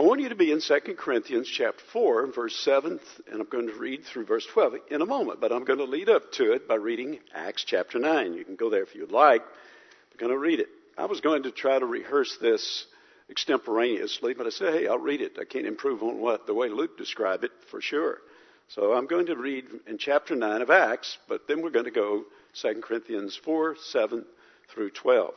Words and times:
I 0.00 0.02
want 0.02 0.22
you 0.22 0.30
to 0.30 0.34
be 0.34 0.50
in 0.50 0.62
2 0.62 0.94
Corinthians 0.96 1.46
chapter 1.46 1.84
4, 1.92 2.28
verse 2.28 2.56
7, 2.64 2.98
and 3.30 3.38
I'm 3.38 3.46
going 3.46 3.66
to 3.66 3.74
read 3.74 4.02
through 4.02 4.24
verse 4.24 4.46
12 4.46 4.76
in 4.90 5.02
a 5.02 5.04
moment, 5.04 5.42
but 5.42 5.52
I'm 5.52 5.66
going 5.66 5.78
to 5.78 5.84
lead 5.84 6.08
up 6.08 6.32
to 6.32 6.52
it 6.52 6.66
by 6.66 6.76
reading 6.76 7.18
Acts 7.34 7.64
chapter 7.64 7.98
9. 7.98 8.32
You 8.32 8.42
can 8.46 8.56
go 8.56 8.70
there 8.70 8.82
if 8.82 8.94
you'd 8.94 9.12
like. 9.12 9.42
I'm 9.42 10.16
going 10.16 10.32
to 10.32 10.38
read 10.38 10.58
it. 10.58 10.70
I 10.96 11.04
was 11.04 11.20
going 11.20 11.42
to 11.42 11.50
try 11.50 11.78
to 11.78 11.84
rehearse 11.84 12.38
this 12.40 12.86
extemporaneously, 13.28 14.32
but 14.32 14.46
I 14.46 14.48
said, 14.48 14.72
hey, 14.72 14.88
I'll 14.88 14.96
read 14.96 15.20
it. 15.20 15.36
I 15.38 15.44
can't 15.44 15.66
improve 15.66 16.02
on 16.02 16.18
what 16.18 16.46
the 16.46 16.54
way 16.54 16.70
Luke 16.70 16.96
described 16.96 17.44
it 17.44 17.52
for 17.70 17.82
sure. 17.82 18.22
So 18.68 18.94
I'm 18.94 19.06
going 19.06 19.26
to 19.26 19.36
read 19.36 19.66
in 19.86 19.98
chapter 19.98 20.34
9 20.34 20.62
of 20.62 20.70
Acts, 20.70 21.18
but 21.28 21.46
then 21.46 21.60
we're 21.60 21.68
going 21.68 21.84
to 21.84 21.90
go 21.90 22.24
2 22.54 22.80
Corinthians 22.82 23.38
4, 23.44 23.76
7 23.76 24.24
through 24.72 24.92
12. 24.92 25.34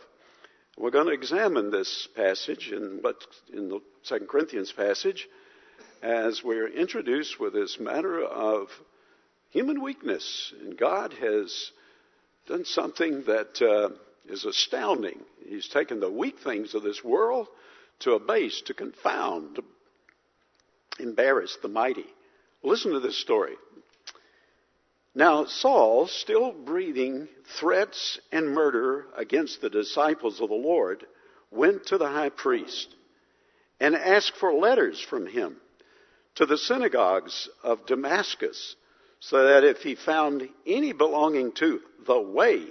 We're 0.76 0.90
going 0.90 1.06
to 1.06 1.14
examine 1.14 1.70
this 1.70 2.08
passage 2.16 2.72
in 2.72 3.00
what 3.02 3.24
in 3.54 3.70
the 3.70 3.80
Second 4.02 4.28
Corinthians 4.28 4.72
passage 4.72 5.30
as 6.02 6.44
we're 6.44 6.68
introduced 6.68 7.40
with 7.40 7.54
this 7.54 7.80
matter 7.80 8.24
of 8.24 8.70
human 9.52 9.84
weakness, 9.84 10.52
and 10.60 10.76
God 10.76 11.14
has 11.14 11.72
done 12.48 12.66
something 12.66 13.22
that 13.26 13.62
uh, 13.62 13.90
is 14.28 14.46
astounding. 14.46 15.20
He's 15.48 15.68
taken 15.68 16.00
the 16.00 16.10
weak 16.10 16.40
things 16.40 16.74
of 16.74 16.82
this 16.82 17.04
world 17.04 17.48
to 18.00 18.14
abase, 18.14 18.62
to 18.66 18.74
confound, 18.74 19.58
to 19.58 19.64
embarrass 21.00 21.56
the 21.62 21.68
mighty. 21.68 22.08
Listen 22.64 22.94
to 22.94 23.00
this 23.00 23.18
story. 23.18 23.54
Now, 25.16 25.46
Saul, 25.46 26.08
still 26.08 26.52
breathing 26.52 27.28
threats 27.60 28.20
and 28.32 28.50
murder 28.50 29.06
against 29.16 29.62
the 29.62 29.70
disciples 29.70 30.42
of 30.42 30.50
the 30.50 30.56
Lord, 30.56 31.06
went 31.52 31.88
to 31.88 31.98
the 32.00 32.10
high 32.10 32.30
priest 32.30 32.96
and 33.80 33.96
asked 33.96 34.36
for 34.38 34.54
letters 34.54 35.00
from 35.00 35.28
him 35.28 35.58
to 36.36 36.46
the 36.48 36.58
synagogues 36.58 37.48
of 37.64 37.86
Damascus, 37.86 38.76
so 39.20 39.46
that 39.48 39.64
if 39.64 39.78
he 39.84 39.96
found 39.96 40.50
any 40.66 40.94
belonging 40.94 41.52
to 41.54 41.80
the 42.06 42.20
way, 42.20 42.66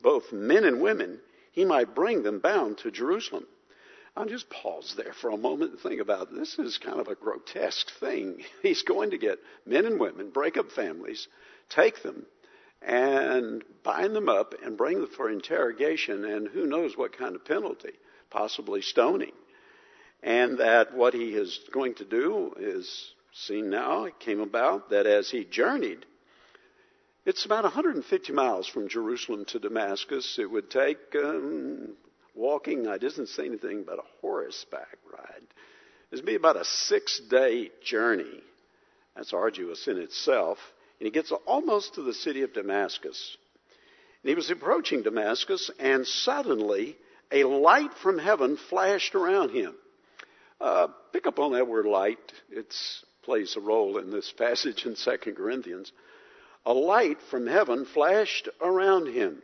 both 0.00 0.32
men 0.32 0.64
and 0.64 0.80
women, 0.80 1.20
he 1.52 1.64
might 1.64 1.94
bring 1.94 2.22
them 2.22 2.40
bound 2.40 2.78
to 2.78 2.90
Jerusalem. 2.90 3.46
I'll 4.16 4.26
just 4.26 4.48
pause 4.48 4.94
there 4.96 5.12
for 5.12 5.30
a 5.30 5.36
moment 5.36 5.72
and 5.72 5.80
think 5.80 6.00
about 6.00 6.28
it. 6.28 6.38
this 6.38 6.58
is 6.58 6.78
kind 6.78 7.00
of 7.00 7.08
a 7.08 7.14
grotesque 7.14 7.90
thing. 8.00 8.44
He's 8.62 8.82
going 8.82 9.10
to 9.10 9.18
get 9.18 9.38
men 9.66 9.84
and 9.86 10.00
women, 10.00 10.30
break 10.30 10.56
up 10.56 10.70
families, 10.72 11.26
take 11.68 12.02
them 12.02 12.26
and 12.82 13.64
bind 13.82 14.14
them 14.14 14.28
up 14.28 14.54
and 14.62 14.76
bring 14.76 15.00
them 15.00 15.10
for 15.16 15.30
interrogation 15.30 16.24
and 16.24 16.48
who 16.48 16.66
knows 16.66 16.96
what 16.96 17.16
kind 17.16 17.34
of 17.34 17.44
penalty, 17.44 17.92
possibly 18.30 18.82
stoning. 18.82 19.32
And 20.22 20.58
that 20.58 20.94
what 20.94 21.14
he 21.14 21.30
is 21.30 21.60
going 21.72 21.94
to 21.96 22.04
do 22.04 22.54
is 22.58 23.12
seen 23.32 23.70
now, 23.70 24.04
it 24.04 24.18
came 24.20 24.40
about 24.40 24.90
that 24.90 25.06
as 25.06 25.30
he 25.30 25.44
journeyed, 25.44 26.06
it's 27.26 27.46
about 27.46 27.64
150 27.64 28.32
miles 28.32 28.68
from 28.68 28.88
Jerusalem 28.88 29.46
to 29.46 29.58
Damascus. 29.58 30.38
It 30.38 30.50
would 30.50 30.70
take 30.70 30.98
um, 31.16 31.94
walking, 32.34 32.86
I 32.86 32.98
didn't 32.98 33.28
say 33.28 33.46
anything 33.46 33.80
about 33.80 33.98
a 33.98 34.20
horseback 34.20 34.98
ride. 35.10 35.42
It 36.10 36.16
would 36.16 36.26
be 36.26 36.34
about 36.34 36.56
a 36.56 36.64
six 36.64 37.20
day 37.30 37.70
journey. 37.82 38.42
That's 39.16 39.32
arduous 39.32 39.88
in 39.88 39.98
itself. 39.98 40.58
And 41.00 41.06
he 41.06 41.10
gets 41.10 41.32
almost 41.46 41.94
to 41.94 42.02
the 42.02 42.14
city 42.14 42.42
of 42.42 42.52
Damascus. 42.52 43.36
And 44.22 44.28
he 44.30 44.34
was 44.34 44.50
approaching 44.50 45.02
Damascus, 45.02 45.70
and 45.78 46.06
suddenly 46.06 46.96
a 47.30 47.44
light 47.44 47.92
from 48.02 48.18
heaven 48.18 48.56
flashed 48.56 49.14
around 49.14 49.50
him. 49.50 49.74
Uh, 50.60 50.88
pick 51.12 51.26
up 51.26 51.38
on 51.38 51.52
that 51.52 51.68
word 51.68 51.84
light. 51.84 52.18
It 52.50 52.74
plays 53.22 53.56
a 53.56 53.60
role 53.60 53.98
in 53.98 54.10
this 54.10 54.32
passage 54.38 54.86
in 54.86 54.94
2 54.96 55.34
Corinthians. 55.34 55.92
A 56.64 56.72
light 56.72 57.18
from 57.30 57.46
heaven 57.46 57.84
flashed 57.84 58.48
around 58.62 59.06
him. 59.06 59.42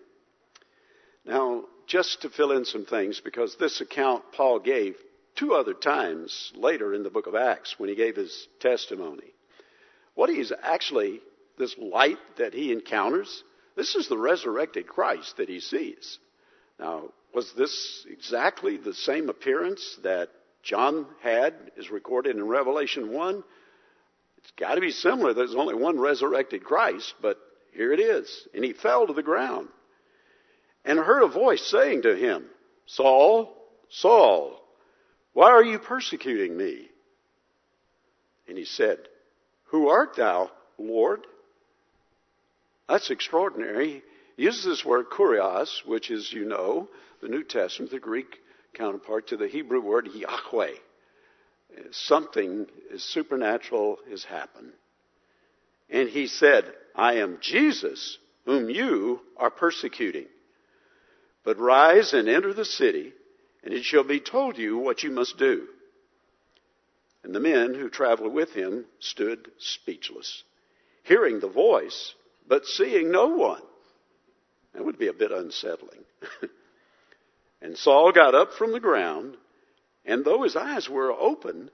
Now, 1.27 1.65
just 1.87 2.23
to 2.23 2.31
fill 2.31 2.53
in 2.53 2.65
some 2.65 2.87
things, 2.87 3.21
because 3.23 3.57
this 3.57 3.81
account 3.81 4.25
Paul 4.33 4.61
gave 4.61 4.97
two 5.37 5.55
other 5.55 5.75
times 5.75 6.53
later 6.55 6.95
in 6.95 7.03
the 7.03 7.11
book 7.11 7.27
of 7.27 7.35
Acts 7.35 7.75
when 7.79 7.89
he 7.89 7.97
gave 7.97 8.17
his 8.17 8.49
testimony. 8.61 9.33
What 10.15 10.31
he's 10.31 10.53
actually 10.63 11.21
this 11.61 11.77
light 11.79 12.19
that 12.39 12.55
he 12.55 12.73
encounters, 12.73 13.45
this 13.77 13.95
is 13.95 14.09
the 14.09 14.19
resurrected 14.19 14.89
Christ 14.89 15.37
that 15.37 15.49
he 15.49 15.61
sees. 15.61 16.19
Now, 16.81 17.11
was 17.33 17.53
this 17.53 18.05
exactly 18.11 18.77
the 18.77 18.95
same 18.95 19.29
appearance 19.29 19.99
that 20.03 20.31
John 20.65 21.07
had, 21.23 21.55
is 21.77 21.91
recorded 21.91 22.35
in 22.35 22.49
Revelation 22.49 23.13
1? 23.13 23.45
It's 24.39 24.53
got 24.59 24.75
to 24.75 24.81
be 24.81 24.91
similar. 24.91 25.35
There's 25.35 25.55
only 25.55 25.75
one 25.75 26.01
resurrected 26.01 26.65
Christ, 26.65 27.15
but 27.23 27.39
here 27.73 27.93
it 27.93 28.01
is. 28.01 28.49
And 28.55 28.65
he 28.65 28.73
fell 28.73 29.07
to 29.07 29.13
the 29.13 29.23
ground 29.23 29.69
and 30.85 30.99
heard 30.99 31.23
a 31.23 31.29
voice 31.29 31.63
saying 31.71 32.03
to 32.03 32.17
him, 32.17 32.47
Saul, 32.87 33.55
Saul, 33.91 34.61
why 35.33 35.51
are 35.51 35.63
you 35.63 35.79
persecuting 35.79 36.57
me? 36.57 36.89
And 38.49 38.59
he 38.59 38.65
said, 38.65 38.99
Who 39.67 39.89
art 39.89 40.17
thou, 40.17 40.51
Lord? 40.79 41.27
That's 42.91 43.11
extraordinary. 43.13 44.03
He 44.37 44.43
uses 44.43 44.65
this 44.65 44.85
word 44.85 45.11
kurios, 45.11 45.87
which 45.87 46.11
is, 46.11 46.33
you 46.33 46.45
know, 46.45 46.89
the 47.23 47.29
New 47.29 47.45
Testament, 47.45 47.93
the 47.93 48.01
Greek 48.01 48.39
counterpart 48.75 49.29
to 49.29 49.37
the 49.37 49.47
Hebrew 49.47 49.81
word 49.81 50.09
Yahweh. 50.13 50.73
Something 51.93 52.67
supernatural 52.97 53.99
has 54.11 54.25
happened. 54.25 54.73
And 55.89 56.09
he 56.09 56.27
said, 56.27 56.65
I 56.97 57.19
am 57.19 57.39
Jesus 57.41 58.19
whom 58.45 58.69
you 58.69 59.21
are 59.37 59.51
persecuting. 59.51 60.27
But 61.45 61.61
rise 61.61 62.13
and 62.13 62.29
enter 62.29 62.53
the 62.53 62.65
city, 62.65 63.13
and 63.63 63.73
it 63.73 63.85
shall 63.85 64.03
be 64.03 64.19
told 64.19 64.59
you 64.59 64.79
what 64.79 65.05
you 65.05 65.13
must 65.13 65.39
do. 65.39 65.69
And 67.23 67.33
the 67.33 67.39
men 67.39 67.73
who 67.73 67.89
traveled 67.89 68.35
with 68.35 68.53
him 68.53 68.85
stood 68.99 69.49
speechless, 69.59 70.43
hearing 71.05 71.39
the 71.39 71.49
voice 71.49 72.15
but 72.51 72.67
seeing 72.67 73.13
no 73.13 73.29
one. 73.29 73.63
That 74.75 74.85
would 74.85 74.99
be 74.99 75.07
a 75.07 75.13
bit 75.13 75.31
unsettling. 75.31 76.01
and 77.63 77.79
Saul 77.79 78.11
got 78.11 78.35
up 78.35 78.53
from 78.55 78.73
the 78.73 78.81
ground, 78.81 79.37
and 80.05 80.25
though 80.25 80.43
his 80.43 80.57
eyes 80.57 80.89
were 80.89 81.13
open, 81.13 81.71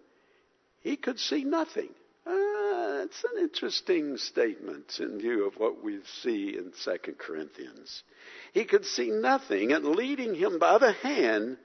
he 0.82 0.96
could 0.96 1.18
see 1.18 1.44
nothing. 1.44 1.88
Ah, 2.26 3.00
it's 3.04 3.24
an 3.24 3.42
interesting 3.42 4.18
statement 4.18 5.00
in 5.00 5.18
view 5.18 5.46
of 5.46 5.54
what 5.54 5.82
we 5.82 6.00
see 6.22 6.54
in 6.56 6.72
2 6.84 7.12
Corinthians. 7.14 8.02
He 8.52 8.66
could 8.66 8.84
see 8.84 9.10
nothing, 9.10 9.72
and 9.72 9.86
leading 9.86 10.34
him 10.34 10.58
by 10.58 10.76
the 10.76 10.92
hand, 10.92 11.56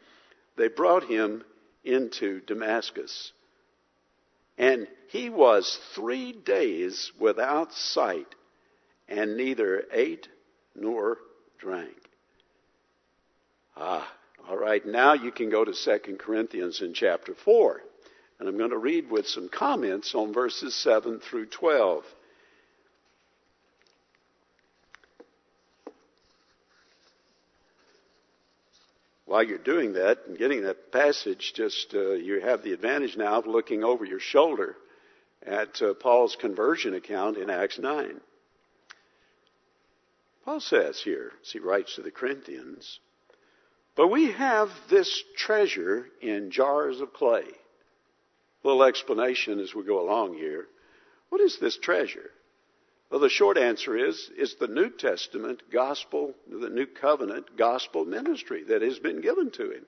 they 0.55 0.69
brought 0.69 1.03
him 1.03 1.43
into 1.83 2.39
Damascus. 2.39 3.33
And 4.57 4.87
he 5.09 5.29
was 5.29 5.77
three 5.95 6.31
days 6.31 7.11
without 7.19 7.73
sight 7.73 8.35
and 9.11 9.35
neither 9.35 9.83
ate 9.91 10.29
nor 10.73 11.17
drank. 11.59 11.95
Ah, 13.75 14.09
all 14.49 14.57
right, 14.57 14.85
now 14.85 15.13
you 15.13 15.31
can 15.31 15.49
go 15.49 15.65
to 15.65 15.73
2 15.73 16.15
Corinthians 16.15 16.81
in 16.81 16.93
chapter 16.93 17.35
4. 17.35 17.81
And 18.39 18.49
I'm 18.49 18.57
going 18.57 18.71
to 18.71 18.77
read 18.77 19.11
with 19.11 19.27
some 19.27 19.49
comments 19.49 20.15
on 20.15 20.33
verses 20.33 20.73
7 20.75 21.19
through 21.19 21.47
12. 21.47 22.03
While 29.25 29.43
you're 29.43 29.57
doing 29.59 29.93
that 29.93 30.19
and 30.27 30.37
getting 30.37 30.63
that 30.63 30.91
passage, 30.91 31.53
just 31.55 31.93
uh, 31.93 32.13
you 32.13 32.41
have 32.41 32.63
the 32.63 32.73
advantage 32.73 33.15
now 33.15 33.39
of 33.39 33.47
looking 33.47 33.83
over 33.83 34.03
your 34.03 34.19
shoulder 34.19 34.75
at 35.45 35.81
uh, 35.81 35.93
Paul's 35.93 36.35
conversion 36.35 36.95
account 36.95 37.37
in 37.37 37.49
Acts 37.49 37.77
9. 37.77 38.19
Paul 40.43 40.59
says 40.59 40.99
here, 40.99 41.31
as 41.41 41.51
he 41.51 41.59
writes 41.59 41.95
to 41.95 42.01
the 42.01 42.11
Corinthians, 42.11 42.99
but 43.95 44.07
we 44.07 44.31
have 44.31 44.69
this 44.89 45.23
treasure 45.35 46.07
in 46.21 46.51
jars 46.51 47.01
of 47.01 47.13
clay. 47.13 47.43
A 48.63 48.67
little 48.67 48.83
explanation 48.83 49.59
as 49.59 49.75
we 49.75 49.83
go 49.83 49.99
along 49.99 50.35
here. 50.35 50.67
What 51.29 51.41
is 51.41 51.57
this 51.59 51.77
treasure? 51.77 52.31
Well, 53.09 53.19
the 53.19 53.29
short 53.29 53.57
answer 53.57 53.97
is, 53.97 54.31
it's 54.37 54.55
the 54.55 54.67
New 54.67 54.89
Testament 54.89 55.63
gospel, 55.71 56.33
the 56.49 56.69
New 56.69 56.85
Covenant 56.85 57.57
gospel 57.57 58.05
ministry 58.05 58.63
that 58.69 58.81
has 58.81 58.99
been 58.99 59.21
given 59.21 59.51
to 59.51 59.71
him. 59.71 59.85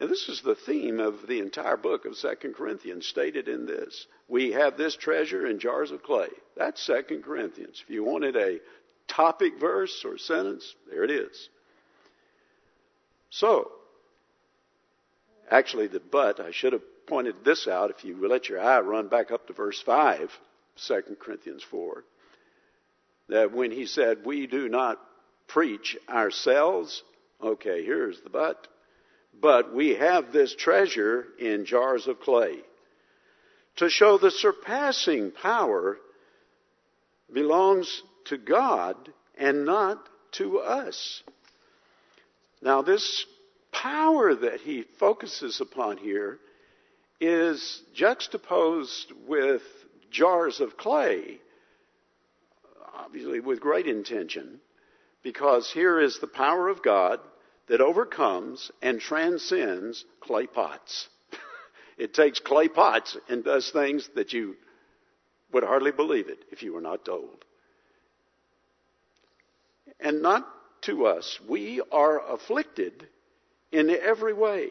And 0.00 0.10
this 0.10 0.28
is 0.28 0.42
the 0.42 0.54
theme 0.54 1.00
of 1.00 1.26
the 1.26 1.38
entire 1.38 1.76
book 1.76 2.04
of 2.04 2.16
Second 2.16 2.54
Corinthians 2.54 3.06
stated 3.06 3.48
in 3.48 3.66
this. 3.66 4.06
We 4.28 4.52
have 4.52 4.76
this 4.76 4.94
treasure 4.94 5.46
in 5.46 5.58
jars 5.58 5.90
of 5.90 6.02
clay. 6.02 6.28
That's 6.56 6.82
Second 6.82 7.24
Corinthians. 7.24 7.82
If 7.82 7.90
you 7.90 8.04
wanted 8.04 8.36
a 8.36 8.60
topic 9.08 9.58
verse 9.58 10.04
or 10.04 10.18
sentence, 10.18 10.74
there 10.90 11.04
it 11.04 11.10
is. 11.10 11.48
So, 13.30 13.70
actually, 15.50 15.88
the 15.88 16.00
but, 16.00 16.40
I 16.40 16.50
should 16.50 16.72
have 16.72 16.82
pointed 17.06 17.44
this 17.44 17.68
out 17.68 17.90
if 17.90 18.04
you 18.04 18.26
let 18.28 18.48
your 18.48 18.60
eye 18.60 18.80
run 18.80 19.08
back 19.08 19.30
up 19.30 19.46
to 19.46 19.52
verse 19.52 19.80
5, 19.84 20.30
2 20.86 21.02
Corinthians 21.20 21.62
4, 21.70 22.04
that 23.28 23.52
when 23.52 23.70
he 23.70 23.86
said, 23.86 24.24
We 24.24 24.46
do 24.46 24.68
not 24.68 25.00
preach 25.48 25.96
ourselves, 26.08 27.02
okay, 27.42 27.84
here's 27.84 28.20
the 28.22 28.30
but, 28.30 28.66
but 29.40 29.74
we 29.74 29.90
have 29.90 30.32
this 30.32 30.54
treasure 30.54 31.26
in 31.38 31.66
jars 31.66 32.06
of 32.06 32.20
clay 32.20 32.62
to 33.76 33.90
show 33.90 34.18
the 34.18 34.30
surpassing 34.30 35.30
power 35.30 35.98
belongs 37.32 38.02
to 38.26 38.38
God 38.38 38.96
and 39.36 39.64
not 39.64 40.08
to 40.32 40.58
us. 40.58 41.22
Now, 42.62 42.82
this 42.82 43.26
power 43.72 44.34
that 44.34 44.60
he 44.60 44.84
focuses 44.98 45.60
upon 45.60 45.98
here 45.98 46.38
is 47.20 47.82
juxtaposed 47.94 49.12
with 49.26 49.62
jars 50.10 50.60
of 50.60 50.76
clay, 50.76 51.38
obviously 52.94 53.40
with 53.40 53.60
great 53.60 53.86
intention, 53.86 54.60
because 55.22 55.70
here 55.70 56.00
is 56.00 56.18
the 56.18 56.26
power 56.26 56.68
of 56.68 56.82
God 56.82 57.20
that 57.68 57.80
overcomes 57.80 58.70
and 58.80 59.00
transcends 59.00 60.04
clay 60.20 60.46
pots. 60.46 61.08
it 61.98 62.14
takes 62.14 62.38
clay 62.38 62.68
pots 62.68 63.16
and 63.28 63.44
does 63.44 63.70
things 63.70 64.08
that 64.14 64.32
you 64.32 64.56
would 65.52 65.64
hardly 65.64 65.92
believe 65.92 66.28
it 66.28 66.44
if 66.50 66.62
you 66.62 66.72
were 66.72 66.80
not 66.80 67.04
told. 67.04 67.44
And 70.00 70.22
not 70.22 70.46
to 70.82 71.06
us. 71.06 71.38
We 71.48 71.82
are 71.90 72.32
afflicted 72.32 73.08
in 73.72 73.90
every 73.90 74.32
way. 74.32 74.70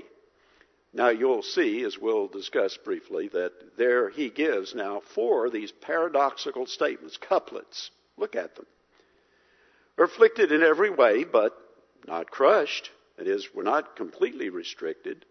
Now 0.94 1.10
you'll 1.10 1.44
see, 1.44 1.84
as 1.84 1.98
we'll 1.98 2.28
discuss 2.28 2.78
briefly, 2.78 3.28
that 3.34 3.52
there 3.78 4.10
he 4.10 4.30
gives 4.30 4.74
now 4.74 5.02
four 5.14 5.48
of 5.48 5.52
these 5.52 5.72
paradoxical 5.72 6.66
statements, 6.68 7.18
couplets. 7.18 7.92
Look 8.18 8.36
at 8.36 8.56
them. 8.56 8.66
We're 9.98 10.06
afflicted 10.06 10.52
in 10.52 10.64
every 10.64 10.90
way, 10.90 11.26
but 11.26 11.54
not 12.08 12.32
crushed. 12.32 12.92
That 13.18 13.28
is, 13.28 13.48
we're 13.54 13.64
not 13.64 13.96
completely 13.96 14.50
restricted. 14.50 15.26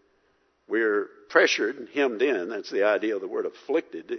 We're 0.67 1.09
pressured 1.29 1.77
and 1.77 1.89
hemmed 1.89 2.21
in. 2.21 2.49
That's 2.49 2.71
the 2.71 2.83
idea 2.83 3.15
of 3.15 3.21
the 3.21 3.27
word 3.27 3.45
afflicted. 3.45 4.11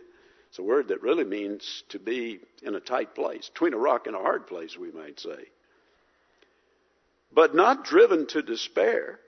It's 0.49 0.59
a 0.59 0.63
word 0.63 0.89
that 0.89 1.03
really 1.03 1.25
means 1.25 1.85
to 1.91 1.99
be 1.99 2.41
in 2.63 2.75
a 2.75 2.81
tight 2.81 3.15
place, 3.15 3.49
between 3.49 3.75
a 3.75 3.79
rock 3.79 4.07
and 4.07 4.17
a 4.17 4.21
hard 4.21 4.47
place, 4.47 4.77
we 4.77 4.91
might 4.91 5.21
say. 5.21 5.47
But 7.37 7.55
not 7.55 7.85
driven 7.85 8.27
to 8.29 8.43
despair 8.43 9.21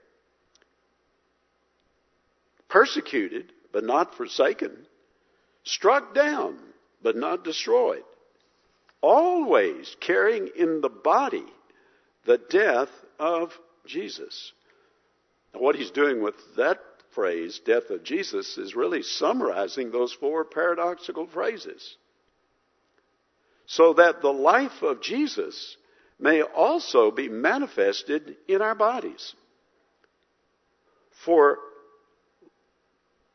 persecuted, 2.69 3.51
but 3.71 3.83
not 3.83 4.15
forsaken, 4.15 4.71
struck 5.63 6.13
down, 6.15 6.57
but 7.01 7.15
not 7.15 7.43
destroyed, 7.43 8.03
always 9.01 9.95
carrying 9.99 10.49
in 10.55 10.81
the 10.81 10.89
body 10.89 11.45
the 12.25 12.39
death 12.49 12.89
of 13.19 13.51
Jesus. 13.85 14.53
Now, 15.53 15.61
what 15.61 15.75
he's 15.75 15.91
doing 15.91 16.21
with 16.23 16.35
that 16.57 16.79
phrase, 17.13 17.61
death 17.63 17.89
of 17.91 18.03
Jesus, 18.03 18.57
is 18.57 18.75
really 18.75 19.03
summarizing 19.03 19.91
those 19.91 20.13
four 20.13 20.45
paradoxical 20.45 21.27
phrases. 21.27 21.95
So 23.67 23.93
that 23.93 24.21
the 24.21 24.33
life 24.33 24.81
of 24.81 25.01
Jesus 25.01 25.77
may 26.19 26.41
also 26.41 27.11
be 27.11 27.29
manifested 27.29 28.35
in 28.47 28.61
our 28.61 28.75
bodies. 28.75 29.33
For 31.11 31.59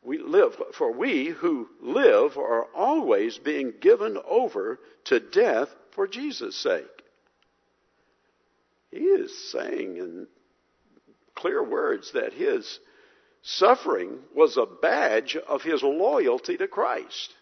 we 0.03 0.19
live, 0.19 0.55
for 0.75 0.93
we 0.93 1.29
who 1.29 1.69
live 1.81 2.37
are 2.37 2.67
always 2.75 3.39
being 3.39 3.73
given 3.81 4.19
over 4.29 4.79
to 5.05 5.19
death 5.19 5.75
for 5.93 6.07
Jesus' 6.07 6.57
sake. 6.57 6.87
He 8.91 8.99
is 8.99 9.51
saying 9.51 9.97
in 9.97 10.27
clear 11.35 11.63
words 11.63 12.13
that 12.13 12.33
his 12.35 12.79
suffering 13.43 14.19
was 14.35 14.57
a 14.57 14.67
badge 14.67 15.37
of 15.37 15.63
his 15.63 15.83
loyalty 15.83 16.57
to 16.59 16.69
Christ. 16.69 17.35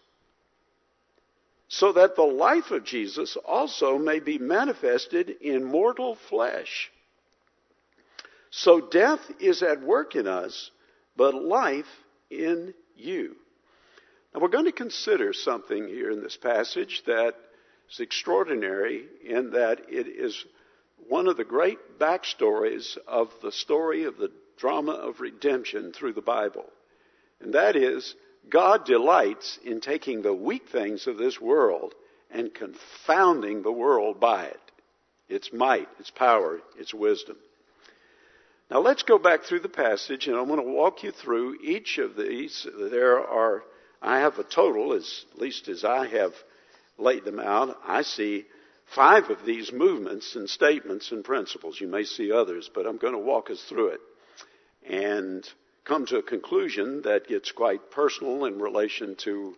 So 1.73 1.91
that 1.93 2.15
the 2.15 2.21
life 2.21 2.69
of 2.69 2.83
Jesus 2.83 3.35
also 3.35 3.97
may 3.97 4.19
be 4.19 4.37
manifested 4.37 5.31
in 5.41 5.63
mortal 5.63 6.13
flesh. 6.13 6.91
So 8.51 8.79
death 8.79 9.19
is 9.39 9.63
at 9.63 9.81
work 9.81 10.15
in 10.15 10.27
us, 10.27 10.69
but 11.17 11.33
life 11.33 11.89
in 12.29 12.75
you. 12.95 13.35
Now 14.31 14.41
we're 14.41 14.49
going 14.49 14.65
to 14.65 14.71
consider 14.71 15.33
something 15.33 15.87
here 15.87 16.11
in 16.11 16.21
this 16.21 16.37
passage 16.37 17.01
that 17.07 17.33
is 17.89 17.99
extraordinary 17.99 19.07
in 19.25 19.49
that 19.53 19.79
it 19.89 20.07
is 20.07 20.45
one 21.09 21.27
of 21.27 21.37
the 21.37 21.43
great 21.43 21.97
backstories 21.97 22.99
of 23.07 23.31
the 23.41 23.51
story 23.51 24.03
of 24.03 24.17
the 24.17 24.31
drama 24.57 24.91
of 24.91 25.21
redemption 25.21 25.91
through 25.91 26.13
the 26.13 26.21
Bible. 26.21 26.69
And 27.41 27.55
that 27.55 27.75
is, 27.75 28.13
God 28.49 28.85
delights 28.85 29.59
in 29.63 29.81
taking 29.81 30.21
the 30.21 30.33
weak 30.33 30.67
things 30.69 31.07
of 31.07 31.17
this 31.17 31.39
world 31.39 31.93
and 32.29 32.53
confounding 32.53 33.61
the 33.61 33.71
world 33.71 34.19
by 34.19 34.45
it. 34.45 34.59
Its 35.29 35.53
might, 35.53 35.87
its 35.99 36.09
power, 36.09 36.59
its 36.77 36.93
wisdom. 36.93 37.37
Now 38.69 38.79
let's 38.79 39.03
go 39.03 39.17
back 39.17 39.43
through 39.43 39.61
the 39.61 39.69
passage 39.69 40.27
and 40.27 40.35
I'm 40.35 40.47
going 40.47 40.63
to 40.63 40.71
walk 40.71 41.03
you 41.03 41.11
through 41.11 41.57
each 41.63 41.97
of 41.97 42.15
these. 42.15 42.67
There 42.77 43.19
are, 43.19 43.63
I 44.01 44.19
have 44.19 44.39
a 44.39 44.43
total, 44.43 44.93
as 44.93 45.25
least 45.35 45.67
as 45.67 45.83
I 45.83 46.07
have 46.07 46.33
laid 46.97 47.23
them 47.23 47.39
out, 47.39 47.77
I 47.85 48.01
see 48.01 48.45
five 48.95 49.29
of 49.29 49.45
these 49.45 49.71
movements 49.71 50.35
and 50.35 50.49
statements 50.49 51.11
and 51.11 51.23
principles. 51.23 51.79
You 51.79 51.87
may 51.87 52.03
see 52.03 52.31
others, 52.31 52.69
but 52.73 52.85
I'm 52.85 52.97
going 52.97 53.13
to 53.13 53.19
walk 53.19 53.49
us 53.49 53.63
through 53.63 53.89
it 53.89 54.01
and 54.87 55.47
come 55.85 56.05
to 56.07 56.17
a 56.17 56.23
conclusion 56.23 57.01
that 57.03 57.27
gets 57.27 57.51
quite 57.51 57.91
personal 57.91 58.45
in 58.45 58.59
relation 58.59 59.15
to 59.17 59.55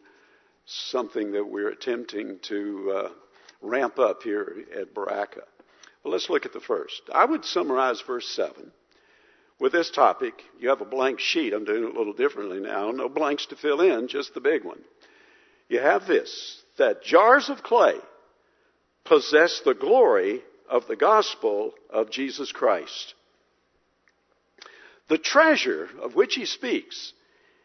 something 0.66 1.32
that 1.34 1.46
we're 1.46 1.70
attempting 1.70 2.40
to 2.44 2.94
uh, 2.96 3.10
ramp 3.62 4.00
up 4.00 4.24
here 4.24 4.66
at 4.80 4.94
Baraka. 4.94 5.44
Well, 6.04 6.14
let's 6.14 6.30
look 6.30 6.46
at 6.46 6.54
the 6.54 6.60
first. 6.60 7.02
I 7.14 7.26
would 7.26 7.46
summarize 7.46 8.02
verse 8.02 8.28
7 8.30 8.72
with 9.60 9.72
this 9.72 9.90
topic, 9.90 10.34
you 10.60 10.70
have 10.70 10.82
a 10.82 10.86
blank 10.86 11.20
sheet. 11.20 11.54
I'm 11.54 11.64
doing 11.64 11.84
it 11.84 11.96
a 11.96 11.98
little 11.98 12.14
differently 12.14 12.60
now. 12.60 12.92
No 12.92 13.08
blanks 13.08 13.46
to 13.48 13.56
fill 13.56 13.82
in, 13.82 14.08
just 14.08 14.34
the 14.34 14.42
big 14.42 14.64
one. 14.64 14.82
You 15.70 15.80
have 15.80 16.06
this 16.06 16.62
that 16.78 17.04
jars 17.04 17.50
of 17.50 17.64
clay 17.64 17.96
possess 19.06 19.62
the 19.64 19.74
glory 19.74 20.42
of 20.70 20.88
the 20.88 20.98
gospel 20.98 21.74
of 21.90 22.12
Jesus 22.12 22.52
Christ. 22.52 23.14
The 25.08 25.18
treasure 25.18 25.90
of 26.02 26.16
which 26.16 26.36
he 26.36 26.46
speaks 26.46 27.14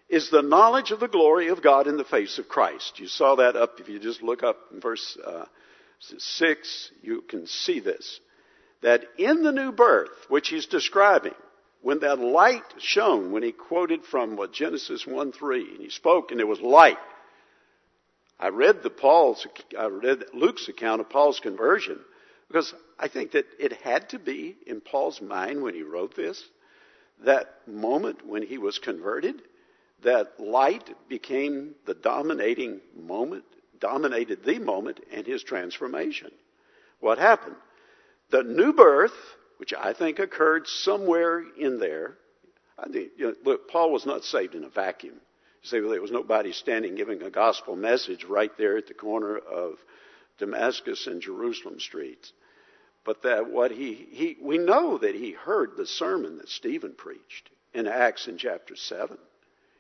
is 0.09 0.29
the 0.29 0.43
knowledge 0.43 0.91
of 0.91 1.01
the 1.01 1.09
glory 1.09 1.49
of 1.49 1.63
God 1.63 1.87
in 1.87 1.97
the 1.97 2.05
face 2.05 2.39
of 2.39 2.49
Christ. 2.49 2.99
You 2.99 3.07
saw 3.07 3.37
that 3.37 3.57
up, 3.57 3.81
if 3.81 3.89
you 3.89 3.99
just 3.99 4.23
look 4.23 4.43
up 4.43 4.59
in 4.73 4.81
verse 4.81 5.17
uh, 5.25 5.45
6, 6.01 6.91
you 7.03 7.23
can 7.23 7.47
see 7.47 7.81
this. 7.81 8.21
That 8.83 9.05
in 9.19 9.43
the 9.43 9.53
new 9.53 9.73
birth, 9.73 10.11
which 10.29 10.49
he's 10.49 10.67
describing, 10.67 11.35
when 11.83 12.01
that 12.01 12.19
light 12.19 12.65
shone, 12.79 13.33
when 13.33 13.43
he 13.43 13.53
quoted 13.53 14.05
from 14.05 14.37
what 14.37 14.53
Genesis 14.53 15.07
1 15.07 15.33
3, 15.33 15.71
and 15.73 15.81
he 15.81 15.91
spoke 15.91 16.31
and 16.31 16.41
there 16.41 16.47
was 16.47 16.61
light. 16.61 16.99
I 18.39 18.49
read 18.49 18.83
the 18.83 18.91
Paul's, 18.91 19.47
I 19.79 19.87
read 19.87 20.25
Luke's 20.33 20.69
account 20.69 21.01
of 21.01 21.11
Paul's 21.11 21.41
conversion 21.41 22.01
because 22.49 22.75
I 22.99 23.09
think 23.09 23.33
that 23.33 23.47
it 23.59 23.73
had 23.73 24.11
to 24.11 24.19
be 24.19 24.57
in 24.67 24.81
Paul's 24.81 25.21
mind 25.21 25.63
when 25.63 25.75
he 25.75 25.83
wrote 25.83 26.17
this, 26.17 26.43
that 27.25 27.55
moment 27.67 28.27
when 28.27 28.43
he 28.43 28.59
was 28.59 28.79
converted, 28.79 29.43
that 30.03 30.41
light 30.41 30.91
became 31.09 31.75
the 31.87 31.95
dominating 31.95 32.81
moment, 32.99 33.45
dominated 33.79 34.45
the 34.45 34.59
moment 34.59 35.01
in 35.11 35.25
his 35.25 35.43
transformation. 35.43 36.31
What 37.01 37.19
happened? 37.19 37.57
The 38.31 38.43
new 38.43 38.73
birth 38.73 39.13
which 39.61 39.75
I 39.75 39.93
think 39.93 40.19
occurred 40.19 40.67
somewhere 40.67 41.45
in 41.59 41.81
there. 41.81 42.15
I 42.79 42.87
you 42.89 43.11
know, 43.19 43.35
look, 43.45 43.69
Paul 43.69 43.93
was 43.93 44.07
not 44.07 44.25
saved 44.25 44.55
in 44.55 44.65
a 44.65 44.71
vacuum. 44.71 45.17
You 45.63 45.69
say, 45.69 45.81
well, 45.83 45.91
there 45.91 46.01
was 46.01 46.11
nobody 46.11 46.53
standing 46.53 46.95
giving 46.95 47.21
a 47.21 47.29
gospel 47.29 47.77
message 47.77 48.25
right 48.25 48.51
there 48.57 48.79
at 48.79 48.87
the 48.87 48.95
corner 48.95 49.37
of 49.37 49.75
Damascus 50.39 51.07
and 51.07 51.21
Jerusalem 51.21 51.79
streets. 51.79 52.33
But 53.11 53.23
that 53.23 53.51
what 53.51 53.73
he, 53.73 54.07
he, 54.13 54.37
we 54.41 54.57
know 54.57 54.97
that 54.97 55.17
he 55.17 55.33
heard 55.33 55.73
the 55.77 55.85
sermon 55.85 56.39
that 56.39 56.49
Stephen 56.49 56.95
preached 56.97 57.51
in 57.75 57.89
Acts 57.89 58.29
in 58.29 58.39
chapter 58.39 58.77
7. 58.77 59.19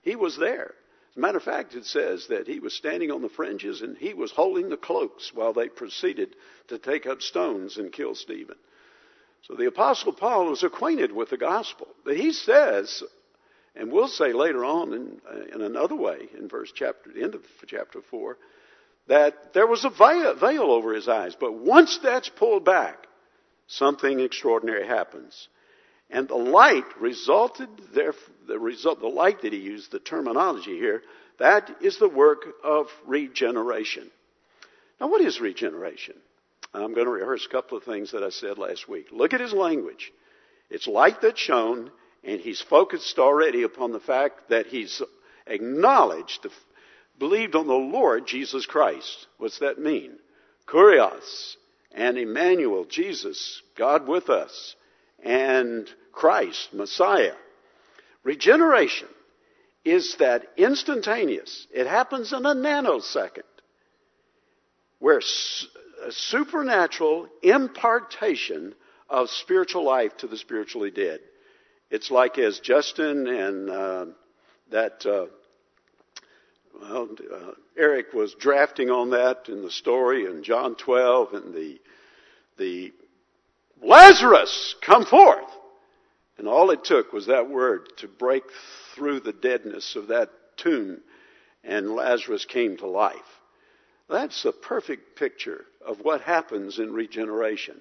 He 0.02 0.16
was 0.16 0.36
there. 0.36 0.74
As 1.10 1.16
a 1.16 1.20
matter 1.20 1.38
of 1.38 1.44
fact, 1.44 1.76
it 1.76 1.86
says 1.86 2.26
that 2.26 2.48
he 2.48 2.58
was 2.58 2.74
standing 2.74 3.12
on 3.12 3.22
the 3.22 3.28
fringes 3.28 3.82
and 3.82 3.96
he 3.96 4.14
was 4.14 4.32
holding 4.32 4.68
the 4.68 4.76
cloaks 4.76 5.30
while 5.32 5.52
they 5.52 5.68
proceeded 5.68 6.34
to 6.66 6.78
take 6.78 7.06
up 7.06 7.22
stones 7.22 7.76
and 7.76 7.92
kill 7.92 8.16
Stephen. 8.16 8.56
So 9.42 9.54
the 9.54 9.68
apostle 9.68 10.12
Paul 10.12 10.46
was 10.46 10.64
acquainted 10.64 11.12
with 11.12 11.30
the 11.30 11.36
gospel. 11.36 11.86
But 12.04 12.16
he 12.16 12.32
says, 12.32 13.00
And 13.76 13.92
we'll 13.92 14.08
say 14.08 14.32
later 14.32 14.64
on 14.64 14.92
in, 14.92 15.20
uh, 15.32 15.54
in 15.54 15.62
another 15.62 15.94
way, 15.94 16.26
in 16.36 16.48
verse 16.48 16.72
chapter, 16.74 17.12
the 17.12 17.22
end 17.22 17.36
of 17.36 17.42
chapter 17.68 18.00
4, 18.10 18.36
that 19.06 19.54
there 19.54 19.68
was 19.68 19.84
a 19.84 19.90
veil 19.90 20.72
over 20.72 20.94
his 20.94 21.06
eyes. 21.06 21.36
But 21.38 21.54
once 21.54 21.96
that's 22.02 22.28
pulled 22.28 22.64
back, 22.64 23.06
something 23.70 24.20
extraordinary 24.20 24.86
happens. 24.86 25.48
And 26.10 26.26
the 26.28 26.34
light 26.34 26.84
resulted 27.00 27.68
there, 27.94 28.14
the 28.48 28.58
result, 28.58 29.00
the 29.00 29.06
light 29.06 29.42
that 29.42 29.52
he 29.52 29.60
used, 29.60 29.92
the 29.92 30.00
terminology 30.00 30.76
here, 30.76 31.02
that 31.38 31.70
is 31.80 31.98
the 31.98 32.08
work 32.08 32.44
of 32.64 32.88
regeneration. 33.06 34.10
Now 35.00 35.08
what 35.08 35.20
is 35.20 35.40
regeneration? 35.40 36.16
I'm 36.74 36.94
going 36.94 37.06
to 37.06 37.12
rehearse 37.12 37.46
a 37.46 37.52
couple 37.52 37.78
of 37.78 37.84
things 37.84 38.12
that 38.12 38.22
I 38.22 38.30
said 38.30 38.58
last 38.58 38.88
week. 38.88 39.06
Look 39.12 39.34
at 39.34 39.40
his 39.40 39.52
language. 39.52 40.12
It's 40.68 40.86
light 40.86 41.20
that's 41.22 41.40
shown, 41.40 41.90
and 42.24 42.40
he's 42.40 42.60
focused 42.60 43.18
already 43.18 43.62
upon 43.62 43.92
the 43.92 44.00
fact 44.00 44.50
that 44.50 44.66
he's 44.66 45.00
acknowledged, 45.46 46.46
believed 47.18 47.54
on 47.54 47.66
the 47.66 47.72
Lord 47.72 48.26
Jesus 48.26 48.66
Christ. 48.66 49.26
What's 49.38 49.60
that 49.60 49.78
mean? 49.78 50.18
Kurios 50.66 51.56
and 51.92 52.18
Emmanuel, 52.18 52.84
Jesus, 52.84 53.62
God 53.76 54.06
with 54.06 54.30
us, 54.30 54.76
and 55.22 55.88
Christ, 56.12 56.72
Messiah. 56.72 57.34
Regeneration 58.22 59.08
is 59.84 60.16
that 60.18 60.46
instantaneous. 60.56 61.66
It 61.72 61.86
happens 61.86 62.32
in 62.32 62.44
a 62.46 62.54
nanosecond 62.54 63.42
where 64.98 65.18
a 65.18 66.12
supernatural 66.12 67.28
impartation 67.42 68.74
of 69.08 69.30
spiritual 69.30 69.84
life 69.84 70.16
to 70.18 70.26
the 70.26 70.36
spiritually 70.36 70.90
dead. 70.90 71.20
It's 71.90 72.10
like 72.10 72.38
as 72.38 72.60
Justin 72.60 73.26
and 73.26 73.70
uh, 73.70 74.06
that 74.70 75.04
uh, 75.04 75.26
well, 76.80 77.08
uh, 77.32 77.50
Eric 77.80 78.12
was 78.12 78.34
drafting 78.34 78.90
on 78.90 79.10
that 79.10 79.48
in 79.48 79.62
the 79.62 79.70
story 79.70 80.26
in 80.26 80.42
John 80.42 80.74
12 80.74 81.32
and 81.32 81.54
the 81.54 81.80
the 82.58 82.92
Lazarus 83.82 84.74
come 84.82 85.06
forth. 85.06 85.50
And 86.36 86.46
all 86.46 86.70
it 86.72 86.84
took 86.84 87.14
was 87.14 87.26
that 87.26 87.48
word 87.48 87.88
to 87.98 88.08
break 88.08 88.42
through 88.94 89.20
the 89.20 89.32
deadness 89.32 89.96
of 89.96 90.08
that 90.08 90.28
tomb 90.58 91.00
and 91.64 91.94
Lazarus 91.94 92.44
came 92.44 92.76
to 92.76 92.86
life. 92.86 93.16
That's 94.10 94.44
a 94.44 94.52
perfect 94.52 95.16
picture 95.18 95.64
of 95.80 96.00
what 96.00 96.20
happens 96.20 96.78
in 96.78 96.92
regeneration 96.92 97.80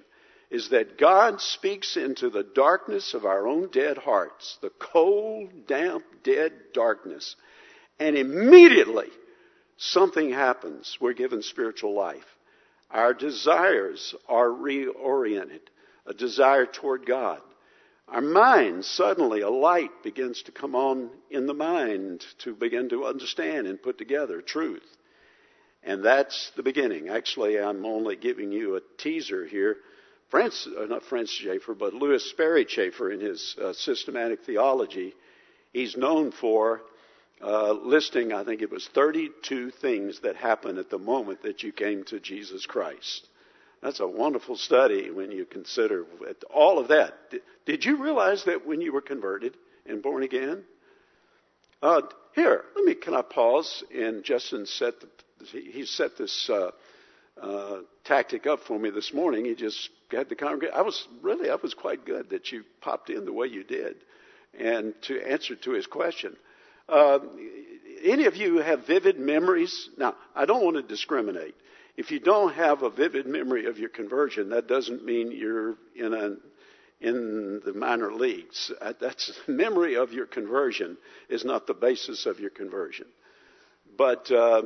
is 0.50 0.70
that 0.70 0.96
God 0.96 1.42
speaks 1.42 1.98
into 1.98 2.30
the 2.30 2.42
darkness 2.42 3.12
of 3.12 3.26
our 3.26 3.46
own 3.46 3.68
dead 3.70 3.98
hearts, 3.98 4.56
the 4.62 4.70
cold, 4.70 5.66
damp, 5.66 6.04
dead 6.24 6.52
darkness, 6.72 7.36
and 7.98 8.16
immediately 8.16 9.08
something 9.80 10.30
happens. 10.30 10.98
We're 11.00 11.14
given 11.14 11.42
spiritual 11.42 11.94
life. 11.94 12.24
Our 12.90 13.14
desires 13.14 14.14
are 14.28 14.48
reoriented, 14.48 15.60
a 16.06 16.14
desire 16.14 16.66
toward 16.66 17.06
God. 17.06 17.40
Our 18.08 18.20
mind, 18.20 18.84
suddenly 18.84 19.40
a 19.40 19.50
light 19.50 20.02
begins 20.02 20.42
to 20.42 20.52
come 20.52 20.74
on 20.74 21.10
in 21.30 21.46
the 21.46 21.54
mind 21.54 22.24
to 22.38 22.54
begin 22.54 22.88
to 22.90 23.06
understand 23.06 23.66
and 23.66 23.80
put 23.80 23.98
together 23.98 24.42
truth. 24.42 24.82
And 25.82 26.04
that's 26.04 26.50
the 26.56 26.62
beginning. 26.62 27.08
Actually, 27.08 27.58
I'm 27.58 27.86
only 27.86 28.16
giving 28.16 28.52
you 28.52 28.76
a 28.76 28.80
teaser 28.98 29.46
here. 29.46 29.76
Francis, 30.28 30.68
uh, 30.78 30.86
not 30.86 31.04
Francis 31.04 31.36
Schaeffer, 31.36 31.74
but 31.74 31.94
Lewis 31.94 32.28
Sperry 32.28 32.64
Chafer 32.64 33.10
in 33.10 33.20
his 33.20 33.56
uh, 33.62 33.72
systematic 33.72 34.40
theology, 34.44 35.14
he's 35.72 35.96
known 35.96 36.32
for 36.32 36.82
uh, 37.42 37.72
listing, 37.72 38.32
I 38.32 38.44
think 38.44 38.62
it 38.62 38.70
was 38.70 38.88
32 38.88 39.70
things 39.70 40.20
that 40.20 40.36
happened 40.36 40.78
at 40.78 40.90
the 40.90 40.98
moment 40.98 41.42
that 41.42 41.62
you 41.62 41.72
came 41.72 42.04
to 42.04 42.20
Jesus 42.20 42.66
Christ. 42.66 43.28
That's 43.82 44.00
a 44.00 44.06
wonderful 44.06 44.56
study 44.56 45.10
when 45.10 45.32
you 45.32 45.46
consider 45.46 46.04
all 46.52 46.78
of 46.78 46.88
that. 46.88 47.14
Did 47.64 47.84
you 47.84 48.02
realize 48.02 48.44
that 48.44 48.66
when 48.66 48.82
you 48.82 48.92
were 48.92 49.00
converted 49.00 49.56
and 49.86 50.02
born 50.02 50.22
again? 50.22 50.64
Uh, 51.82 52.02
here, 52.34 52.64
let 52.76 52.84
me, 52.84 52.94
can 52.94 53.14
I 53.14 53.22
pause? 53.22 53.82
And 53.94 54.22
Justin 54.22 54.66
set 54.66 55.00
the 55.00 55.08
he 55.46 55.86
set 55.86 56.16
this 56.16 56.50
uh, 56.50 56.70
uh, 57.40 57.78
tactic 58.04 58.46
up 58.46 58.60
for 58.60 58.78
me 58.78 58.90
this 58.90 59.12
morning. 59.12 59.44
He 59.44 59.54
just 59.54 59.90
had 60.10 60.28
the 60.28 60.34
congregation. 60.34 60.74
I 60.76 60.82
was 60.82 61.06
really, 61.22 61.50
I 61.50 61.56
was 61.56 61.74
quite 61.74 62.04
good 62.04 62.30
that 62.30 62.52
you 62.52 62.64
popped 62.80 63.10
in 63.10 63.24
the 63.24 63.32
way 63.32 63.46
you 63.46 63.64
did, 63.64 63.96
and 64.58 64.94
to 65.02 65.20
answer 65.20 65.54
to 65.56 65.70
his 65.72 65.86
question. 65.86 66.36
Uh, 66.90 67.18
any 68.02 68.26
of 68.26 68.36
you 68.36 68.58
have 68.58 68.86
vivid 68.86 69.18
memories? 69.18 69.88
Now, 69.96 70.14
I 70.34 70.46
don't 70.46 70.64
want 70.64 70.76
to 70.76 70.82
discriminate. 70.82 71.54
If 71.96 72.10
you 72.10 72.18
don't 72.18 72.54
have 72.54 72.82
a 72.82 72.90
vivid 72.90 73.26
memory 73.26 73.66
of 73.66 73.78
your 73.78 73.90
conversion, 73.90 74.50
that 74.50 74.66
doesn't 74.66 75.04
mean 75.04 75.32
you're 75.32 75.76
in 75.94 76.14
a 76.14 76.36
in 77.00 77.62
the 77.64 77.72
minor 77.72 78.12
leagues. 78.12 78.70
Uh, 78.80 78.92
that's 79.00 79.32
memory 79.48 79.96
of 79.96 80.12
your 80.12 80.26
conversion 80.26 80.98
is 81.28 81.44
not 81.44 81.66
the 81.66 81.74
basis 81.74 82.26
of 82.26 82.38
your 82.40 82.50
conversion. 82.50 83.06
But 83.96 84.30
uh, 84.30 84.62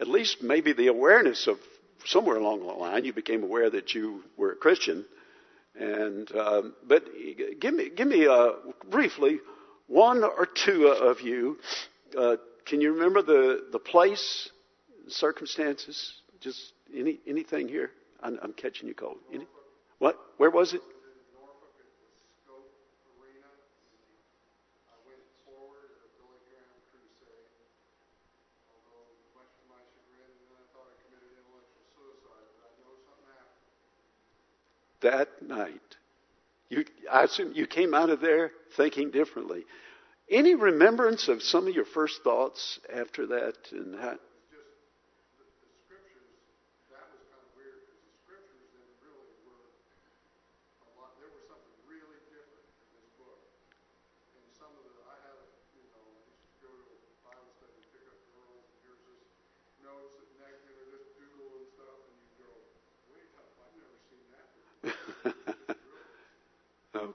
at 0.00 0.08
least 0.08 0.42
maybe 0.42 0.72
the 0.72 0.88
awareness 0.88 1.46
of 1.46 1.58
somewhere 2.04 2.36
along 2.36 2.60
the 2.60 2.72
line 2.72 3.04
you 3.04 3.12
became 3.12 3.42
aware 3.42 3.70
that 3.70 3.94
you 3.94 4.22
were 4.36 4.52
a 4.52 4.56
Christian. 4.56 5.04
And 5.74 6.30
um, 6.36 6.74
but 6.86 7.04
give 7.60 7.72
me 7.72 7.88
give 7.88 8.06
me 8.06 8.26
uh, 8.26 8.52
briefly 8.90 9.40
one 9.86 10.24
or 10.24 10.46
two 10.46 10.88
of 10.88 11.20
you. 11.20 11.58
Uh, 12.16 12.36
can 12.66 12.80
you 12.80 12.92
remember 12.92 13.22
the 13.22 13.66
the 13.72 13.78
place, 13.78 14.50
circumstances? 15.08 16.14
Just 16.40 16.72
any 16.94 17.18
anything 17.26 17.68
here? 17.68 17.90
I'm, 18.22 18.38
I'm 18.42 18.52
catching 18.52 18.88
you 18.88 18.94
cold. 18.94 19.18
Any, 19.32 19.46
what? 19.98 20.16
Where 20.36 20.50
was 20.50 20.74
it? 20.74 20.82
that 35.02 35.28
night. 35.42 35.91
You, 36.72 36.86
I 37.12 37.24
assume 37.24 37.52
you 37.54 37.66
came 37.66 37.92
out 37.92 38.08
of 38.08 38.22
there 38.22 38.50
thinking 38.78 39.10
differently. 39.10 39.66
Any 40.30 40.54
remembrance 40.54 41.28
of 41.28 41.42
some 41.42 41.68
of 41.68 41.74
your 41.74 41.84
first 41.84 42.22
thoughts 42.24 42.80
after 42.90 43.26
that 43.26 43.56
and 43.72 44.00
how, 44.00 44.14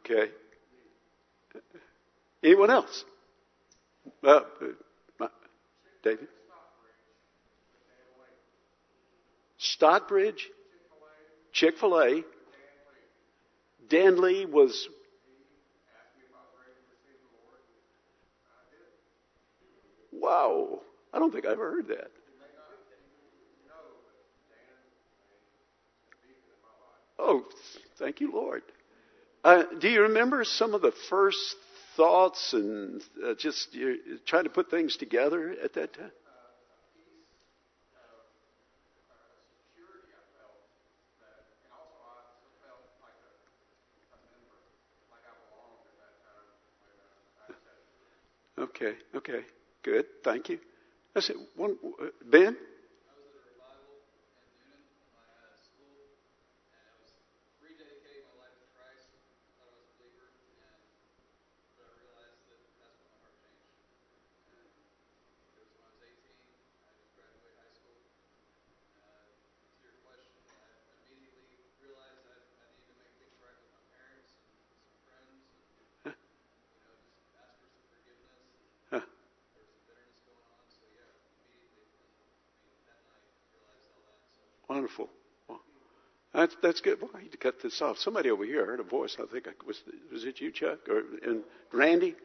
Okay. 0.09 0.31
Anyone 2.43 2.66
else? 2.77 3.05
Uh, 4.23 4.41
uh, 5.19 5.27
David? 6.03 6.27
Stockbridge? 9.57 10.47
Chick 11.51 11.77
fil 11.79 11.99
A. 11.99 12.23
Dan 13.89 14.21
Lee 14.21 14.45
was. 14.45 14.87
Wow. 20.11 20.81
I 21.13 21.19
don't 21.19 21.31
think 21.31 21.45
I 21.45 21.51
ever 21.51 21.71
heard 21.71 21.87
that. 21.87 22.11
Oh, 27.19 27.43
thank 27.97 28.21
you, 28.21 28.31
Lord. 28.31 28.61
Uh, 29.43 29.63
do 29.79 29.89
you 29.89 30.03
remember 30.03 30.43
some 30.43 30.75
of 30.75 30.81
the 30.81 30.91
first 31.09 31.55
thoughts 31.97 32.53
and 32.53 33.01
uh, 33.25 33.33
just 33.33 33.75
trying 34.25 34.45
to 34.45 34.49
put 34.49 34.69
things 34.71 34.95
together 34.95 35.55
at 35.63 35.73
that 35.73 35.93
time? 35.93 36.11
Okay, 48.59 48.93
okay, 49.15 49.41
good. 49.83 50.05
Thank 50.23 50.49
you. 50.49 50.59
I 51.15 51.19
said, 51.19 51.35
one, 51.55 51.77
uh, 52.01 52.07
Ben? 52.25 52.57
Wonderful. 84.97 85.09
Well, 85.47 85.61
that's 86.33 86.55
that's 86.61 86.81
good. 86.81 87.01
Well, 87.01 87.11
I 87.15 87.21
need 87.21 87.31
to 87.31 87.37
cut 87.37 87.61
this 87.61 87.81
off. 87.81 87.97
Somebody 87.97 88.29
over 88.29 88.45
here 88.45 88.65
heard 88.65 88.79
a 88.79 88.83
voice. 88.83 89.17
I 89.19 89.25
think 89.31 89.47
I, 89.47 89.51
was 89.65 89.81
was 90.11 90.25
it 90.25 90.39
you, 90.41 90.51
Chuck, 90.51 90.79
or 90.89 91.03
and 91.25 91.43
Randy? 91.71 92.15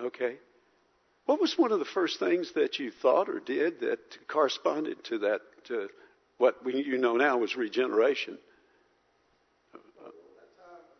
Okay. 0.00 0.38
Was 1.50 1.58
one 1.58 1.72
of 1.72 1.80
the 1.80 1.84
first 1.84 2.20
things 2.20 2.52
that 2.52 2.78
you 2.78 2.92
thought 2.92 3.28
or 3.28 3.40
did 3.40 3.80
that 3.80 3.98
corresponded 4.28 5.02
to 5.02 5.18
that, 5.18 5.40
to 5.64 5.88
what 6.38 6.64
we, 6.64 6.80
you 6.80 6.96
know 6.96 7.16
now 7.16 7.42
as 7.42 7.56
regeneration? 7.56 8.38
Well, 9.74 10.12
at 10.38 10.56
that 10.56 10.70
was 10.70 10.94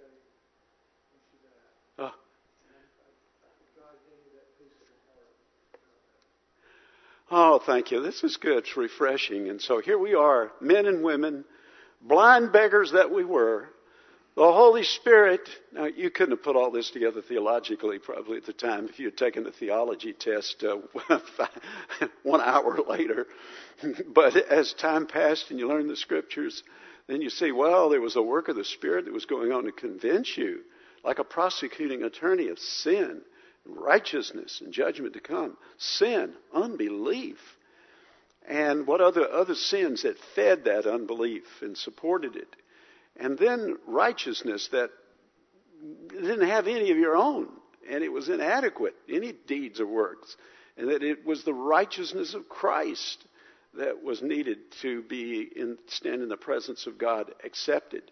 regeneration? 0.00 0.29
Oh, 7.30 7.60
thank 7.64 7.92
you. 7.92 8.00
This 8.00 8.24
is 8.24 8.36
good. 8.36 8.58
It's 8.58 8.76
refreshing. 8.76 9.48
And 9.48 9.62
so 9.62 9.80
here 9.80 9.98
we 9.98 10.14
are, 10.14 10.50
men 10.60 10.86
and 10.86 11.04
women, 11.04 11.44
blind 12.02 12.52
beggars 12.52 12.92
that 12.92 13.12
we 13.12 13.24
were. 13.24 13.68
The 14.34 14.52
Holy 14.52 14.84
Spirit, 14.84 15.48
now 15.72 15.84
you 15.84 16.10
couldn't 16.10 16.32
have 16.36 16.42
put 16.42 16.56
all 16.56 16.70
this 16.70 16.90
together 16.90 17.20
theologically 17.20 17.98
probably 17.98 18.38
at 18.38 18.46
the 18.46 18.52
time 18.52 18.88
if 18.88 18.98
you 18.98 19.06
had 19.06 19.16
taken 19.16 19.44
the 19.44 19.52
theology 19.52 20.12
test 20.12 20.64
uh, 20.64 20.78
one 22.22 22.40
hour 22.40 22.78
later. 22.88 23.26
but 24.14 24.36
as 24.36 24.72
time 24.72 25.06
passed 25.06 25.50
and 25.50 25.58
you 25.58 25.68
learned 25.68 25.90
the 25.90 25.96
scriptures, 25.96 26.62
then 27.06 27.20
you 27.20 27.30
see, 27.30 27.52
well, 27.52 27.90
there 27.90 28.00
was 28.00 28.16
a 28.16 28.22
work 28.22 28.48
of 28.48 28.56
the 28.56 28.64
Spirit 28.64 29.04
that 29.04 29.14
was 29.14 29.26
going 29.26 29.52
on 29.52 29.64
to 29.64 29.72
convince 29.72 30.36
you, 30.36 30.60
like 31.04 31.18
a 31.18 31.24
prosecuting 31.24 32.02
attorney 32.02 32.48
of 32.48 32.58
sin 32.58 33.22
righteousness 33.66 34.60
and 34.62 34.72
judgment 34.72 35.14
to 35.14 35.20
come, 35.20 35.56
sin, 35.78 36.34
unbelief, 36.52 37.38
and 38.48 38.86
what 38.86 39.00
other, 39.00 39.28
other 39.30 39.54
sins 39.54 40.02
that 40.02 40.18
fed 40.34 40.64
that 40.64 40.86
unbelief 40.86 41.44
and 41.62 41.76
supported 41.76 42.36
it. 42.36 42.56
And 43.16 43.38
then 43.38 43.76
righteousness 43.86 44.68
that 44.72 44.90
didn't 46.08 46.48
have 46.48 46.66
any 46.66 46.90
of 46.90 46.98
your 46.98 47.16
own, 47.16 47.48
and 47.88 48.02
it 48.02 48.12
was 48.12 48.28
inadequate, 48.28 48.94
any 49.08 49.32
deeds 49.46 49.80
or 49.80 49.86
works, 49.86 50.36
and 50.76 50.90
that 50.90 51.02
it 51.02 51.24
was 51.24 51.44
the 51.44 51.54
righteousness 51.54 52.34
of 52.34 52.48
Christ 52.48 53.26
that 53.74 54.02
was 54.02 54.22
needed 54.22 54.58
to 54.82 55.02
be 55.02 55.48
in, 55.54 55.78
stand 55.86 56.22
in 56.22 56.28
the 56.28 56.36
presence 56.36 56.86
of 56.86 56.98
God 56.98 57.32
accepted. 57.44 58.02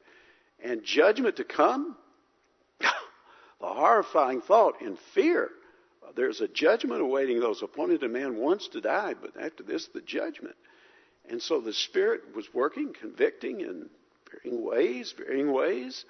And 0.62 0.84
judgment 0.84 1.36
to 1.36 1.44
come, 1.44 1.96
the 3.60 3.66
horrifying 3.66 4.40
thought 4.40 4.80
and 4.80 4.98
fear. 5.14 5.50
Uh, 6.02 6.12
there's 6.16 6.40
a 6.40 6.48
judgment 6.48 7.00
awaiting 7.00 7.40
those 7.40 7.62
appointed 7.62 8.02
a 8.02 8.08
man 8.08 8.36
once 8.36 8.68
to 8.68 8.80
die, 8.80 9.14
but 9.20 9.40
after 9.40 9.62
this, 9.62 9.88
the 9.92 10.00
judgment. 10.00 10.56
And 11.28 11.42
so 11.42 11.60
the 11.60 11.72
Spirit 11.72 12.34
was 12.34 12.46
working, 12.54 12.94
convicting 12.98 13.60
in 13.60 13.90
varying 14.30 14.64
ways, 14.64 15.14
varying 15.16 15.52
ways. 15.52 16.04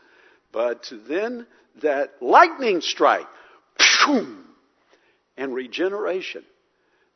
But 0.52 0.90
then 1.08 1.46
that 1.82 2.14
lightning 2.20 2.80
strike, 2.80 3.26
and 5.36 5.54
regeneration. 5.54 6.44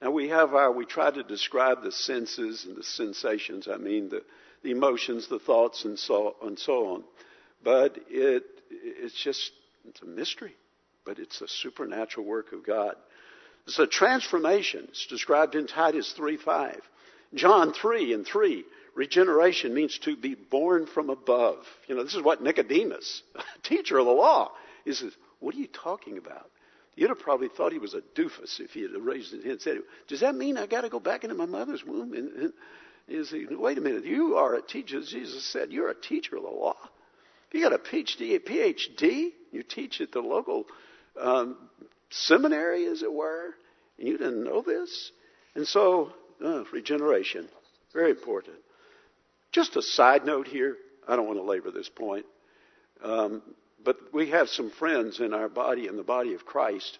Now 0.00 0.10
we 0.10 0.28
have 0.28 0.54
our, 0.54 0.72
we 0.72 0.84
try 0.84 1.10
to 1.10 1.22
describe 1.22 1.82
the 1.82 1.92
senses 1.92 2.64
and 2.64 2.76
the 2.76 2.82
sensations, 2.82 3.68
I 3.72 3.76
mean 3.76 4.08
the, 4.08 4.22
the 4.62 4.70
emotions, 4.70 5.28
the 5.28 5.38
thoughts, 5.38 5.84
and 5.84 5.98
so, 5.98 6.36
and 6.42 6.58
so 6.58 6.94
on. 6.94 7.04
But 7.62 7.96
it, 8.08 8.44
it's 8.70 9.20
just 9.22 9.52
it's 9.88 10.02
a 10.02 10.06
mystery, 10.06 10.54
but 11.04 11.18
it's 11.18 11.40
a 11.40 11.48
supernatural 11.48 12.26
work 12.26 12.52
of 12.52 12.64
God. 12.64 12.94
It's 13.66 13.78
a 13.78 13.86
transformation. 13.86 14.86
It's 14.88 15.06
described 15.06 15.54
in 15.54 15.66
Titus 15.66 16.14
3:5. 16.18 16.80
John 17.34 17.72
3 17.72 18.12
and 18.12 18.26
3. 18.26 18.64
Regeneration 18.94 19.72
means 19.72 19.98
to 20.00 20.16
be 20.16 20.34
born 20.34 20.86
from 20.86 21.08
above. 21.08 21.64
You 21.86 21.94
know, 21.94 22.02
this 22.02 22.14
is 22.14 22.22
what 22.22 22.42
Nicodemus, 22.42 23.22
teacher 23.62 23.98
of 23.98 24.06
the 24.06 24.12
law, 24.12 24.52
he 24.84 24.92
says, 24.92 25.12
What 25.40 25.54
are 25.54 25.58
you 25.58 25.68
talking 25.68 26.18
about? 26.18 26.50
You'd 26.94 27.08
have 27.08 27.20
probably 27.20 27.48
thought 27.48 27.72
he 27.72 27.78
was 27.78 27.94
a 27.94 28.02
doofus 28.14 28.60
if 28.60 28.72
he 28.72 28.82
had 28.82 28.90
raised 29.00 29.32
his 29.32 29.42
hand 29.42 29.52
and 29.52 29.60
said, 29.62 29.78
Does 30.08 30.20
that 30.20 30.34
mean 30.34 30.58
I 30.58 30.66
got 30.66 30.82
to 30.82 30.90
go 30.90 31.00
back 31.00 31.24
into 31.24 31.34
my 31.34 31.46
mother's 31.46 31.84
womb? 31.84 32.12
And, 32.12 32.32
and 32.32 32.52
he 33.08 33.24
said, 33.24 33.56
Wait 33.56 33.78
a 33.78 33.80
minute, 33.80 34.04
you 34.04 34.36
are 34.36 34.54
a 34.54 34.62
teacher. 34.62 35.00
Jesus 35.00 35.44
said, 35.44 35.72
You're 35.72 35.88
a 35.88 35.94
teacher 35.94 36.36
of 36.36 36.42
the 36.42 36.50
law. 36.50 36.76
You 37.52 37.62
got 37.62 37.72
a 37.72 37.78
PhD, 37.78 38.36
a 38.36 38.40
PhD. 38.40 39.30
You 39.50 39.62
teach 39.62 40.00
at 40.00 40.12
the 40.12 40.20
local 40.20 40.66
um, 41.20 41.56
seminary, 42.10 42.86
as 42.86 43.02
it 43.02 43.12
were, 43.12 43.54
and 43.98 44.08
you 44.08 44.16
didn't 44.16 44.44
know 44.44 44.62
this. 44.62 45.12
And 45.54 45.66
so, 45.66 46.12
uh, 46.44 46.64
regeneration, 46.72 47.48
very 47.92 48.10
important. 48.10 48.56
Just 49.52 49.76
a 49.76 49.82
side 49.82 50.24
note 50.24 50.48
here. 50.48 50.76
I 51.06 51.16
don't 51.16 51.26
want 51.26 51.38
to 51.38 51.44
labor 51.44 51.70
this 51.70 51.90
point. 51.90 52.24
Um, 53.02 53.42
but 53.84 53.96
we 54.12 54.30
have 54.30 54.48
some 54.48 54.70
friends 54.70 55.20
in 55.20 55.34
our 55.34 55.48
body, 55.48 55.88
in 55.88 55.96
the 55.96 56.02
body 56.02 56.34
of 56.34 56.46
Christ, 56.46 56.98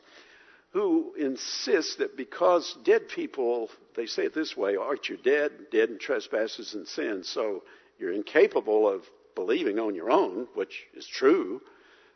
who 0.73 1.15
insist 1.19 1.99
that 1.99 2.17
because 2.17 2.77
dead 2.85 3.09
people, 3.09 3.71
they 3.95 4.07
say 4.07 4.25
it 4.25 4.35
this 4.35 4.57
way, 4.57 4.77
aren't 4.77 5.09
you 5.09 5.17
dead? 5.17 5.53
Dead 5.71 5.91
in 5.91 5.99
trespasses 5.99 6.75
and 6.75 6.87
sins. 6.89 7.29
So 7.29 7.63
you're 7.99 8.13
incapable 8.13 8.89
of 8.89 9.03
believing 9.35 9.79
on 9.79 9.95
your 9.95 10.11
own, 10.11 10.47
which 10.55 10.85
is 10.95 11.07
true. 11.07 11.61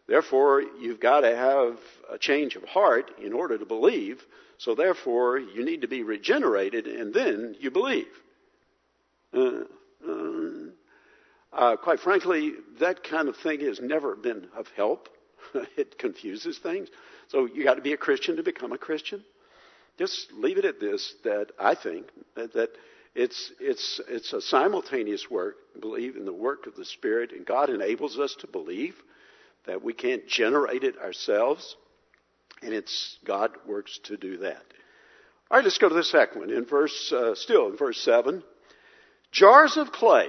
Therefore, 0.07 0.63
you've 0.63 1.01
got 1.01 1.21
to 1.21 1.35
have 1.35 1.79
a 2.11 2.19
change 2.19 2.57
of 2.57 2.65
heart 2.65 3.11
in 3.21 3.33
order 3.33 3.59
to 3.59 3.67
believe. 3.67 4.23
So 4.59 4.75
therefore, 4.75 5.39
you 5.39 5.65
need 5.65 5.83
to 5.83 5.89
be 5.89 6.03
regenerated 6.03 6.87
and 6.87 7.13
then 7.13 7.57
you 7.59 7.71
believe. 7.71 8.07
Uh, 9.35 9.65
uh, 10.07 10.71
uh, 11.53 11.77
quite 11.77 12.01
frankly, 12.01 12.53
that 12.81 13.03
kind 13.03 13.29
of 13.29 13.37
thing 13.37 13.61
has 13.61 13.81
never 13.81 14.15
been 14.15 14.49
of 14.57 14.69
help. 14.77 15.09
it 15.77 15.99
confuses 15.99 16.59
things. 16.59 16.89
So 17.29 17.47
you 17.47 17.65
got 17.65 17.75
to 17.75 17.83
be 17.83 17.93
a 17.93 17.97
Christian 17.97 18.37
to 18.37 18.43
become 18.43 18.73
a 18.73 18.79
Christian. 18.79 19.25
Just 19.99 20.33
leave 20.33 20.59
it 20.59 20.65
at 20.65 20.81
this: 20.81 21.15
that 21.25 21.49
I 21.59 21.75
think 21.75 22.07
that, 22.35 22.53
that 22.53 22.71
it's, 23.17 23.51
it's, 23.59 24.01
it's 24.09 24.33
a 24.35 24.43
simultaneous 24.43 25.31
work, 25.31 25.57
believe 25.81 26.17
in 26.17 26.27
the 26.27 26.35
work 26.35 26.67
of 26.67 26.77
the 26.77 26.85
Spirit, 26.85 27.33
and 27.33 27.47
God 27.47 27.71
enables 27.71 28.19
us 28.19 28.37
to 28.41 28.47
believe 28.47 28.95
that 29.67 29.83
we 29.83 29.95
can't 29.95 30.29
generate 30.29 30.85
it 30.85 30.99
ourselves, 30.99 31.77
and 32.61 32.75
it's 32.75 33.17
God 33.25 33.53
works 33.67 33.99
to 34.05 34.19
do 34.19 34.37
that. 34.39 34.63
All 35.51 35.57
right, 35.57 35.65
let's 35.65 35.79
go 35.79 35.89
to 35.89 35.95
the 35.95 36.05
second 36.05 36.41
one. 36.43 36.51
In 36.51 36.67
verse, 36.67 37.11
uh, 37.11 37.35
still 37.35 37.69
in 37.69 37.77
verse 37.79 37.99
7, 38.03 38.43
jars 39.33 39.79
of 39.79 39.93
clay, 39.93 40.29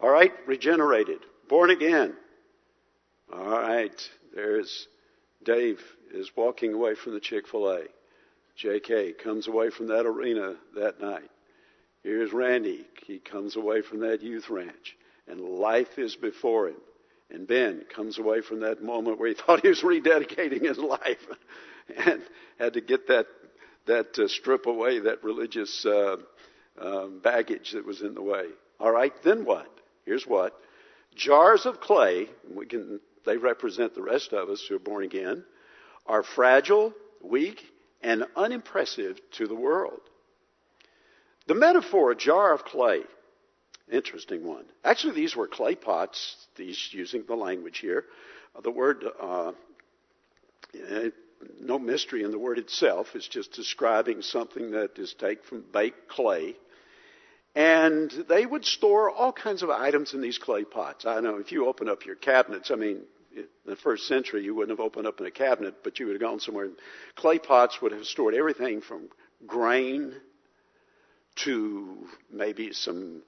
all 0.00 0.10
right, 0.10 0.32
regenerated, 0.46 1.18
born 1.50 1.68
again. 1.68 2.14
All 3.30 3.44
right, 3.44 4.10
there's 4.34 4.88
Dave 5.44 5.80
is 6.14 6.30
walking 6.34 6.72
away 6.72 6.94
from 6.94 7.12
the 7.12 7.20
Chick 7.20 7.46
fil 7.46 7.68
A. 7.68 7.82
JK 8.58 9.18
comes 9.18 9.48
away 9.48 9.68
from 9.68 9.88
that 9.88 10.06
arena 10.06 10.56
that 10.76 10.98
night. 10.98 11.28
Here's 12.02 12.32
Randy. 12.32 12.84
He 13.06 13.18
comes 13.18 13.56
away 13.56 13.82
from 13.82 14.00
that 14.00 14.22
youth 14.22 14.50
ranch, 14.50 14.96
and 15.28 15.40
life 15.40 15.98
is 15.98 16.16
before 16.16 16.68
him. 16.68 16.76
And 17.30 17.46
Ben 17.46 17.84
comes 17.94 18.18
away 18.18 18.42
from 18.42 18.60
that 18.60 18.82
moment 18.82 19.18
where 19.18 19.28
he 19.28 19.34
thought 19.46 19.62
he 19.62 19.68
was 19.68 19.82
rededicating 19.82 20.62
his 20.62 20.78
life 20.78 21.26
and 21.96 22.22
had 22.58 22.74
to 22.74 22.80
get 22.80 23.08
that, 23.08 23.26
that 23.86 24.18
uh, 24.18 24.28
strip 24.28 24.66
away, 24.66 25.00
that 25.00 25.24
religious 25.24 25.86
uh, 25.86 26.16
um, 26.80 27.20
baggage 27.22 27.72
that 27.72 27.86
was 27.86 28.02
in 28.02 28.14
the 28.14 28.22
way. 28.22 28.46
All 28.80 28.90
right, 28.90 29.12
then 29.22 29.44
what? 29.44 29.68
Here's 30.04 30.26
what. 30.26 30.58
Jars 31.14 31.66
of 31.66 31.80
clay, 31.80 32.28
we 32.52 32.66
can, 32.66 33.00
they 33.24 33.36
represent 33.36 33.94
the 33.94 34.02
rest 34.02 34.32
of 34.32 34.48
us 34.48 34.64
who 34.68 34.76
are 34.76 34.80
born 34.80 35.04
again, 35.04 35.44
are 36.06 36.22
fragile, 36.22 36.92
weak, 37.22 37.62
and 38.02 38.24
unimpressive 38.34 39.20
to 39.32 39.46
the 39.46 39.54
world. 39.54 40.00
The 41.46 41.54
metaphor, 41.54 42.12
a 42.12 42.16
jar 42.16 42.52
of 42.52 42.64
clay, 42.64 43.00
interesting 43.90 44.46
one. 44.46 44.64
Actually, 44.84 45.14
these 45.14 45.34
were 45.34 45.48
clay 45.48 45.74
pots, 45.74 46.36
these 46.56 46.88
using 46.92 47.24
the 47.26 47.34
language 47.34 47.78
here. 47.78 48.04
The 48.62 48.70
word, 48.70 49.04
uh, 49.20 49.52
no 51.60 51.78
mystery 51.78 52.22
in 52.22 52.30
the 52.30 52.38
word 52.38 52.58
itself. 52.58 53.08
It's 53.14 53.26
just 53.26 53.52
describing 53.52 54.22
something 54.22 54.72
that 54.72 54.98
is 54.98 55.14
taken 55.14 55.44
from 55.44 55.64
baked 55.72 56.08
clay. 56.08 56.56
And 57.54 58.10
they 58.28 58.46
would 58.46 58.64
store 58.64 59.10
all 59.10 59.32
kinds 59.32 59.62
of 59.62 59.70
items 59.70 60.14
in 60.14 60.20
these 60.20 60.38
clay 60.38 60.64
pots. 60.64 61.04
I 61.04 61.20
know 61.20 61.36
if 61.36 61.52
you 61.52 61.66
open 61.66 61.88
up 61.88 62.06
your 62.06 62.14
cabinets, 62.16 62.70
I 62.70 62.76
mean, 62.76 63.02
in 63.34 63.46
the 63.66 63.76
first 63.76 64.06
century 64.06 64.42
you 64.44 64.54
wouldn't 64.54 64.78
have 64.78 64.84
opened 64.84 65.06
up 65.06 65.20
in 65.20 65.26
a 65.26 65.30
cabinet, 65.30 65.76
but 65.82 65.98
you 65.98 66.06
would 66.06 66.14
have 66.14 66.22
gone 66.22 66.40
somewhere. 66.40 66.68
Clay 67.14 67.38
pots 67.38 67.82
would 67.82 67.92
have 67.92 68.06
stored 68.06 68.34
everything 68.34 68.80
from 68.80 69.08
grain 69.46 70.14
to 71.36 72.06
maybe 72.30 72.72
some 72.72 73.22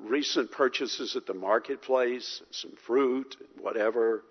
recent 0.00 0.50
purchases 0.50 1.16
at 1.16 1.26
the 1.26 1.34
marketplace, 1.34 2.42
some 2.50 2.72
fruit, 2.86 3.36
whatever. 3.60 4.22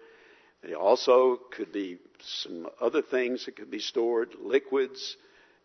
They 0.63 0.73
also 0.73 1.39
could 1.51 1.71
be 1.71 1.97
some 2.21 2.67
other 2.79 3.01
things 3.01 3.45
that 3.45 3.55
could 3.55 3.71
be 3.71 3.79
stored, 3.79 4.35
liquids, 4.41 5.17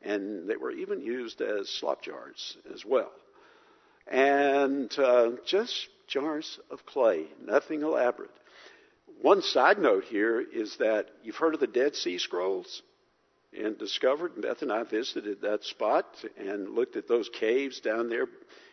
and 0.03 0.49
they 0.49 0.57
were 0.57 0.73
even 0.73 1.01
used 1.01 1.41
as 1.41 1.69
slop 1.69 2.03
jars 2.03 2.57
as 2.73 2.85
well. 2.85 3.13
And 4.07 4.93
uh, 4.99 5.33
just 5.45 5.89
jars 6.07 6.59
of 6.71 6.87
clay, 6.87 7.27
nothing 7.45 7.83
elaborate. 7.83 8.31
One 9.21 9.43
side 9.43 9.79
note 9.79 10.05
here 10.05 10.41
is 10.41 10.77
that 10.77 11.09
you've 11.23 11.37
heard 11.37 11.55
of 11.55 11.61
the 11.61 11.67
Dead 11.67 11.97
Sea 11.97 12.19
Scrolls 12.19 12.83
and 13.57 13.79
discovered, 13.79 14.41
Beth 14.41 14.63
and 14.63 14.73
I 14.73 14.83
visited 14.85 15.43
that 15.43 15.65
spot 15.65 16.07
and 16.37 16.71
looked 16.71 16.97
at 16.97 17.09
those 17.09 17.29
caves 17.29 17.81
down 17.81 18.09
there 18.09 18.27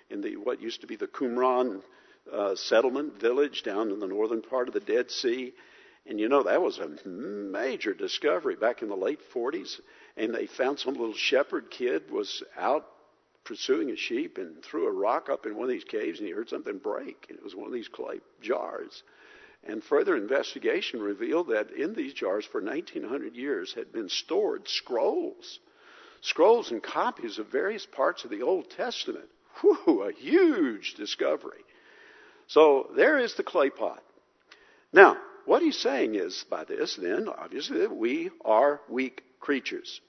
in 0.10 0.22
the 0.22 0.36
what 0.38 0.62
used 0.62 0.82
to 0.82 0.88
be 0.88 0.96
the 0.96 1.08
Qumran 1.08 1.82
uh, 2.32 2.56
settlement 2.56 3.20
village 3.20 3.64
down 3.64 3.92
in 3.92 4.00
the 4.00 4.08
northern 4.08 4.42
part 4.42 4.68
of 4.68 4.74
the 4.74 4.80
Dead 4.80 5.12
Sea. 5.12 5.54
And 6.08 6.20
you 6.20 6.30
know, 6.30 6.44
that 6.44 6.62
was 6.62 6.78
a 6.78 7.08
major 7.08 7.94
discovery 7.94 8.56
back 8.56 8.82
in 8.82 8.90
the 8.90 8.96
late 8.96 9.20
40s. 9.34 9.80
And 10.18 10.34
they 10.34 10.46
found 10.46 10.80
some 10.80 10.94
little 10.94 11.16
shepherd 11.16 11.72
kid 11.72 12.12
was 12.12 12.44
out 12.58 12.86
pursuing 13.44 13.92
a 13.92 13.96
sheep 13.96 14.38
and 14.38 14.64
threw 14.64 14.88
a 14.88 14.92
rock 14.92 15.30
up 15.30 15.46
in 15.46 15.56
one 15.56 15.66
of 15.66 15.70
these 15.70 15.84
caves 15.84 16.20
and 16.20 16.28
he 16.28 16.34
heard 16.34 16.50
something 16.50 16.78
break. 16.78 17.26
And 17.30 17.38
it 17.38 17.44
was 17.44 17.56
one 17.56 17.68
of 17.68 17.74
these 17.74 17.88
clay 17.88 18.20
jars. 18.42 19.04
And 19.65 19.84
further 19.84 20.15
investigation 20.15 21.01
revealed 21.01 21.47
that 21.47 21.71
in 21.71 21.95
these 21.95 22.13
jars 22.13 22.45
for 22.45 22.62
1900 22.62 23.36
years 23.36 23.73
had 23.73 23.91
been 23.91 24.10
stored 24.10 24.67
scrolls. 24.67 25.60
Scrolls 26.21 26.71
and 26.71 26.82
copies 26.82 27.39
of 27.39 27.47
various 27.47 27.86
parts 27.86 28.23
of 28.23 28.30
the 28.30 28.43
Old 28.43 28.69
Testament. 28.69 29.25
Whew, 29.62 30.04
a 30.04 30.12
huge 30.12 30.93
discovery. 30.95 31.63
So 32.47 32.91
there 32.95 33.17
is 33.17 33.36
the 33.36 33.43
clay 33.43 33.69
pot. 33.69 34.04
Now, 34.93 35.17
what 35.45 35.62
he's 35.62 35.78
saying 35.78 36.15
is 36.15 36.45
by 36.49 36.63
this, 36.63 36.95
then, 36.95 37.28
obviously, 37.28 37.80
that 37.80 37.95
we 37.95 38.32
are 38.43 38.82
weak 38.89 39.23
creatures. 39.39 40.01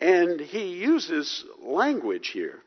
And 0.00 0.40
he 0.40 0.74
uses 0.74 1.44
language 1.62 2.28
here. 2.28 2.60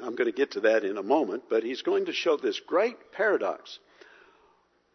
I'm 0.00 0.14
going 0.14 0.30
to 0.30 0.36
get 0.36 0.52
to 0.52 0.60
that 0.60 0.84
in 0.84 0.96
a 0.96 1.02
moment, 1.02 1.44
but 1.48 1.62
he's 1.62 1.82
going 1.82 2.06
to 2.06 2.12
show 2.12 2.36
this 2.36 2.60
great 2.60 3.12
paradox. 3.12 3.78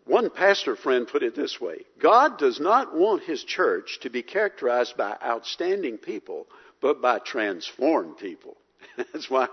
One 0.05 0.29
pastor 0.29 0.75
friend 0.75 1.07
put 1.07 1.23
it 1.23 1.35
this 1.35 1.59
way 1.59 1.79
God 1.99 2.37
does 2.37 2.59
not 2.59 2.95
want 2.95 3.23
his 3.23 3.43
church 3.43 3.99
to 4.01 4.09
be 4.09 4.21
characterized 4.21 4.95
by 4.97 5.17
outstanding 5.23 5.97
people, 5.97 6.47
but 6.81 7.01
by 7.01 7.19
transformed 7.19 8.17
people. 8.17 8.55
That's 8.97 9.29
why, 9.29 9.47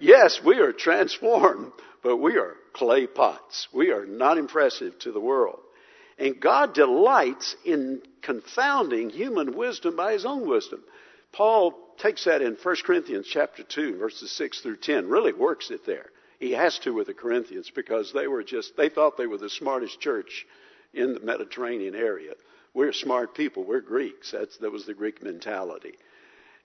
yes, 0.00 0.40
we 0.44 0.58
are 0.58 0.72
transformed, 0.72 1.72
but 2.02 2.16
we 2.16 2.36
are 2.36 2.56
clay 2.72 3.06
pots. 3.06 3.68
We 3.72 3.90
are 3.90 4.06
not 4.06 4.38
impressive 4.38 4.98
to 5.00 5.12
the 5.12 5.20
world. 5.20 5.60
And 6.18 6.40
God 6.40 6.74
delights 6.74 7.54
in 7.64 8.02
confounding 8.22 9.10
human 9.10 9.56
wisdom 9.56 9.94
by 9.94 10.14
his 10.14 10.26
own 10.26 10.48
wisdom. 10.48 10.82
Paul 11.32 11.78
takes 11.98 12.24
that 12.24 12.42
in 12.42 12.56
1 12.60 12.76
Corinthians 12.84 13.28
chapter 13.30 13.62
2, 13.62 13.98
verses 13.98 14.32
6 14.32 14.60
through 14.60 14.78
10, 14.78 15.08
really 15.08 15.32
works 15.32 15.70
it 15.70 15.86
there. 15.86 16.10
He 16.38 16.52
has 16.52 16.78
to 16.80 16.94
with 16.94 17.08
the 17.08 17.14
Corinthians 17.14 17.70
because 17.74 18.12
they 18.12 18.28
were 18.28 18.44
just, 18.44 18.76
they 18.76 18.88
thought 18.88 19.16
they 19.16 19.26
were 19.26 19.38
the 19.38 19.50
smartest 19.50 20.00
church 20.00 20.46
in 20.94 21.14
the 21.14 21.20
Mediterranean 21.20 21.94
area. 21.94 22.34
We're 22.74 22.92
smart 22.92 23.34
people. 23.34 23.64
We're 23.64 23.80
Greeks. 23.80 24.30
That's, 24.30 24.56
that 24.58 24.70
was 24.70 24.86
the 24.86 24.94
Greek 24.94 25.22
mentality. 25.22 25.94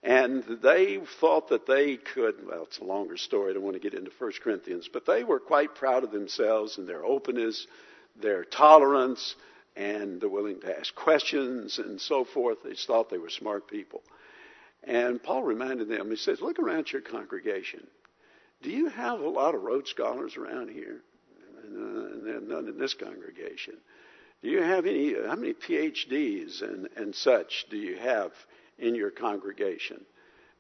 And 0.04 0.44
they 0.62 1.00
thought 1.22 1.50
that 1.50 1.66
they 1.66 1.96
could, 1.96 2.36
well, 2.46 2.64
it's 2.64 2.80
a 2.80 2.84
longer 2.84 3.16
story. 3.16 3.52
I 3.52 3.54
don't 3.54 3.64
want 3.64 3.76
to 3.76 3.80
get 3.80 3.98
into 3.98 4.12
1 4.20 4.32
Corinthians, 4.44 4.90
but 4.92 5.06
they 5.06 5.24
were 5.24 5.40
quite 5.40 5.76
proud 5.76 6.04
of 6.04 6.12
themselves 6.12 6.78
and 6.78 6.88
their 6.88 7.06
openness, 7.06 7.66
their 8.22 8.44
tolerance, 8.44 9.36
and 9.76 10.20
the 10.20 10.30
willing 10.30 10.60
to 10.62 10.78
ask 10.78 10.94
questions 10.94 11.80
and 11.80 12.00
so 12.00 12.26
forth. 12.26 12.60
They 12.64 12.76
thought 12.76 13.10
they 13.10 13.18
were 13.18 13.30
smart 13.30 13.68
people. 13.68 14.04
And 14.84 15.24
Paul 15.24 15.44
reminded 15.44 15.88
them, 15.88 16.10
he 16.10 16.18
says, 16.18 16.42
look 16.42 16.60
around 16.60 16.92
your 16.92 17.02
congregation. 17.02 17.88
Do 18.64 18.72
you 18.72 18.90
have 18.90 19.20
a 19.20 19.30
lot 19.30 19.54
of 19.54 19.62
Rhodes 19.62 19.92
Scholars 19.92 20.38
around 20.38 20.70
here? 20.70 21.02
And 21.64 22.50
none 22.50 22.68
in 22.68 22.78
this 22.78 22.96
congregation. 22.96 23.76
Do 24.42 24.50
you 24.50 24.62
have 24.62 24.86
any, 24.86 25.14
how 25.14 25.36
many 25.36 25.54
PhDs 25.54 26.62
and, 26.62 26.90
and 26.98 27.14
such 27.16 27.66
do 27.70 27.78
you 27.78 27.98
have 27.98 28.32
in 28.80 28.96
your 28.96 29.12
congregation. 29.12 30.06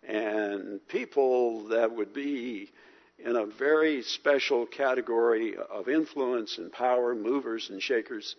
And 0.07 0.85
people 0.87 1.67
that 1.69 1.95
would 1.95 2.13
be 2.13 2.71
in 3.19 3.35
a 3.35 3.45
very 3.45 4.01
special 4.01 4.65
category 4.65 5.55
of 5.55 5.87
influence 5.87 6.57
and 6.57 6.71
power, 6.71 7.15
movers 7.15 7.69
and 7.69 7.81
shakers, 7.81 8.35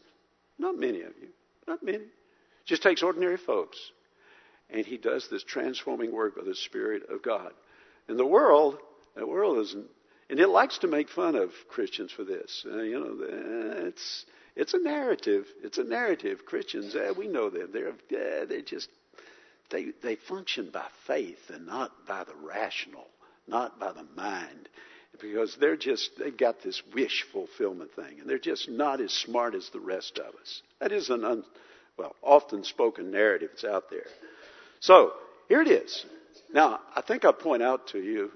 not 0.59 0.79
many 0.79 1.03
of 1.03 1.13
you. 1.21 1.29
Not 1.67 1.83
many. 1.83 2.05
Just 2.67 2.83
takes 2.83 3.03
ordinary 3.03 3.39
folks. 3.39 3.79
And 4.71 4.85
he 4.85 4.97
does 4.97 5.29
this 5.29 5.45
transforming 5.45 6.13
work 6.13 6.37
by 6.37 6.43
the 6.45 6.55
Spirit 6.55 7.05
of 7.09 7.23
God. 7.23 7.53
In 8.09 8.17
the 8.17 8.27
world, 8.27 8.79
the 9.17 9.27
world 9.27 9.59
isn't, 9.59 9.87
and 10.31 10.41
it 10.41 10.49
likes 10.49 10.79
to 10.79 10.87
make 10.87 11.09
fun 11.09 11.37
of 11.37 11.51
Christians 11.69 12.13
for 12.13 12.25
this. 12.25 12.65
Uh, 12.67 12.83
you 12.83 12.99
know, 12.99 13.87
it's 13.87 14.27
it's 14.57 14.75
a 14.75 14.79
narrative. 14.79 15.47
It's 15.63 15.79
a 15.79 15.85
narrative. 15.85 16.47
Christians, 16.47 16.95
eh, 16.95 17.13
we 17.17 17.29
know 17.29 17.51
them. 17.51 17.71
They're 17.73 17.89
eh, 17.89 18.45
they're 18.47 18.63
just 18.63 18.89
they, 19.71 19.87
they 20.03 20.17
function 20.17 20.71
by 20.73 20.87
faith 21.07 21.51
and 21.53 21.67
not 21.67 21.91
by 22.07 22.25
the 22.25 22.35
rational, 22.35 23.07
not 23.47 23.79
by 23.81 23.93
the 23.93 24.07
mind. 24.17 24.69
Because 25.21 25.57
they're 25.61 25.77
just, 25.77 26.11
they've 26.19 26.37
got 26.37 26.63
this 26.63 26.83
wish 26.93 27.25
fulfillment 27.33 27.93
thing, 27.95 28.21
and 28.21 28.29
they're 28.29 28.39
just 28.39 28.69
not 28.69 29.01
as 29.01 29.13
smart 29.13 29.55
as 29.55 29.69
the 29.71 29.81
rest 29.81 30.19
of 30.19 30.35
us. 30.35 30.63
That 30.81 30.91
is 30.91 31.09
an, 31.09 31.25
un, 31.25 31.45
well, 31.97 32.17
often 32.21 32.65
spoken 32.65 33.13
narrative 33.13 33.51
that's 33.53 33.65
out 33.65 33.91
there. 33.91 34.07
So, 34.81 35.13
here 35.49 35.63
it 35.63 35.69
is. 35.69 36.05
Now, 36.53 36.81
I 36.97 37.01
think 37.01 37.25
I'll 37.25 37.33
point 37.33 37.63
out 37.63 37.89
to 37.89 37.99
you, 38.01 38.33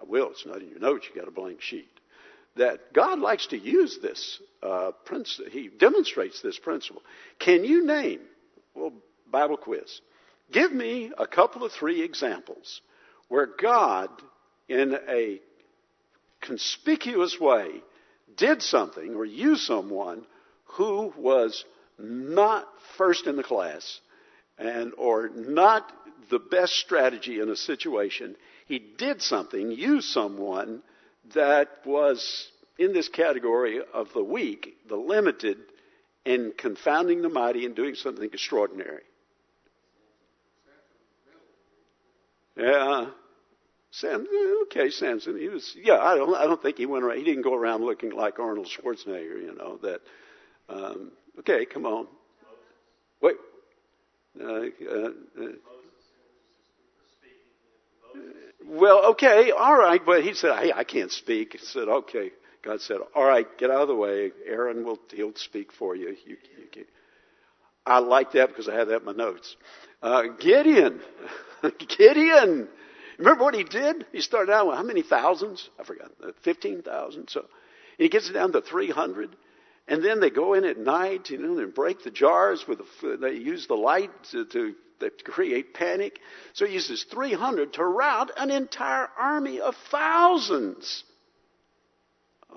I 0.00 0.04
will, 0.04 0.30
it's 0.30 0.46
not 0.46 0.62
in 0.62 0.68
your 0.68 0.78
notes, 0.78 1.06
you 1.08 1.20
got 1.20 1.28
a 1.28 1.32
blank 1.32 1.60
sheet, 1.60 1.88
that 2.56 2.92
God 2.92 3.18
likes 3.18 3.46
to 3.48 3.58
use 3.58 3.98
this 4.00 4.40
uh, 4.62 4.92
principle. 5.04 5.50
He 5.50 5.68
demonstrates 5.68 6.42
this 6.42 6.58
principle. 6.58 7.02
Can 7.38 7.64
you 7.64 7.84
name, 7.86 8.20
well, 8.74 8.92
Bible 9.30 9.56
quiz, 9.56 10.00
Give 10.52 10.72
me 10.72 11.12
a 11.18 11.26
couple 11.26 11.64
of 11.64 11.72
three 11.72 12.02
examples 12.02 12.80
where 13.28 13.46
God, 13.46 14.10
in 14.68 14.96
a 15.08 15.40
conspicuous 16.40 17.38
way, 17.40 17.82
did 18.36 18.62
something 18.62 19.14
or 19.14 19.24
used 19.24 19.62
someone 19.62 20.24
who 20.64 21.12
was 21.16 21.64
not 21.98 22.66
first 22.96 23.26
in 23.26 23.36
the 23.36 23.42
class 23.42 24.00
and 24.58 24.92
or 24.96 25.30
not 25.30 25.90
the 26.30 26.38
best 26.38 26.74
strategy 26.74 27.40
in 27.40 27.48
a 27.48 27.56
situation. 27.56 28.36
He 28.66 28.78
did 28.78 29.22
something, 29.22 29.70
used 29.70 30.08
someone 30.08 30.82
that 31.34 31.68
was 31.84 32.48
in 32.78 32.92
this 32.92 33.08
category 33.08 33.80
of 33.94 34.12
the 34.12 34.22
weak, 34.22 34.76
the 34.88 34.96
limited, 34.96 35.58
and 36.24 36.56
confounding 36.56 37.22
the 37.22 37.28
mighty 37.28 37.64
and 37.64 37.74
doing 37.74 37.94
something 37.94 38.24
extraordinary. 38.24 39.02
Yeah. 42.56 43.06
Sam, 43.92 44.26
okay, 44.64 44.90
Samson. 44.90 45.38
He 45.38 45.48
was, 45.48 45.74
yeah. 45.80 45.98
I 45.98 46.16
don't, 46.16 46.34
I 46.34 46.44
don't 46.44 46.60
think 46.60 46.76
he 46.76 46.86
went 46.86 47.04
around. 47.04 47.18
He 47.18 47.24
didn't 47.24 47.42
go 47.42 47.54
around 47.54 47.84
looking 47.84 48.10
like 48.10 48.38
Arnold 48.38 48.66
Schwarzenegger. 48.66 49.42
You 49.42 49.54
know 49.56 49.78
that. 49.82 50.00
Um, 50.68 51.12
okay, 51.38 51.64
come 51.64 51.86
on. 51.86 52.06
Wait. 53.22 53.36
Uh, 54.38 54.44
uh, 54.44 55.08
uh, 55.40 55.46
well, 58.66 59.06
okay, 59.12 59.50
all 59.50 59.76
right, 59.76 60.04
but 60.04 60.22
he 60.22 60.34
said, 60.34 60.58
"Hey, 60.58 60.72
I 60.72 60.84
can't 60.84 61.12
speak." 61.12 61.52
He 61.52 61.58
said, 61.58 61.88
"Okay." 61.88 62.32
God 62.62 62.80
said, 62.80 62.98
"All 63.14 63.24
right, 63.24 63.46
get 63.58 63.70
out 63.70 63.82
of 63.82 63.88
the 63.88 63.94
way. 63.94 64.32
Aaron 64.44 64.84
will 64.84 64.98
he'll 65.12 65.34
speak 65.34 65.72
for 65.72 65.94
you." 65.94 66.16
you, 66.26 66.36
you 66.74 66.84
I 67.86 68.00
like 68.00 68.32
that 68.32 68.48
because 68.48 68.68
I 68.68 68.74
have 68.74 68.88
that 68.88 69.00
in 69.00 69.04
my 69.04 69.12
notes. 69.12 69.56
Uh, 70.02 70.22
Gideon. 70.40 71.00
Gideon. 71.98 72.68
Remember 73.18 73.44
what 73.44 73.54
he 73.54 73.64
did? 73.64 74.04
He 74.12 74.20
started 74.20 74.52
out 74.52 74.66
with 74.66 74.76
how 74.76 74.82
many 74.82 75.02
thousands? 75.02 75.70
I 75.78 75.84
forgot. 75.84 76.10
15,000. 76.42 77.28
So 77.28 77.46
he 77.96 78.08
gets 78.08 78.28
it 78.28 78.32
down 78.32 78.52
to 78.52 78.60
300. 78.60 79.36
And 79.88 80.04
then 80.04 80.20
they 80.20 80.30
go 80.30 80.54
in 80.54 80.64
at 80.64 80.78
night, 80.78 81.30
you 81.30 81.38
know, 81.38 81.58
and 81.58 81.72
break 81.72 82.02
the 82.02 82.10
jars 82.10 82.64
with 82.66 82.78
the, 82.78 83.16
they 83.16 83.34
use 83.34 83.68
the 83.68 83.74
light 83.74 84.10
to, 84.32 84.44
to, 84.46 84.74
to 85.00 85.10
create 85.10 85.74
panic. 85.74 86.20
So 86.54 86.66
he 86.66 86.74
uses 86.74 87.04
300 87.10 87.74
to 87.74 87.84
rout 87.84 88.30
an 88.36 88.50
entire 88.50 89.08
army 89.18 89.60
of 89.60 89.74
thousands. 89.90 91.04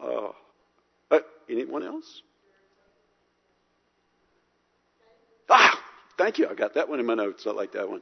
Uh, 0.02 0.30
uh, 1.12 1.20
anyone 1.50 1.84
else? 1.84 2.22
Ah, 5.50 5.82
thank 6.18 6.38
you. 6.38 6.48
I 6.48 6.54
got 6.54 6.76
that 6.76 6.90
one 6.90 7.00
in 7.00 7.06
my 7.06 7.16
notes. 7.16 7.46
I 7.48 7.52
like 7.52 7.74
that 7.74 7.90
one. 7.90 8.02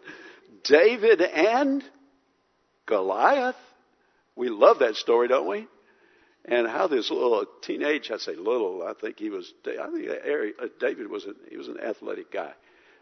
David 0.64 1.22
and 1.22 1.84
Goliath. 2.86 3.56
We 4.36 4.50
love 4.50 4.80
that 4.80 4.96
story, 4.96 5.28
don't 5.28 5.48
we? 5.48 5.68
And 6.46 6.68
how 6.68 6.88
this 6.88 7.10
little 7.10 7.46
teenage, 7.62 8.10
I 8.12 8.18
say 8.18 8.36
little, 8.36 8.84
I 8.84 8.94
think 9.00 9.20
he 9.20 9.30
was, 9.30 9.52
I 9.66 9.90
think 9.92 10.10
uh, 10.62 10.68
David 10.80 11.10
was, 11.10 11.26
a, 11.26 11.34
he 11.50 11.58
was 11.58 11.68
an 11.68 11.80
athletic 11.80 12.32
guy, 12.32 12.54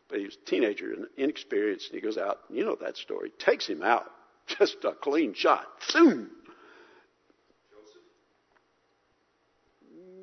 but 0.10 0.20
he 0.20 0.26
was 0.26 0.36
a 0.36 0.50
teenager 0.50 0.94
and 0.94 1.08
inexperienced. 1.18 1.92
And 1.92 1.96
he 1.96 2.02
goes 2.02 2.18
out, 2.18 2.40
you 2.50 2.64
know 2.64 2.78
that 2.82 2.98
story, 2.98 3.32
takes 3.40 3.68
him 3.68 3.82
out, 3.82 4.12
just 4.48 4.84
a 4.84 4.92
clean 4.92 5.34
shot, 5.34 5.66
boom. 5.94 6.30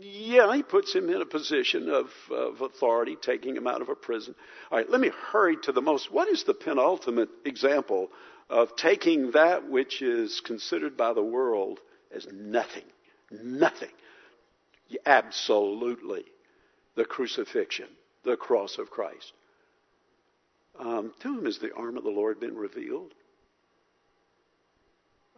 Yeah, 0.01 0.55
he 0.55 0.63
puts 0.63 0.95
him 0.95 1.09
in 1.09 1.23
a 1.23 1.27
position 1.27 1.89
of, 1.89 2.11
of 2.31 2.61
authority, 2.61 3.17
taking 3.21 3.57
him 3.57 3.67
out 3.67 3.83
of 3.83 3.89
a 3.89 3.95
prison. 3.95 4.35
All 4.71 4.79
right, 4.79 4.91
let 4.91 5.01
me 5.01 5.11
hurry 5.31 5.57
to 5.63 5.73
the 5.73 5.81
most. 5.81 6.13
What 6.13 6.29
is 6.29 6.45
the 6.45 6.55
penultimate 6.55 7.29
example 7.45 8.11
of 8.51 8.75
taking 8.77 9.31
that 9.33 9.69
which 9.69 10.03
is 10.03 10.41
considered 10.41 10.97
by 10.97 11.13
the 11.13 11.23
world 11.23 11.81
as 12.15 12.27
nothing? 12.33 12.85
Nothing. 13.31 13.91
Absolutely. 15.07 16.25
The 16.97 17.05
crucifixion, 17.05 17.89
the 18.25 18.37
cross 18.37 18.79
of 18.79 18.91
Christ. 18.91 19.33
Um, 20.79 21.13
to 21.21 21.29
whom 21.29 21.45
has 21.45 21.59
the 21.59 21.73
arm 21.75 21.97
of 21.97 22.05
the 22.05 22.11
Lord 22.11 22.41
been 22.41 22.57
revealed? 22.57 23.13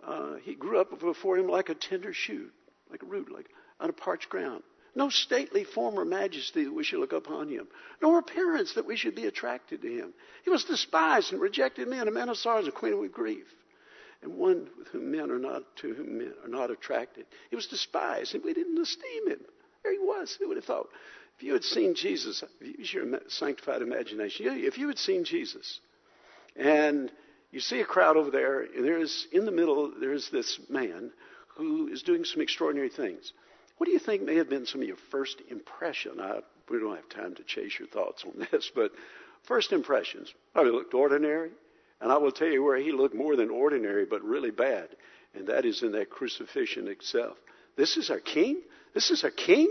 Uh, 0.07 0.35
he 0.42 0.55
grew 0.55 0.81
up 0.81 0.99
before 1.01 1.38
him 1.38 1.49
like 1.49 1.68
a 1.68 1.75
tender 1.75 2.12
shoot, 2.12 2.53
like 2.90 3.03
a 3.03 3.07
root, 3.07 3.33
like 3.33 3.49
on 3.81 3.90
a 3.90 3.92
parched 3.92 4.29
ground. 4.29 4.62
No 4.94 5.09
stately 5.09 5.64
form 5.64 5.99
or 5.99 6.05
majesty 6.05 6.64
that 6.64 6.73
we 6.73 6.85
should 6.85 7.01
look 7.01 7.12
upon 7.12 7.49
him, 7.49 7.66
nor 8.01 8.18
appearance 8.18 8.75
that 8.75 8.87
we 8.87 8.97
should 8.97 9.16
be 9.16 9.27
attracted 9.27 9.83
to 9.83 9.88
him. 9.88 10.14
He 10.44 10.51
was 10.51 10.64
despised 10.64 11.33
and 11.33 11.40
rejected 11.40 11.88
men, 11.88 12.07
a 12.07 12.12
man 12.12 12.29
of 12.29 12.37
sorrows, 12.37 12.68
acquainted 12.68 13.01
with 13.01 13.12
grief, 13.12 13.47
and 14.23 14.37
one 14.37 14.68
with 14.79 14.88
whom 14.88 15.11
men 15.11 15.31
are 15.33 15.38
not 15.38 15.62
to 15.79 15.94
whom 15.94 16.18
men 16.18 16.35
are 16.44 16.49
not 16.49 16.70
attracted. 16.70 17.27
He 17.51 17.57
was 17.57 17.66
despised, 17.66 18.35
and 18.35 18.44
we 18.44 18.55
didn't 18.55 18.81
esteem 18.81 19.31
him. 19.31 19.40
There 19.83 19.92
he 19.92 19.99
was. 19.99 20.37
Who 20.38 20.49
would 20.49 20.59
have 20.59 20.64
thought? 20.64 20.88
If 21.37 21.42
you 21.42 21.53
had 21.53 21.64
seen 21.64 21.94
Jesus, 21.94 22.44
use 22.61 22.92
your 22.92 23.05
sanctified 23.29 23.83
imagination. 23.83 24.47
If 24.49 24.79
you 24.79 24.88
had 24.88 24.99
seen 24.99 25.25
Jesus, 25.25 25.81
and 26.57 27.11
you 27.51 27.61
see 27.61 27.81
a 27.81 27.85
crowd 27.85 28.16
over 28.16 28.31
there, 28.31 28.61
and 28.61 28.85
there's 28.85 29.27
in 29.33 29.44
the 29.44 29.51
middle 29.51 29.92
there's 29.99 30.31
this 30.31 30.61
man 30.68 31.12
who 31.57 31.88
is 31.88 32.03
doing 32.03 32.25
some 32.25 32.40
extraordinary 32.40 32.88
things. 32.88 33.33
What 33.79 33.87
do 33.87 33.92
you 33.92 33.99
think 33.99 34.23
may 34.23 34.37
have 34.37 34.49
been 34.49 34.66
some 34.66 34.81
of 34.81 34.87
your 34.87 34.97
first 35.11 35.42
impression? 35.51 36.20
I, 36.20 36.40
we 36.70 36.79
don't 36.79 36.97
have 36.97 37.09
time 37.09 37.35
to 37.35 37.42
chase 37.42 37.79
your 37.79 37.88
thoughts 37.88 38.25
on 38.25 38.47
this, 38.51 38.70
but 38.75 38.92
first 39.42 39.73
impressions 39.73 40.33
probably 40.53 40.73
looked 40.73 40.94
ordinary. 40.94 41.51
And 42.01 42.12
I 42.12 42.18
will 42.18 42.33
tell 42.33 42.49
you 42.49 42.62
where 42.62 42.77
he 42.77 42.92
looked 42.92 43.14
more 43.14 43.37
than 43.37 43.51
ordinary, 43.51 44.05
but 44.05 44.23
really 44.23 44.51
bad. 44.51 44.88
And 45.35 45.47
that 45.49 45.64
is 45.64 45.83
in 45.83 45.92
that 45.92 46.11
crucifixion 46.11 46.88
itself. 46.88 47.37
This 47.77 47.97
is 47.97 48.11
our 48.11 48.20
king? 48.20 48.61
This 48.94 49.11
is 49.11 49.25
our 49.25 49.31
king? 49.31 49.68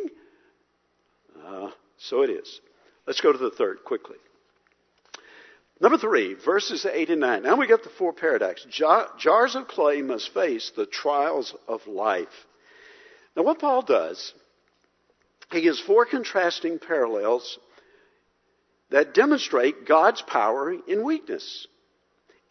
Uh, 1.45 1.71
so 1.97 2.21
it 2.21 2.29
is. 2.29 2.61
Let's 3.05 3.21
go 3.21 3.31
to 3.31 3.37
the 3.37 3.51
third 3.51 3.83
quickly. 3.83 4.17
Number 5.81 5.97
three, 5.97 6.35
verses 6.35 6.85
8 6.85 7.09
and 7.09 7.21
9. 7.21 7.43
Now 7.43 7.57
we 7.57 7.67
get 7.67 7.83
the 7.83 7.89
four 7.89 8.13
paradox. 8.13 8.65
Jars 8.69 9.55
of 9.55 9.67
clay 9.67 10.01
must 10.01 10.33
face 10.33 10.71
the 10.75 10.85
trials 10.85 11.53
of 11.67 11.85
life. 11.87 12.27
Now, 13.35 13.43
what 13.43 13.59
Paul 13.59 13.81
does, 13.81 14.33
he 15.51 15.61
gives 15.61 15.79
four 15.79 16.05
contrasting 16.05 16.79
parallels 16.79 17.59
that 18.91 19.13
demonstrate 19.13 19.87
God's 19.87 20.21
power 20.21 20.73
in 20.87 21.03
weakness. 21.03 21.67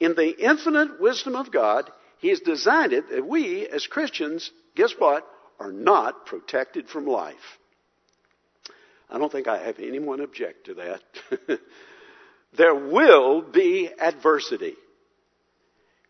In 0.00 0.14
the 0.14 0.36
infinite 0.44 1.00
wisdom 1.00 1.36
of 1.36 1.52
God, 1.52 1.90
He 2.18 2.28
has 2.30 2.40
designed 2.40 2.92
it 2.92 3.08
that 3.10 3.26
we, 3.26 3.66
as 3.68 3.86
Christians, 3.86 4.50
guess 4.74 4.92
what, 4.98 5.24
are 5.60 5.70
not 5.70 6.26
protected 6.26 6.88
from 6.88 7.06
life. 7.06 7.58
I 9.12 9.18
don't 9.18 9.30
think 9.30 9.46
I 9.46 9.58
have 9.58 9.78
anyone 9.78 10.20
object 10.20 10.66
to 10.66 10.74
that. 10.74 11.60
there 12.56 12.74
will 12.74 13.42
be 13.42 13.90
adversity. 14.00 14.74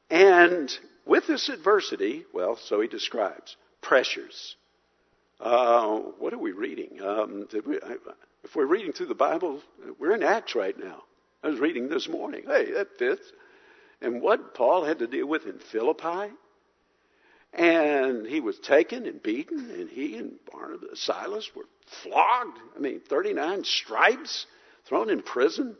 And 0.08 0.72
with 1.04 1.26
this 1.26 1.48
adversity, 1.48 2.24
well, 2.32 2.56
so 2.56 2.80
he 2.80 2.86
describes 2.86 3.56
pressures, 3.80 4.54
uh, 5.40 5.96
what 5.96 6.32
are 6.32 6.38
we 6.38 6.52
reading? 6.52 7.02
Um, 7.02 7.48
we, 7.66 7.80
if 8.44 8.54
we're 8.54 8.66
reading 8.66 8.92
through 8.92 9.06
the 9.06 9.14
Bible, 9.16 9.60
we're 9.98 10.14
in 10.14 10.22
Acts 10.22 10.54
right 10.54 10.78
now. 10.78 11.02
I 11.42 11.48
was 11.48 11.58
reading 11.58 11.88
this 11.88 12.08
morning. 12.08 12.44
Hey, 12.46 12.70
that 12.72 12.98
fits. 12.98 13.32
And 14.00 14.22
what 14.22 14.54
Paul 14.54 14.84
had 14.84 15.00
to 15.00 15.08
deal 15.08 15.26
with 15.26 15.46
in 15.46 15.58
Philippi, 15.58 16.32
and 17.52 18.26
he 18.26 18.40
was 18.40 18.58
taken 18.58 19.06
and 19.06 19.22
beaten, 19.22 19.70
and 19.70 19.88
he 19.88 20.16
and 20.16 20.38
Barnabas, 20.50 21.00
Silas 21.00 21.50
were 21.54 21.66
flogged. 22.02 22.58
I 22.76 22.78
mean, 22.78 23.00
39 23.00 23.64
stripes, 23.64 24.46
thrown 24.86 25.10
in 25.10 25.22
prison. 25.22 25.76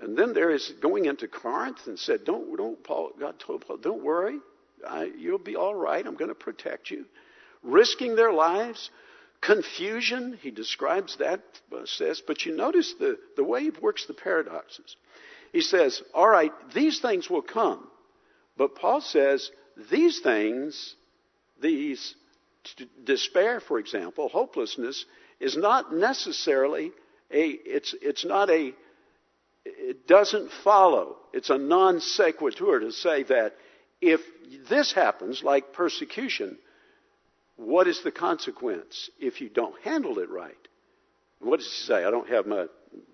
And 0.00 0.16
then 0.16 0.32
there 0.32 0.50
is 0.50 0.72
going 0.80 1.04
into 1.04 1.28
Corinth 1.28 1.86
and 1.86 1.98
said, 1.98 2.24
"Don't, 2.24 2.56
don't." 2.56 2.82
Paul, 2.82 3.12
God 3.18 3.38
told 3.38 3.66
Paul, 3.66 3.76
"Don't 3.76 4.02
worry, 4.02 4.38
I, 4.86 5.10
you'll 5.16 5.38
be 5.38 5.54
all 5.54 5.74
right. 5.74 6.04
I'm 6.04 6.16
going 6.16 6.28
to 6.28 6.34
protect 6.34 6.90
you." 6.90 7.04
risking 7.62 8.16
their 8.16 8.32
lives, 8.32 8.90
confusion. 9.40 10.38
He 10.40 10.50
describes 10.50 11.16
that, 11.18 11.40
uh, 11.72 11.84
says, 11.84 12.22
but 12.26 12.44
you 12.44 12.54
notice 12.56 12.94
the, 12.98 13.18
the 13.36 13.44
way 13.44 13.62
he 13.62 13.70
works 13.70 14.06
the 14.06 14.14
paradoxes. 14.14 14.96
He 15.52 15.60
says, 15.60 16.02
all 16.14 16.28
right, 16.28 16.52
these 16.74 17.00
things 17.00 17.28
will 17.28 17.42
come. 17.42 17.86
But 18.56 18.74
Paul 18.74 19.00
says, 19.00 19.50
these 19.90 20.20
things, 20.20 20.94
these 21.60 22.14
despair, 23.04 23.60
for 23.60 23.78
example, 23.78 24.28
hopelessness, 24.28 25.04
is 25.40 25.56
not 25.56 25.94
necessarily 25.94 26.92
a, 27.30 27.46
it's, 27.46 27.94
it's 28.00 28.24
not 28.24 28.50
a, 28.50 28.72
it 29.64 30.06
doesn't 30.06 30.50
follow. 30.64 31.16
It's 31.32 31.50
a 31.50 31.58
non 31.58 32.00
sequitur 32.00 32.80
to 32.80 32.92
say 32.92 33.22
that 33.24 33.54
if 34.00 34.20
this 34.68 34.92
happens, 34.92 35.42
like 35.42 35.72
persecution, 35.72 36.58
what 37.56 37.86
is 37.86 38.02
the 38.02 38.10
consequence 38.10 39.10
if 39.18 39.40
you 39.40 39.48
don't 39.48 39.80
handle 39.82 40.18
it 40.18 40.30
right? 40.30 40.56
What 41.40 41.58
does 41.58 41.66
he 41.66 41.86
say? 41.86 42.04
I 42.04 42.10
don't 42.10 42.28
have 42.28 42.46
my, 42.46 42.66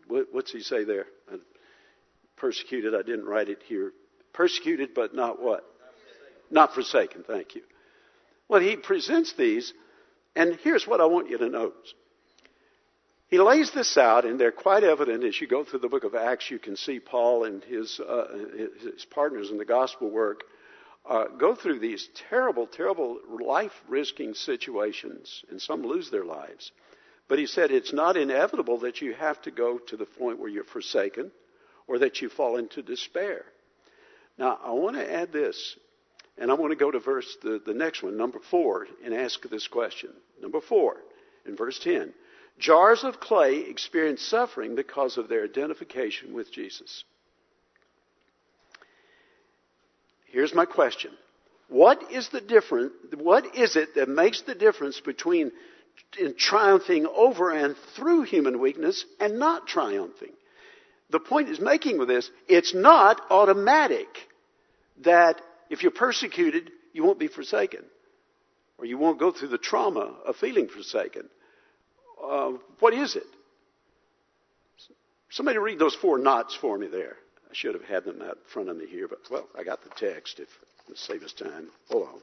what, 0.06 0.26
what's 0.32 0.52
he 0.52 0.60
say 0.60 0.84
there? 0.84 1.06
Persecuted, 2.36 2.94
I 2.94 3.02
didn't 3.02 3.26
write 3.26 3.48
it 3.48 3.62
here. 3.66 3.92
Persecuted, 4.32 4.94
but 4.94 5.14
not 5.14 5.42
what? 5.42 5.64
Not 6.50 6.74
forsaken, 6.74 7.24
thank 7.26 7.54
you. 7.54 7.62
Well, 8.48 8.60
he 8.60 8.76
presents 8.76 9.34
these, 9.34 9.72
and 10.34 10.54
here's 10.62 10.86
what 10.86 11.00
I 11.00 11.06
want 11.06 11.30
you 11.30 11.38
to 11.38 11.48
note. 11.48 11.94
He 13.28 13.38
lays 13.38 13.70
this 13.72 13.98
out, 13.98 14.24
and 14.24 14.40
they're 14.40 14.52
quite 14.52 14.84
evident 14.84 15.22
as 15.22 15.38
you 15.38 15.46
go 15.46 15.62
through 15.62 15.80
the 15.80 15.88
book 15.88 16.04
of 16.04 16.14
Acts. 16.14 16.50
You 16.50 16.58
can 16.58 16.76
see 16.76 16.98
Paul 16.98 17.44
and 17.44 17.62
his, 17.62 18.00
uh, 18.00 18.26
his 18.80 19.04
partners 19.04 19.50
in 19.50 19.58
the 19.58 19.66
gospel 19.66 20.08
work 20.10 20.44
uh, 21.06 21.24
go 21.38 21.54
through 21.54 21.80
these 21.80 22.08
terrible, 22.30 22.66
terrible 22.66 23.18
life 23.40 23.72
risking 23.86 24.32
situations, 24.32 25.44
and 25.50 25.60
some 25.60 25.82
lose 25.82 26.10
their 26.10 26.24
lives. 26.24 26.72
But 27.28 27.38
he 27.38 27.46
said 27.46 27.70
it's 27.70 27.92
not 27.92 28.16
inevitable 28.16 28.78
that 28.80 29.02
you 29.02 29.12
have 29.12 29.40
to 29.42 29.50
go 29.50 29.78
to 29.78 29.96
the 29.98 30.06
point 30.06 30.38
where 30.38 30.48
you're 30.48 30.64
forsaken 30.64 31.30
or 31.86 31.98
that 31.98 32.22
you 32.22 32.30
fall 32.30 32.56
into 32.56 32.82
despair. 32.82 33.44
Now, 34.38 34.58
I 34.64 34.70
want 34.70 34.96
to 34.96 35.12
add 35.12 35.32
this, 35.32 35.76
and 36.40 36.50
I 36.50 36.54
want 36.54 36.72
to 36.72 36.76
go 36.76 36.90
to 36.90 37.00
verse, 37.00 37.36
the, 37.42 37.60
the 37.64 37.74
next 37.74 38.02
one, 38.02 38.16
number 38.16 38.38
four, 38.50 38.86
and 39.04 39.14
ask 39.14 39.42
this 39.48 39.66
question. 39.66 40.10
Number 40.40 40.60
four, 40.60 40.96
in 41.46 41.56
verse 41.56 41.78
10. 41.82 42.12
Jars 42.58 43.04
of 43.04 43.20
clay 43.20 43.60
experience 43.60 44.22
suffering 44.22 44.74
because 44.74 45.16
of 45.16 45.28
their 45.28 45.44
identification 45.44 46.34
with 46.34 46.52
Jesus. 46.52 47.04
Here's 50.26 50.54
my 50.54 50.66
question. 50.66 51.12
What 51.68 52.10
is 52.10 52.28
the 52.30 52.40
difference, 52.40 52.92
what 53.14 53.56
is 53.56 53.76
it 53.76 53.94
that 53.94 54.08
makes 54.08 54.42
the 54.42 54.54
difference 54.54 55.00
between 55.00 55.52
triumphing 56.36 57.06
over 57.06 57.50
and 57.50 57.76
through 57.94 58.22
human 58.22 58.60
weakness 58.60 59.04
and 59.20 59.38
not 59.38 59.66
triumphing? 59.66 60.32
The 61.10 61.20
point 61.20 61.48
is 61.48 61.60
making 61.60 61.98
with 61.98 62.08
this, 62.08 62.30
it's 62.48 62.74
not 62.74 63.20
automatic 63.30 64.08
that 65.04 65.40
if 65.70 65.82
you're 65.82 65.92
persecuted, 65.92 66.70
you 66.92 67.04
won't 67.04 67.18
be 67.18 67.28
forsaken. 67.28 67.84
Or 68.78 68.84
you 68.84 68.96
won't 68.96 69.18
go 69.18 69.32
through 69.32 69.48
the 69.48 69.58
trauma 69.58 70.14
of 70.24 70.36
feeling 70.36 70.68
forsaken. 70.68 71.28
uh, 72.22 72.52
what 72.80 72.94
is 72.94 73.16
it? 73.16 73.26
Somebody 75.30 75.58
read 75.58 75.78
those 75.78 75.94
four 75.94 76.18
knots 76.18 76.54
for 76.54 76.78
me 76.78 76.86
there. 76.86 77.16
I 77.50 77.54
should 77.54 77.74
have 77.74 77.84
had 77.84 78.04
them 78.04 78.22
out 78.22 78.38
front 78.52 78.68
of 78.68 78.76
me 78.76 78.86
here, 78.86 79.08
but 79.08 79.18
well, 79.30 79.46
I 79.58 79.64
got 79.64 79.82
the 79.82 79.90
text 79.90 80.40
if 80.40 80.48
to 80.88 80.96
save 80.96 81.22
us 81.22 81.32
time. 81.32 81.68
Hold 81.88 82.08
on. 82.08 82.20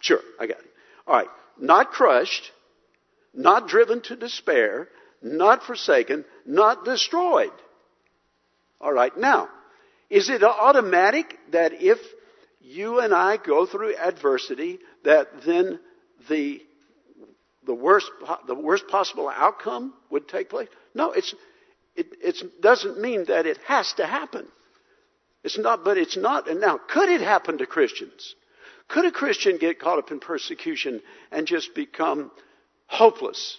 Sure, 0.00 0.20
I 0.38 0.46
got 0.46 0.58
it. 0.58 0.70
All 1.06 1.16
right. 1.16 1.28
Not 1.58 1.90
crushed, 1.90 2.50
not 3.34 3.68
driven 3.68 4.00
to 4.02 4.16
despair, 4.16 4.88
not 5.22 5.62
forsaken, 5.62 6.24
not 6.46 6.84
destroyed. 6.84 7.52
All 8.80 8.92
right. 8.92 9.16
Now, 9.16 9.48
is 10.10 10.28
it 10.28 10.42
automatic 10.42 11.38
that 11.52 11.72
if 11.74 11.98
you 12.62 13.00
and 13.00 13.12
I 13.12 13.36
go 13.36 13.66
through 13.66 13.96
adversity, 13.96 14.78
that 15.04 15.28
then 15.44 15.80
the 16.28 16.62
the 17.64 17.74
worst 17.74 18.10
the 18.46 18.54
worst 18.54 18.88
possible 18.88 19.28
outcome 19.28 19.94
would 20.10 20.28
take 20.28 20.48
place? 20.48 20.68
No, 20.94 21.12
it's 21.12 21.34
it 21.94 22.06
it 22.22 22.62
doesn't 22.62 23.00
mean 23.00 23.26
that 23.26 23.46
it 23.46 23.58
has 23.66 23.92
to 23.94 24.06
happen. 24.06 24.46
It's 25.44 25.58
not, 25.58 25.84
but 25.84 25.98
it's 25.98 26.16
not. 26.16 26.48
And 26.48 26.60
now, 26.60 26.78
could 26.88 27.08
it 27.08 27.20
happen 27.20 27.58
to 27.58 27.66
Christians? 27.66 28.34
Could 28.88 29.06
a 29.06 29.10
Christian 29.10 29.58
get 29.58 29.80
caught 29.80 29.98
up 29.98 30.10
in 30.10 30.20
persecution 30.20 31.00
and 31.30 31.46
just 31.46 31.74
become 31.74 32.30
hopeless? 32.86 33.58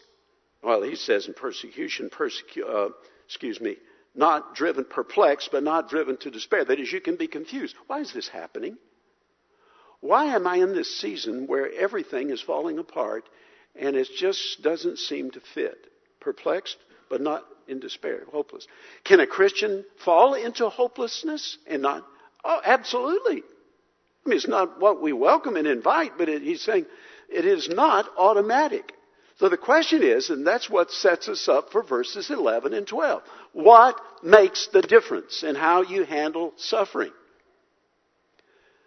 Well, 0.61 0.81
he 0.81 0.95
says 0.95 1.27
in 1.27 1.33
persecution, 1.33 2.09
persecu- 2.09 2.67
uh, 2.67 2.89
excuse 3.25 3.59
me, 3.59 3.75
not 4.15 4.55
driven 4.55 4.85
perplexed, 4.85 5.49
but 5.51 5.63
not 5.63 5.89
driven 5.89 6.17
to 6.17 6.31
despair. 6.31 6.63
That 6.63 6.79
is, 6.79 6.91
you 6.91 7.01
can 7.01 7.17
be 7.17 7.27
confused. 7.27 7.75
Why 7.87 7.99
is 7.99 8.13
this 8.13 8.29
happening? 8.29 8.77
Why 10.03 10.35
am 10.35 10.45
I 10.47 10.57
in 10.57 10.73
this 10.73 10.99
season 10.99 11.47
where 11.47 11.71
everything 11.71 12.29
is 12.29 12.41
falling 12.41 12.77
apart 12.77 13.23
and 13.73 13.95
it 13.95 14.09
just 14.17 14.61
doesn't 14.61 14.99
seem 14.99 15.31
to 15.31 15.39
fit? 15.53 15.77
Perplexed, 16.19 16.75
but 17.09 17.21
not 17.21 17.45
in 17.69 17.79
despair, 17.79 18.23
hopeless. 18.29 18.67
Can 19.05 19.21
a 19.21 19.27
Christian 19.27 19.85
fall 20.03 20.33
into 20.33 20.67
hopelessness 20.67 21.57
and 21.67 21.81
not? 21.81 22.05
Oh, 22.43 22.59
absolutely. 22.65 23.43
I 24.25 24.29
mean, 24.29 24.35
it's 24.35 24.45
not 24.45 24.77
what 24.81 25.01
we 25.01 25.13
welcome 25.13 25.55
and 25.55 25.67
invite, 25.67 26.17
but 26.17 26.27
it, 26.27 26.41
he's 26.41 26.61
saying 26.61 26.85
it 27.29 27.45
is 27.45 27.69
not 27.69 28.05
automatic. 28.17 28.91
So 29.37 29.47
the 29.47 29.55
question 29.55 30.03
is, 30.03 30.29
and 30.29 30.45
that's 30.45 30.69
what 30.69 30.91
sets 30.91 31.29
us 31.29 31.47
up 31.47 31.71
for 31.71 31.81
verses 31.81 32.29
11 32.29 32.73
and 32.73 32.85
12. 32.85 33.23
What 33.53 33.95
makes 34.21 34.67
the 34.67 34.81
difference 34.81 35.43
in 35.43 35.55
how 35.55 35.83
you 35.83 36.03
handle 36.03 36.51
suffering? 36.57 37.13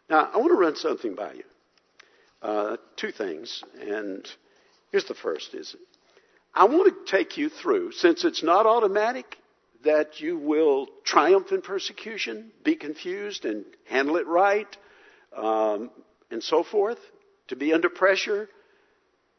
Now, 0.09 0.31
I 0.33 0.37
want 0.39 0.51
to 0.51 0.57
run 0.57 0.77
something 0.77 1.15
by 1.15 1.35
you. 1.35 1.45
Uh, 2.43 2.77
two 2.97 3.11
things, 3.11 3.63
and 3.81 4.25
here's 4.93 5.07
the 5.07 5.15
first: 5.15 5.55
is 5.55 5.75
I 6.55 6.65
want 6.65 7.07
to 7.07 7.11
take 7.11 7.37
you 7.37 7.49
through, 7.49 7.93
since 7.93 8.25
it's 8.25 8.43
not 8.43 8.67
automatic, 8.67 9.37
that 9.85 10.21
you 10.21 10.39
will 10.39 10.89
triumph 11.05 11.51
in 11.51 11.63
persecution, 11.63 12.51
be 12.63 12.77
confused, 12.77 13.45
and 13.45 13.65
handle 13.87 14.17
it 14.17 14.27
right, 14.27 14.77
um, 15.35 15.91
and 16.31 16.43
so 16.43 16.63
forth, 16.63 16.99
to 17.49 17.57
be 17.57 17.73
under 17.73 17.89
pressure. 17.89 18.49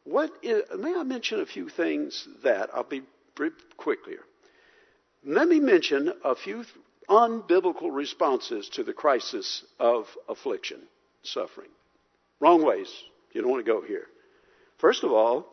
What 0.04 0.30
is, 0.42 0.62
may 0.76 0.94
I 0.94 1.02
mention 1.02 1.40
a 1.40 1.46
few 1.46 1.68
things 1.68 2.26
that 2.42 2.70
I'll 2.74 2.82
be 2.82 3.02
brief 3.34 3.52
quickly. 3.76 4.14
Let 5.24 5.48
me 5.48 5.60
mention 5.60 6.12
a 6.24 6.34
few 6.34 6.64
unbiblical 7.08 7.94
responses 7.94 8.68
to 8.70 8.84
the 8.84 8.92
crisis 8.92 9.64
of 9.78 10.06
affliction, 10.28 10.80
suffering. 11.22 11.70
Wrong 12.40 12.64
ways. 12.64 12.88
You 13.32 13.42
don't 13.42 13.50
want 13.50 13.64
to 13.64 13.72
go 13.72 13.80
here. 13.82 14.06
First 14.78 15.04
of 15.04 15.12
all, 15.12 15.46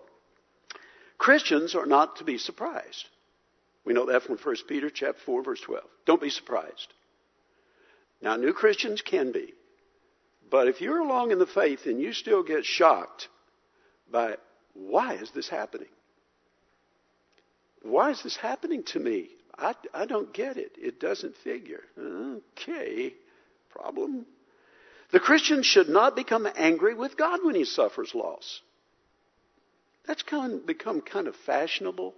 Christians 1.18 1.76
are 1.76 1.86
not 1.86 2.18
to 2.18 2.24
be 2.24 2.38
surprised. 2.38 3.08
We 3.86 3.94
know 3.94 4.06
that 4.08 4.24
from 4.24 4.38
1 4.38 4.56
Peter 4.68 4.90
chapter 4.90 5.20
4 5.26 5.44
verse 5.44 5.62
12. 5.62 5.84
Don't 6.06 6.22
be 6.22 6.30
surprised. 6.30 6.94
Now 8.22 8.36
new 8.36 8.54
Christians 8.54 9.02
can 9.02 9.32
be. 9.32 9.54
But 10.50 10.68
if 10.68 10.82
you're 10.82 11.00
along 11.00 11.32
in 11.32 11.40
the 11.40 11.46
faith 11.46 11.86
and 11.86 12.00
you 12.00 12.14
still 12.14 12.44
get 12.44 12.66
shocked 12.66 13.30
by 14.12 14.38
why 14.74 15.14
is 15.14 15.32
this 15.32 15.50
happening? 15.50 15.88
Why 17.82 18.12
is 18.12 18.22
this 18.24 18.36
happening 18.36 18.84
to 18.84 19.00
me? 19.00 19.30
I, 19.58 19.74
I 19.94 20.06
don't 20.06 20.34
get 20.34 20.58
it. 20.58 20.74
It 20.78 21.00
doesn't 21.00 21.36
figure. 21.38 21.84
Okay, 21.98 23.14
problem. 23.70 24.26
The 25.12 25.20
Christian 25.20 25.64
should 25.64 25.88
not 25.88 26.16
become 26.16 26.48
angry 26.56 26.94
with 26.94 27.16
God 27.16 27.40
when 27.44 27.56
he 27.56 27.64
suffers 27.64 28.14
loss. 28.14 28.62
That's 30.08 30.24
kind 30.24 30.54
of 30.54 30.66
become 30.66 31.02
kind 31.02 31.28
of 31.28 31.36
fashionable 31.46 32.14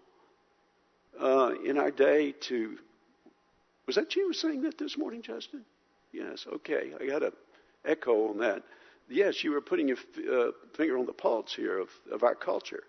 uh, 1.20 1.52
in 1.64 1.78
our 1.78 1.92
day 1.92 2.34
to. 2.50 2.78
Was 3.86 3.96
that 3.96 4.16
you 4.16 4.28
were 4.28 4.34
saying 4.34 4.64
that 4.64 4.78
this 4.78 4.98
morning, 4.98 5.22
Justin? 5.22 5.64
Yes. 6.12 6.46
Okay. 6.52 6.92
I 7.00 7.06
got 7.06 7.24
an 7.24 7.32
echo 7.86 8.30
on 8.30 8.40
that. 8.40 8.64
Yes, 9.10 9.44
you 9.44 9.52
were 9.52 9.62
putting 9.62 9.88
your 9.88 9.98
uh, 9.98 10.52
finger 10.76 10.98
on 10.98 11.06
the 11.06 11.14
pulse 11.14 11.54
here 11.56 11.80
of, 11.80 11.90
of 12.12 12.24
our 12.24 12.36
culture. 12.36 12.84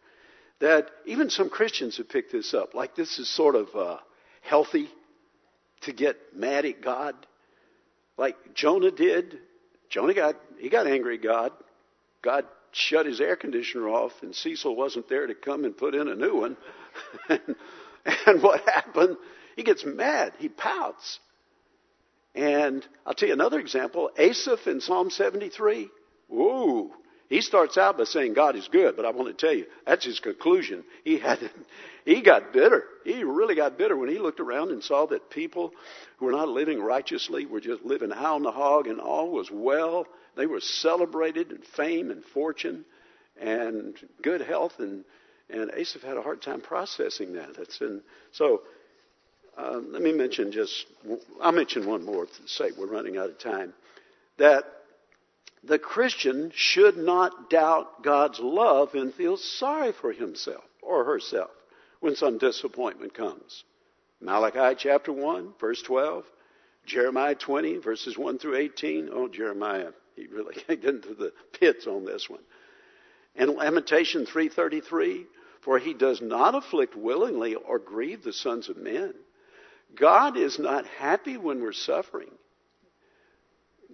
That 0.60 0.90
even 1.06 1.30
some 1.30 1.48
Christians 1.48 1.98
have 1.98 2.08
picked 2.08 2.32
this 2.32 2.54
up. 2.54 2.74
Like 2.74 2.96
this 2.96 3.20
is 3.20 3.28
sort 3.28 3.54
of 3.54 3.68
uh, 3.76 3.98
healthy 4.48 4.88
to 5.82 5.92
get 5.92 6.16
mad 6.34 6.64
at 6.64 6.82
God, 6.82 7.14
like 8.16 8.36
Jonah 8.54 8.90
did. 8.90 9.38
Jonah 9.90 10.14
got 10.14 10.36
he 10.58 10.68
got 10.68 10.86
angry 10.86 11.16
at 11.16 11.22
God. 11.22 11.52
God 12.22 12.44
shut 12.72 13.06
his 13.06 13.20
air 13.20 13.36
conditioner 13.36 13.88
off, 13.88 14.12
and 14.22 14.34
Cecil 14.34 14.74
wasn't 14.74 15.08
there 15.08 15.26
to 15.26 15.34
come 15.34 15.64
and 15.64 15.76
put 15.76 15.94
in 15.94 16.08
a 16.08 16.14
new 16.14 16.36
one. 16.36 16.56
and, 17.28 17.56
and 18.26 18.42
what 18.42 18.60
happened? 18.68 19.16
He 19.56 19.62
gets 19.62 19.84
mad. 19.84 20.32
He 20.38 20.48
pouts. 20.48 21.20
And 22.34 22.86
I'll 23.06 23.14
tell 23.14 23.28
you 23.28 23.34
another 23.34 23.58
example. 23.58 24.10
Asaph 24.16 24.66
in 24.66 24.80
Psalm 24.80 25.10
73. 25.10 25.88
Whoa. 26.28 26.90
He 27.28 27.42
starts 27.42 27.76
out 27.76 27.98
by 27.98 28.04
saying 28.04 28.32
God 28.32 28.56
is 28.56 28.68
good, 28.68 28.96
but 28.96 29.04
I 29.04 29.10
want 29.10 29.36
to 29.36 29.46
tell 29.46 29.54
you, 29.54 29.66
that's 29.86 30.04
his 30.04 30.18
conclusion. 30.18 30.82
He 31.04 31.18
had, 31.18 31.38
he 32.06 32.22
got 32.22 32.54
bitter. 32.54 32.84
He 33.04 33.22
really 33.22 33.54
got 33.54 33.76
bitter 33.76 33.96
when 33.96 34.08
he 34.08 34.18
looked 34.18 34.40
around 34.40 34.70
and 34.70 34.82
saw 34.82 35.06
that 35.06 35.28
people 35.28 35.72
who 36.16 36.26
were 36.26 36.32
not 36.32 36.48
living 36.48 36.80
righteously 36.80 37.44
were 37.44 37.60
just 37.60 37.84
living 37.84 38.10
high 38.10 38.30
on 38.30 38.42
the 38.42 38.50
hog 38.50 38.86
and 38.86 38.98
all 38.98 39.30
was 39.30 39.50
well. 39.50 40.06
They 40.36 40.46
were 40.46 40.60
celebrated 40.60 41.50
in 41.50 41.58
fame 41.58 42.10
and 42.10 42.24
fortune 42.24 42.86
and 43.38 43.94
good 44.22 44.40
health 44.40 44.74
and, 44.78 45.04
and 45.50 45.70
Asaph 45.74 46.02
had 46.02 46.16
a 46.16 46.22
hard 46.22 46.40
time 46.40 46.62
processing 46.62 47.34
that. 47.34 47.56
That's 47.56 47.78
in, 47.82 48.00
so, 48.32 48.62
uh, 49.56 49.80
let 49.90 50.00
me 50.00 50.12
mention 50.12 50.50
just, 50.50 50.86
I'll 51.42 51.52
mention 51.52 51.86
one 51.86 52.04
more 52.04 52.24
to 52.24 52.32
say 52.46 52.70
we're 52.78 52.86
running 52.86 53.18
out 53.18 53.28
of 53.28 53.38
time. 53.38 53.74
That 54.38 54.64
the 55.68 55.78
Christian 55.78 56.50
should 56.54 56.96
not 56.96 57.50
doubt 57.50 58.02
God's 58.02 58.40
love 58.40 58.94
and 58.94 59.14
feel 59.14 59.36
sorry 59.36 59.92
for 59.92 60.12
himself 60.12 60.64
or 60.82 61.04
herself 61.04 61.50
when 62.00 62.16
some 62.16 62.38
disappointment 62.38 63.14
comes. 63.14 63.64
Malachi 64.20 64.74
chapter 64.78 65.12
1, 65.12 65.54
verse 65.60 65.82
12. 65.82 66.24
Jeremiah 66.86 67.34
20, 67.34 67.78
verses 67.78 68.16
1 68.16 68.38
through 68.38 68.56
18. 68.56 69.10
Oh, 69.12 69.28
Jeremiah, 69.28 69.90
he 70.16 70.26
really 70.26 70.56
got 70.68 70.84
into 70.84 71.14
the 71.14 71.32
pits 71.52 71.86
on 71.86 72.04
this 72.04 72.28
one. 72.28 72.40
And 73.36 73.52
Lamentation 73.52 74.26
3:33, 74.26 75.26
for 75.60 75.78
he 75.78 75.94
does 75.94 76.20
not 76.20 76.54
afflict 76.54 76.96
willingly 76.96 77.54
or 77.54 77.78
grieve 77.78 78.24
the 78.24 78.32
sons 78.32 78.68
of 78.68 78.76
men. 78.76 79.14
God 79.94 80.36
is 80.36 80.58
not 80.58 80.86
happy 80.86 81.36
when 81.36 81.60
we're 81.60 81.72
suffering. 81.72 82.30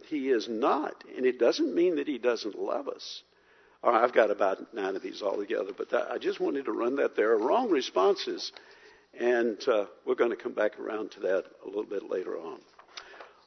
He 0.09 0.31
is 0.31 0.49
not. 0.49 1.05
And 1.17 1.27
it 1.27 1.39
doesn't 1.39 1.75
mean 1.75 1.97
that 1.97 2.09
He 2.09 2.19
doesn't 2.19 2.59
love 2.59 2.89
us. 2.89 3.23
All 3.83 3.93
right, 3.93 4.03
I've 4.03 4.15
got 4.15 4.31
about 4.31 4.73
nine 4.75 4.97
of 4.97 5.03
these 5.03 5.21
all 5.21 5.37
together, 5.37 5.73
but 5.77 5.91
that, 5.91 6.11
I 6.11 6.17
just 6.17 6.41
wanted 6.41 6.65
to 6.65 6.73
run 6.73 6.97
that. 6.97 7.17
There 7.17 7.33
are 7.33 7.39
wrong 7.39 7.71
responses, 7.71 8.51
and 9.19 9.63
uh, 9.69 9.85
we're 10.07 10.15
going 10.15 10.31
to 10.31 10.37
come 10.37 10.55
back 10.55 10.81
around 10.81 11.11
to 11.13 11.21
that 11.21 11.45
a 11.63 11.67
little 11.67 11.85
bit 11.85 12.09
later 12.09 12.39
on. 12.39 12.61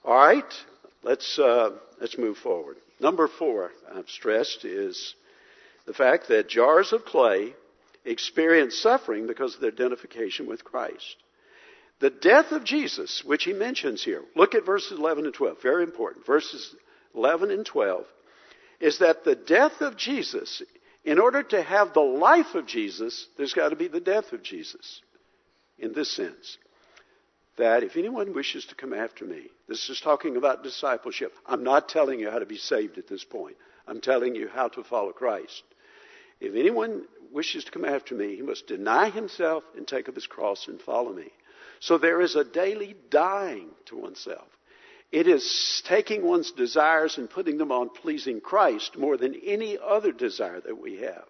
All 0.05 0.15
right, 0.15 0.53
let's 1.01 1.39
uh, 1.39 1.71
let's 1.99 2.19
move 2.19 2.37
forward. 2.37 2.77
Number 2.99 3.27
four, 3.27 3.71
I've 3.91 4.09
stressed, 4.09 4.63
is 4.63 5.15
the 5.87 5.93
fact 5.93 6.27
that 6.27 6.49
jars 6.49 6.93
of 6.93 7.03
clay 7.03 7.53
experience 8.05 8.77
suffering 8.77 9.25
because 9.25 9.55
of 9.55 9.61
their 9.61 9.71
identification 9.71 10.47
with 10.47 10.63
Christ. 10.63 11.15
The 11.99 12.09
death 12.11 12.51
of 12.51 12.63
Jesus, 12.63 13.23
which 13.25 13.43
he 13.43 13.53
mentions 13.53 14.03
here, 14.03 14.23
look 14.35 14.53
at 14.53 14.65
verses 14.65 14.99
11 14.99 15.25
and 15.25 15.33
12, 15.33 15.61
very 15.61 15.83
important. 15.83 16.25
Verses 16.25 16.75
11 17.15 17.49
and 17.51 17.65
12 17.65 18.05
is 18.79 18.99
that 18.99 19.23
the 19.23 19.35
death 19.35 19.81
of 19.81 19.97
Jesus, 19.97 20.61
in 21.03 21.19
order 21.19 21.41
to 21.41 21.61
have 21.61 21.93
the 21.93 21.99
life 21.99 22.53
of 22.53 22.67
Jesus, 22.67 23.27
there's 23.37 23.53
got 23.53 23.69
to 23.69 23.75
be 23.75 23.87
the 23.87 23.99
death 23.99 24.31
of 24.33 24.43
Jesus. 24.43 25.01
In 25.79 25.93
this 25.93 26.11
sense, 26.11 26.57
that 27.57 27.83
if 27.83 27.97
anyone 27.97 28.33
wishes 28.33 28.65
to 28.65 28.75
come 28.75 28.93
after 28.93 29.25
me, 29.25 29.47
this 29.67 29.89
is 29.89 29.99
talking 29.99 30.37
about 30.37 30.63
discipleship. 30.63 31.33
I'm 31.45 31.63
not 31.63 31.89
telling 31.89 32.19
you 32.19 32.29
how 32.29 32.39
to 32.39 32.45
be 32.45 32.57
saved 32.57 32.99
at 32.99 33.07
this 33.07 33.23
point. 33.23 33.57
I'm 33.87 34.01
telling 34.01 34.35
you 34.35 34.47
how 34.47 34.67
to 34.69 34.83
follow 34.83 35.11
Christ. 35.11 35.63
If 36.39 36.55
anyone 36.55 37.05
wishes 37.31 37.63
to 37.63 37.71
come 37.71 37.85
after 37.85 38.13
me, 38.13 38.35
he 38.35 38.41
must 38.43 38.67
deny 38.67 39.09
himself 39.09 39.63
and 39.75 39.87
take 39.87 40.07
up 40.07 40.15
his 40.15 40.27
cross 40.27 40.67
and 40.67 40.79
follow 40.79 41.11
me. 41.11 41.31
So 41.79 41.97
there 41.97 42.21
is 42.21 42.35
a 42.35 42.43
daily 42.43 42.95
dying 43.09 43.69
to 43.85 43.97
oneself. 43.97 44.47
It 45.11 45.27
is 45.27 45.81
taking 45.85 46.23
one's 46.23 46.51
desires 46.51 47.17
and 47.17 47.29
putting 47.29 47.57
them 47.57 47.71
on 47.71 47.89
pleasing 47.89 48.41
Christ 48.41 48.97
more 48.97 49.15
than 49.15 49.35
any 49.35 49.77
other 49.77 50.11
desire 50.11 50.59
that 50.59 50.81
we 50.81 50.97
have. 50.97 51.25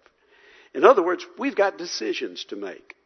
In 0.74 0.84
other 0.84 1.02
words, 1.02 1.24
we've 1.38 1.54
got 1.54 1.78
decisions 1.78 2.44
to 2.46 2.56
make. 2.56 2.96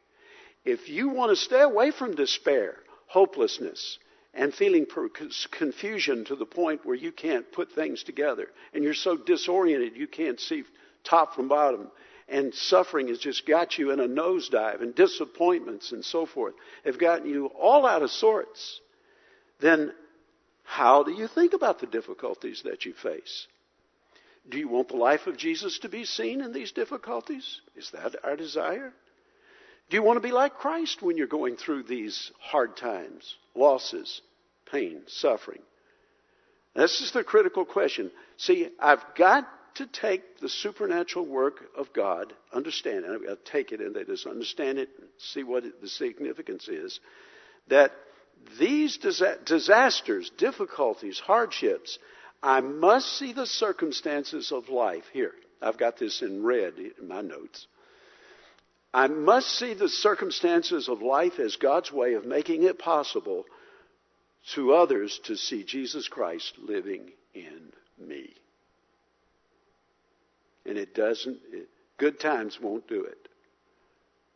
If 0.64 0.88
you 0.88 1.10
want 1.10 1.30
to 1.30 1.36
stay 1.36 1.60
away 1.60 1.90
from 1.90 2.14
despair, 2.14 2.76
hopelessness, 3.06 3.98
and 4.34 4.54
feeling 4.54 4.86
confusion 5.50 6.24
to 6.24 6.36
the 6.36 6.46
point 6.46 6.86
where 6.86 6.96
you 6.96 7.12
can't 7.12 7.50
put 7.52 7.72
things 7.72 8.02
together, 8.02 8.48
and 8.72 8.82
you're 8.82 8.94
so 8.94 9.16
disoriented 9.16 9.96
you 9.96 10.06
can't 10.06 10.40
see 10.40 10.64
top 11.04 11.34
from 11.34 11.48
bottom, 11.48 11.90
and 12.28 12.54
suffering 12.54 13.08
has 13.08 13.18
just 13.18 13.46
got 13.46 13.78
you 13.78 13.90
in 13.90 14.00
a 14.00 14.08
nosedive, 14.08 14.80
and 14.80 14.94
disappointments 14.94 15.92
and 15.92 16.04
so 16.04 16.26
forth 16.26 16.54
have 16.84 16.98
gotten 16.98 17.28
you 17.28 17.46
all 17.46 17.86
out 17.86 18.02
of 18.02 18.10
sorts, 18.10 18.80
then 19.60 19.92
how 20.64 21.02
do 21.02 21.12
you 21.12 21.28
think 21.28 21.52
about 21.52 21.80
the 21.80 21.86
difficulties 21.86 22.62
that 22.64 22.84
you 22.84 22.92
face? 22.94 23.46
Do 24.48 24.58
you 24.58 24.68
want 24.68 24.88
the 24.88 24.96
life 24.96 25.26
of 25.26 25.36
Jesus 25.36 25.78
to 25.80 25.88
be 25.88 26.04
seen 26.04 26.40
in 26.40 26.52
these 26.52 26.72
difficulties? 26.72 27.60
Is 27.76 27.90
that 27.92 28.16
our 28.24 28.36
desire? 28.36 28.92
Do 29.90 29.96
you 29.96 30.02
want 30.02 30.16
to 30.16 30.26
be 30.26 30.32
like 30.32 30.54
Christ 30.54 31.02
when 31.02 31.16
you're 31.16 31.26
going 31.26 31.56
through 31.56 31.84
these 31.84 32.32
hard 32.40 32.76
times, 32.76 33.36
losses, 33.54 34.20
pain, 34.70 35.02
suffering? 35.06 35.60
This 36.74 37.00
is 37.02 37.12
the 37.12 37.22
critical 37.22 37.64
question. 37.64 38.10
See, 38.38 38.68
I've 38.80 39.04
got 39.16 39.46
to 39.76 39.86
take 39.86 40.40
the 40.40 40.48
supernatural 40.48 41.26
work 41.26 41.64
of 41.76 41.92
God, 41.92 42.32
understand 42.52 43.04
it, 43.04 43.26
got 43.26 43.44
to 43.44 43.52
take 43.52 43.72
it 43.72 43.80
and 43.80 43.94
they 43.94 44.04
just 44.04 44.26
understand 44.26 44.78
it, 44.78 44.88
and 44.98 45.08
see 45.18 45.42
what 45.42 45.64
the 45.80 45.88
significance 45.88 46.68
is, 46.68 47.00
that 47.68 47.92
these 48.58 48.98
disasters, 48.98 50.30
difficulties, 50.36 51.20
hardships, 51.20 51.98
I 52.42 52.60
must 52.60 53.18
see 53.18 53.32
the 53.32 53.46
circumstances 53.46 54.50
of 54.50 54.68
life. 54.68 55.04
Here, 55.12 55.32
I've 55.60 55.78
got 55.78 55.96
this 55.96 56.22
in 56.22 56.42
red 56.42 56.74
in 56.78 57.06
my 57.06 57.20
notes. 57.20 57.66
I 58.92 59.06
must 59.06 59.48
see 59.48 59.74
the 59.74 59.88
circumstances 59.88 60.88
of 60.88 61.00
life 61.02 61.38
as 61.38 61.56
God's 61.56 61.92
way 61.92 62.14
of 62.14 62.26
making 62.26 62.64
it 62.64 62.78
possible 62.78 63.44
to 64.54 64.74
others 64.74 65.20
to 65.24 65.36
see 65.36 65.62
Jesus 65.64 66.08
Christ 66.08 66.54
living 66.58 67.12
in 67.32 67.72
me. 67.98 68.34
And 70.66 70.78
it 70.78 70.94
doesn't, 70.94 71.38
it, 71.52 71.68
good 71.98 72.20
times 72.20 72.60
won't 72.60 72.86
do 72.88 73.04
it. 73.04 73.28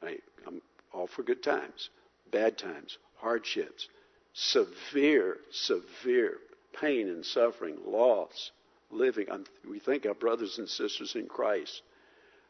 I, 0.03 0.19
I'm 0.47 0.61
all 0.93 1.07
for 1.07 1.23
good 1.23 1.43
times, 1.43 1.91
bad 2.31 2.59
times, 2.59 2.99
hardships, 3.17 3.89
severe, 4.33 5.39
severe 5.51 6.39
pain 6.81 7.09
and 7.09 7.25
suffering, 7.25 7.79
loss, 7.87 8.51
living. 8.91 9.27
I'm, 9.31 9.45
we 9.69 9.79
think 9.79 10.07
our 10.07 10.15
brothers 10.15 10.59
and 10.59 10.69
sisters 10.69 11.15
in 11.15 11.27
Christ. 11.27 11.83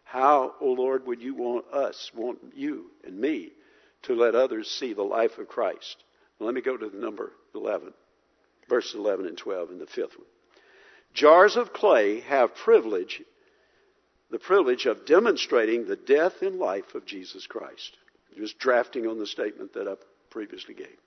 How, 0.05 0.55
O 0.61 0.69
oh 0.69 0.73
Lord, 0.73 1.07
would 1.07 1.21
you 1.21 1.35
want 1.35 1.67
us, 1.73 2.11
want 2.15 2.39
you 2.55 2.91
and 3.05 3.19
me, 3.19 3.51
to 4.03 4.15
let 4.15 4.35
others 4.35 4.71
see 4.71 4.93
the 4.93 5.03
life 5.03 5.39
of 5.39 5.49
Christ? 5.49 5.97
Let 6.39 6.55
me 6.55 6.61
go 6.61 6.77
to 6.77 6.89
the 6.89 6.99
number 6.99 7.33
11, 7.55 7.93
verse 8.69 8.95
11 8.95 9.27
and 9.27 9.37
12 9.37 9.71
in 9.71 9.79
the 9.79 9.87
fifth 9.87 10.17
one. 10.17 10.27
Jars 11.15 11.57
of 11.57 11.73
clay 11.73 12.21
have 12.21 12.55
privilege, 12.55 13.23
the 14.31 14.39
privilege 14.39 14.87
of 14.87 15.07
demonstrating 15.07 15.87
the 15.87 15.97
death 15.97 16.43
and 16.43 16.59
life 16.59 16.95
of 16.95 17.07
Jesus 17.07 17.47
Christ. 17.47 17.97
Just 18.37 18.59
drafting 18.59 19.07
on 19.07 19.19
the 19.19 19.27
statement 19.27 19.73
that 19.75 19.89
I 19.89 19.95
previously 20.31 20.75
gave. 20.75 20.99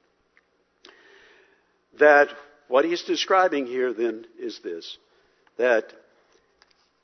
That 1.99 2.30
what 2.67 2.86
he's 2.86 3.03
describing 3.03 3.67
here 3.67 3.93
then 3.93 4.26
is 4.39 4.59
this 4.63 4.97
that 5.57 5.91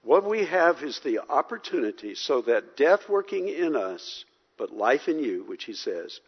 what 0.04 0.24
we 0.24 0.46
have 0.46 0.82
is 0.82 1.00
the 1.00 1.20
opportunity 1.30 2.16
so 2.16 2.42
that 2.44 2.78
death 2.78 3.10
working 3.10 3.50
in 3.50 3.76
us, 3.76 4.24
but 4.58 4.72
life 4.72 5.08
in 5.08 5.20
you, 5.20 5.44
which 5.48 5.66
he 5.66 5.74
says, 5.74 6.20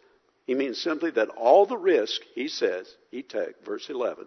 he 0.46 0.54
means 0.54 0.80
simply 0.80 1.10
that 1.12 1.28
all 1.30 1.64
the 1.64 1.76
risk, 1.76 2.20
he 2.34 2.48
says, 2.48 2.92
he 3.10 3.22
took, 3.22 3.64
verse 3.64 3.88
11, 3.88 4.26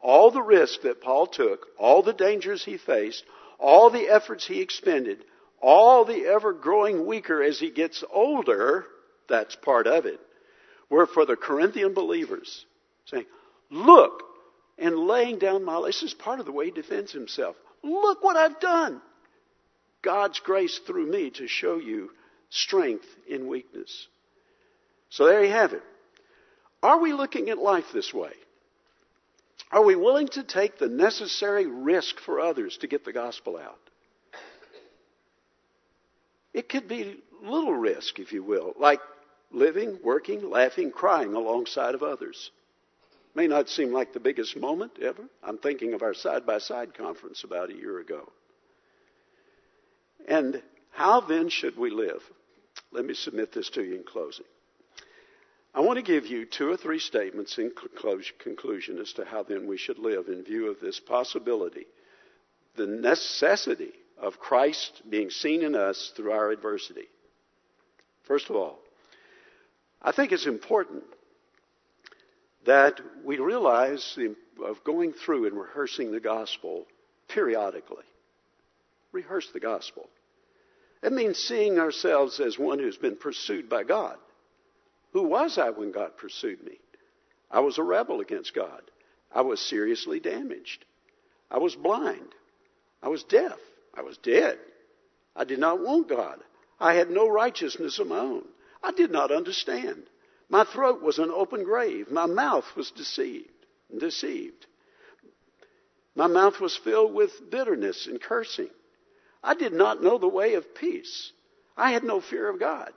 all 0.00 0.30
the 0.30 0.42
risk 0.42 0.82
that 0.82 1.00
Paul 1.00 1.26
took, 1.26 1.66
all 1.78 2.02
the 2.02 2.12
dangers 2.12 2.64
he 2.64 2.78
faced, 2.78 3.24
all 3.58 3.90
the 3.90 4.08
efforts 4.08 4.46
he 4.46 4.60
expended, 4.60 5.24
all 5.60 6.04
the 6.04 6.26
ever 6.26 6.52
growing 6.52 7.06
weaker 7.06 7.42
as 7.42 7.58
he 7.58 7.70
gets 7.70 8.04
older, 8.12 8.84
that's 9.28 9.56
part 9.56 9.86
of 9.86 10.06
it, 10.06 10.20
were 10.90 11.06
for 11.06 11.24
the 11.26 11.36
Corinthian 11.36 11.94
believers, 11.94 12.64
saying, 13.06 13.26
Look, 13.70 14.22
and 14.78 14.96
laying 14.96 15.38
down 15.38 15.64
my 15.64 15.76
life. 15.76 15.94
This 15.94 16.02
is 16.02 16.14
part 16.14 16.40
of 16.40 16.46
the 16.46 16.52
way 16.52 16.66
he 16.66 16.70
defends 16.70 17.12
himself. 17.12 17.56
Look 17.82 18.22
what 18.22 18.36
I've 18.36 18.60
done. 18.60 19.00
God's 20.02 20.38
grace 20.40 20.78
through 20.86 21.10
me 21.10 21.30
to 21.30 21.48
show 21.48 21.78
you 21.78 22.10
strength 22.50 23.06
in 23.28 23.48
weakness. 23.48 24.06
So 25.10 25.26
there 25.26 25.42
you 25.42 25.50
have 25.50 25.72
it. 25.72 25.82
Are 26.82 27.00
we 27.00 27.12
looking 27.12 27.50
at 27.50 27.58
life 27.58 27.86
this 27.92 28.12
way? 28.12 28.32
Are 29.70 29.84
we 29.84 29.96
willing 29.96 30.28
to 30.28 30.42
take 30.42 30.78
the 30.78 30.88
necessary 30.88 31.66
risk 31.66 32.20
for 32.20 32.40
others 32.40 32.76
to 32.78 32.86
get 32.86 33.04
the 33.04 33.12
gospel 33.12 33.56
out? 33.56 33.78
It 36.54 36.68
could 36.68 36.88
be 36.88 37.18
little 37.42 37.74
risk, 37.74 38.18
if 38.18 38.32
you 38.32 38.42
will, 38.42 38.72
like 38.78 39.00
living, 39.50 39.98
working, 40.02 40.48
laughing, 40.48 40.90
crying 40.90 41.34
alongside 41.34 41.94
of 41.94 42.02
others. 42.02 42.50
May 43.34 43.46
not 43.46 43.68
seem 43.68 43.92
like 43.92 44.14
the 44.14 44.20
biggest 44.20 44.56
moment 44.56 44.92
ever. 45.02 45.24
I'm 45.42 45.58
thinking 45.58 45.92
of 45.92 46.02
our 46.02 46.14
side 46.14 46.46
by 46.46 46.58
side 46.58 46.94
conference 46.94 47.44
about 47.44 47.70
a 47.70 47.76
year 47.76 47.98
ago. 47.98 48.32
And 50.26 50.62
how 50.92 51.20
then 51.20 51.50
should 51.50 51.76
we 51.76 51.90
live? 51.90 52.22
Let 52.90 53.04
me 53.04 53.12
submit 53.12 53.52
this 53.52 53.68
to 53.70 53.82
you 53.82 53.96
in 53.96 54.04
closing. 54.04 54.46
I 55.76 55.80
want 55.80 55.98
to 55.98 56.02
give 56.02 56.24
you 56.26 56.46
two 56.46 56.70
or 56.70 56.78
three 56.78 56.98
statements 56.98 57.58
in 57.58 57.70
conclusion 58.38 58.98
as 58.98 59.12
to 59.12 59.26
how 59.26 59.42
then 59.42 59.66
we 59.66 59.76
should 59.76 59.98
live 59.98 60.28
in 60.28 60.42
view 60.42 60.70
of 60.70 60.80
this 60.80 60.98
possibility, 60.98 61.84
the 62.76 62.86
necessity 62.86 63.92
of 64.16 64.38
Christ 64.38 65.02
being 65.10 65.28
seen 65.28 65.62
in 65.62 65.74
us 65.74 66.14
through 66.16 66.32
our 66.32 66.50
adversity. 66.50 67.08
First 68.26 68.48
of 68.48 68.56
all, 68.56 68.78
I 70.00 70.12
think 70.12 70.32
it's 70.32 70.46
important 70.46 71.04
that 72.64 72.98
we 73.22 73.38
realize 73.38 74.14
the, 74.16 74.34
of 74.64 74.82
going 74.82 75.12
through 75.12 75.46
and 75.46 75.58
rehearsing 75.58 76.10
the 76.10 76.20
gospel 76.20 76.86
periodically. 77.28 78.04
Rehearse 79.12 79.50
the 79.52 79.60
gospel. 79.60 80.08
It 81.02 81.12
means 81.12 81.36
seeing 81.36 81.78
ourselves 81.78 82.40
as 82.40 82.58
one 82.58 82.78
who's 82.78 82.96
been 82.96 83.16
pursued 83.16 83.68
by 83.68 83.82
God. 83.82 84.16
Who 85.12 85.22
was 85.22 85.58
I 85.58 85.70
when 85.70 85.92
God 85.92 86.16
pursued 86.16 86.62
me? 86.64 86.78
I 87.50 87.60
was 87.60 87.78
a 87.78 87.82
rebel 87.82 88.20
against 88.20 88.54
God. 88.54 88.82
I 89.32 89.42
was 89.42 89.60
seriously 89.60 90.20
damaged. 90.20 90.84
I 91.50 91.58
was 91.58 91.76
blind. 91.76 92.34
I 93.02 93.08
was 93.08 93.24
deaf. 93.24 93.58
I 93.94 94.02
was 94.02 94.18
dead. 94.18 94.58
I 95.34 95.44
did 95.44 95.58
not 95.58 95.80
want 95.80 96.08
God. 96.08 96.40
I 96.80 96.94
had 96.94 97.10
no 97.10 97.28
righteousness 97.28 97.98
of 97.98 98.08
my 98.08 98.18
own. 98.18 98.44
I 98.82 98.92
did 98.92 99.10
not 99.10 99.30
understand. 99.30 100.04
My 100.48 100.64
throat 100.64 101.02
was 101.02 101.18
an 101.18 101.30
open 101.30 101.64
grave. 101.64 102.10
My 102.10 102.26
mouth 102.26 102.66
was 102.76 102.90
deceived, 102.90 103.50
deceived. 103.96 104.66
My 106.14 106.26
mouth 106.26 106.60
was 106.60 106.76
filled 106.76 107.14
with 107.14 107.50
bitterness 107.50 108.06
and 108.06 108.20
cursing. 108.20 108.70
I 109.42 109.54
did 109.54 109.72
not 109.72 110.02
know 110.02 110.18
the 110.18 110.28
way 110.28 110.54
of 110.54 110.74
peace. 110.74 111.32
I 111.76 111.92
had 111.92 112.04
no 112.04 112.20
fear 112.20 112.48
of 112.48 112.58
God. 112.58 112.92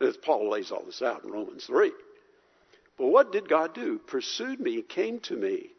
As 0.00 0.16
Paul 0.16 0.50
lays 0.50 0.70
all 0.70 0.84
this 0.84 1.02
out 1.02 1.24
in 1.24 1.30
Romans 1.30 1.66
3. 1.66 1.92
But 2.96 3.06
what 3.06 3.32
did 3.32 3.48
God 3.48 3.74
do? 3.74 3.98
Pursued 3.98 4.60
me, 4.60 4.82
came 4.82 5.20
to 5.20 5.36
me, 5.36 5.70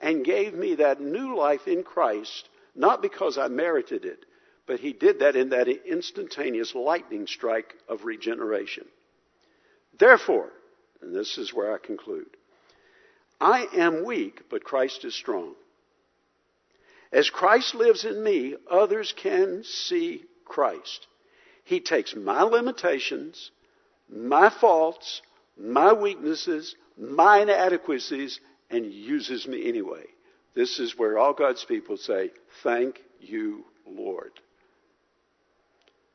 and 0.00 0.24
gave 0.24 0.54
me 0.54 0.76
that 0.76 1.00
new 1.00 1.36
life 1.36 1.66
in 1.66 1.82
Christ, 1.82 2.48
not 2.74 3.02
because 3.02 3.38
I 3.38 3.48
merited 3.48 4.04
it, 4.04 4.24
but 4.66 4.80
He 4.80 4.92
did 4.92 5.20
that 5.20 5.36
in 5.36 5.50
that 5.50 5.68
instantaneous 5.68 6.74
lightning 6.74 7.26
strike 7.26 7.74
of 7.88 8.04
regeneration. 8.04 8.86
Therefore, 9.98 10.50
and 11.02 11.14
this 11.14 11.38
is 11.38 11.52
where 11.52 11.74
I 11.74 11.78
conclude, 11.78 12.36
I 13.40 13.66
am 13.74 14.04
weak, 14.04 14.42
but 14.50 14.64
Christ 14.64 15.04
is 15.04 15.14
strong. 15.14 15.54
As 17.12 17.30
Christ 17.30 17.74
lives 17.74 18.04
in 18.04 18.22
me, 18.22 18.56
others 18.70 19.12
can 19.16 19.64
see 19.64 20.24
Christ. 20.44 21.06
He 21.64 21.80
takes 21.80 22.14
my 22.14 22.42
limitations, 22.42 23.50
my 24.12 24.50
faults, 24.50 25.22
my 25.58 25.92
weaknesses, 25.92 26.74
my 26.98 27.40
inadequacies, 27.40 28.40
and 28.70 28.86
uses 28.86 29.46
me 29.46 29.68
anyway. 29.68 30.04
This 30.54 30.78
is 30.78 30.98
where 30.98 31.18
all 31.18 31.32
God's 31.32 31.64
people 31.64 31.96
say, 31.96 32.30
Thank 32.62 33.00
you, 33.20 33.64
Lord. 33.86 34.32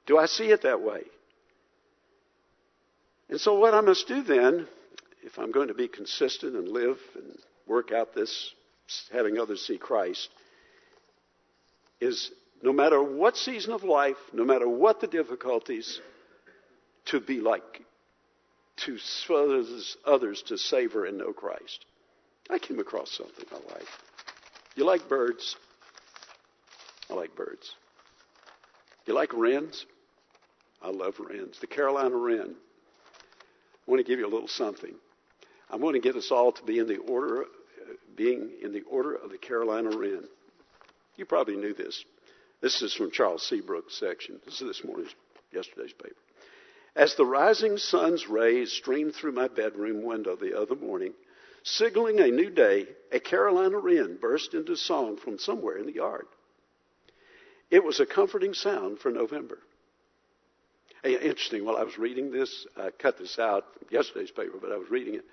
Do 0.05 0.17
I 0.17 0.25
see 0.25 0.45
it 0.51 0.63
that 0.63 0.81
way? 0.81 1.01
And 3.29 3.39
so, 3.39 3.55
what 3.55 3.73
I 3.73 3.81
must 3.81 4.07
do 4.07 4.21
then, 4.21 4.67
if 5.23 5.39
I'm 5.39 5.51
going 5.51 5.69
to 5.69 5.73
be 5.73 5.87
consistent 5.87 6.55
and 6.55 6.67
live 6.67 6.97
and 7.15 7.37
work 7.65 7.91
out 7.91 8.13
this 8.13 8.53
having 9.11 9.39
others 9.39 9.65
see 9.65 9.77
Christ, 9.77 10.29
is 11.99 12.29
no 12.61 12.71
matter 12.71 13.01
what 13.01 13.35
season 13.35 13.73
of 13.73 13.83
life, 13.83 14.17
no 14.31 14.43
matter 14.43 14.67
what 14.67 15.01
the 15.01 15.07
difficulties, 15.07 15.99
to 17.05 17.19
be 17.19 17.39
like, 17.39 17.84
to 18.77 18.97
others, 19.33 19.97
others 20.05 20.41
to 20.47 20.57
savor 20.57 21.05
and 21.05 21.17
know 21.17 21.33
Christ. 21.33 21.85
I 22.49 22.59
came 22.59 22.79
across 22.79 23.11
something 23.11 23.45
I 23.51 23.73
like. 23.73 23.87
You 24.75 24.85
like 24.85 25.07
birds? 25.07 25.55
I 27.09 27.13
like 27.13 27.35
birds. 27.35 27.71
You 29.05 29.13
like 29.13 29.33
wrens? 29.33 29.85
I 30.81 30.89
love 30.89 31.15
wrens. 31.19 31.57
The 31.59 31.67
Carolina 31.67 32.15
wren. 32.15 32.55
I 32.55 33.91
want 33.91 34.05
to 34.05 34.09
give 34.09 34.19
you 34.19 34.27
a 34.27 34.33
little 34.33 34.47
something. 34.47 34.93
I 35.69 35.77
want 35.77 35.95
to 35.95 36.01
get 36.01 36.15
us 36.15 36.31
all 36.31 36.51
to 36.51 36.63
be 36.63 36.79
in 36.79 36.87
the 36.87 36.97
order, 36.97 37.45
being 38.15 38.51
in 38.61 38.71
the 38.73 38.81
order 38.81 39.15
of 39.15 39.31
the 39.31 39.37
Carolina 39.37 39.95
wren. 39.95 40.23
You 41.15 41.25
probably 41.25 41.55
knew 41.55 41.73
this. 41.73 42.03
This 42.61 42.81
is 42.81 42.93
from 42.93 43.11
Charles 43.11 43.47
Seabrook's 43.47 43.97
section. 43.97 44.39
This 44.45 44.61
is 44.61 44.67
this 44.67 44.83
morning's, 44.83 45.13
yesterday's 45.51 45.93
paper. 45.93 46.15
As 46.95 47.15
the 47.15 47.25
rising 47.25 47.77
sun's 47.77 48.29
rays 48.29 48.71
streamed 48.71 49.15
through 49.15 49.33
my 49.33 49.49
bedroom 49.49 50.03
window 50.03 50.35
the 50.35 50.57
other 50.59 50.75
morning, 50.75 51.13
signaling 51.63 52.19
a 52.19 52.27
new 52.27 52.49
day, 52.49 52.87
a 53.11 53.19
Carolina 53.19 53.77
wren 53.79 54.17
burst 54.19 54.53
into 54.53 54.77
song 54.77 55.17
from 55.17 55.37
somewhere 55.37 55.77
in 55.77 55.87
the 55.87 55.95
yard. 55.95 56.25
It 57.69 57.83
was 57.83 57.99
a 57.99 58.05
comforting 58.05 58.53
sound 58.53 58.99
for 58.99 59.11
November. 59.11 59.59
Hey, 61.03 61.15
interesting, 61.15 61.65
while 61.65 61.75
I 61.75 61.83
was 61.83 61.97
reading 61.97 62.31
this, 62.31 62.65
I 62.77 62.91
cut 62.91 63.17
this 63.17 63.37
out 63.37 63.65
from 63.77 63.87
yesterday's 63.91 64.31
paper, 64.31 64.57
but 64.61 64.71
I 64.71 64.77
was 64.77 64.89
reading 64.89 65.15
it, 65.15 65.25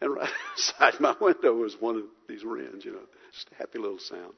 and 0.00 0.12
right 0.12 0.28
outside 0.52 1.00
my 1.00 1.14
window 1.20 1.54
was 1.54 1.80
one 1.80 1.96
of 1.96 2.02
these 2.28 2.44
wrens, 2.44 2.84
you 2.84 2.92
know, 2.92 3.06
just 3.32 3.48
a 3.52 3.54
happy 3.54 3.78
little 3.78 4.00
sound. 4.00 4.32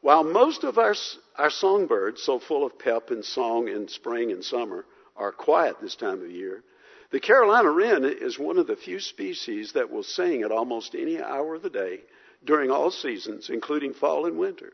While 0.00 0.22
most 0.22 0.62
of 0.62 0.78
our, 0.78 0.94
our 1.36 1.50
songbirds, 1.50 2.22
so 2.22 2.38
full 2.38 2.64
of 2.64 2.78
pep 2.78 3.10
and 3.10 3.24
song 3.24 3.66
in 3.66 3.88
spring 3.88 4.30
and 4.30 4.44
summer, 4.44 4.84
are 5.18 5.32
quiet 5.32 5.76
this 5.80 5.96
time 5.96 6.22
of 6.22 6.30
year, 6.30 6.62
the 7.10 7.20
Carolina 7.20 7.70
wren 7.70 8.04
is 8.04 8.38
one 8.38 8.58
of 8.58 8.66
the 8.66 8.76
few 8.76 9.00
species 9.00 9.72
that 9.72 9.90
will 9.90 10.02
sing 10.02 10.42
at 10.42 10.52
almost 10.52 10.94
any 10.94 11.20
hour 11.20 11.54
of 11.54 11.62
the 11.62 11.70
day 11.70 12.00
during 12.44 12.70
all 12.70 12.90
seasons, 12.90 13.50
including 13.50 13.94
fall 13.94 14.26
and 14.26 14.38
winter. 14.38 14.72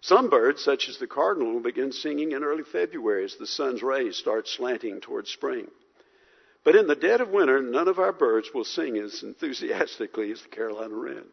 Some 0.00 0.30
birds, 0.30 0.62
such 0.62 0.88
as 0.88 0.98
the 0.98 1.06
cardinal, 1.06 1.54
will 1.54 1.60
begin 1.60 1.90
singing 1.90 2.32
in 2.32 2.44
early 2.44 2.62
February 2.62 3.24
as 3.24 3.34
the 3.36 3.46
sun's 3.46 3.82
rays 3.82 4.16
start 4.16 4.46
slanting 4.46 5.00
towards 5.00 5.30
spring. 5.30 5.68
But 6.64 6.76
in 6.76 6.86
the 6.86 6.94
dead 6.94 7.20
of 7.20 7.30
winter, 7.30 7.62
none 7.62 7.88
of 7.88 7.98
our 7.98 8.12
birds 8.12 8.50
will 8.54 8.64
sing 8.64 8.96
as 8.98 9.22
enthusiastically 9.22 10.30
as 10.30 10.42
the 10.42 10.48
Carolina 10.48 10.94
wren. 10.94 11.24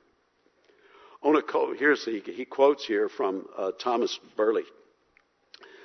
On 1.21 1.35
a 1.35 1.41
cold, 1.41 1.77
here's 1.77 2.05
he 2.05 2.45
quotes 2.45 2.85
here 2.85 3.09
from 3.09 3.47
uh, 3.57 3.71
Thomas 3.79 4.17
Burleigh, 4.35 4.63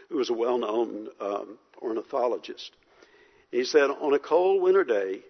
who 0.09 0.19
was 0.19 0.31
a 0.31 0.35
well-known 0.35 1.09
um, 1.21 1.59
ornithologist. 1.91 2.73
He 3.51 3.65
said, 3.65 3.91
"On 3.91 4.15
a 4.15 4.19
cold 4.19 4.63
winter 4.63 4.85
day, 4.85 5.23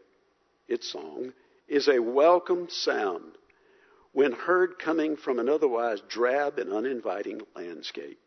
its 0.69 0.91
song 0.91 1.33
is 1.69 1.89
a 1.89 1.99
welcome 2.01 2.69
sound 2.69 3.33
when 4.13 4.33
heard 4.33 4.79
coming 4.79 5.17
from 5.17 5.39
an 5.39 5.49
otherwise 5.49 6.01
drab 6.09 6.59
and 6.59 6.73
uninviting 6.73 7.41
landscape. 7.55 8.19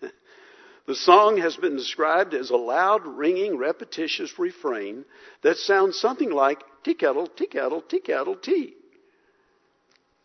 the 0.86 0.94
song 0.94 1.36
has 1.36 1.56
been 1.56 1.76
described 1.76 2.34
as 2.34 2.50
a 2.50 2.56
loud, 2.56 3.06
ringing, 3.06 3.56
repetitious 3.56 4.38
refrain 4.38 5.04
that 5.42 5.56
sounds 5.56 5.98
something 5.98 6.30
like 6.30 6.62
tea 6.82 6.94
kettle, 6.94 7.26
tea 7.28 7.46
kettle, 7.46 7.80
tea 7.80 8.00
kettle, 8.00 8.36
tea. 8.36 8.74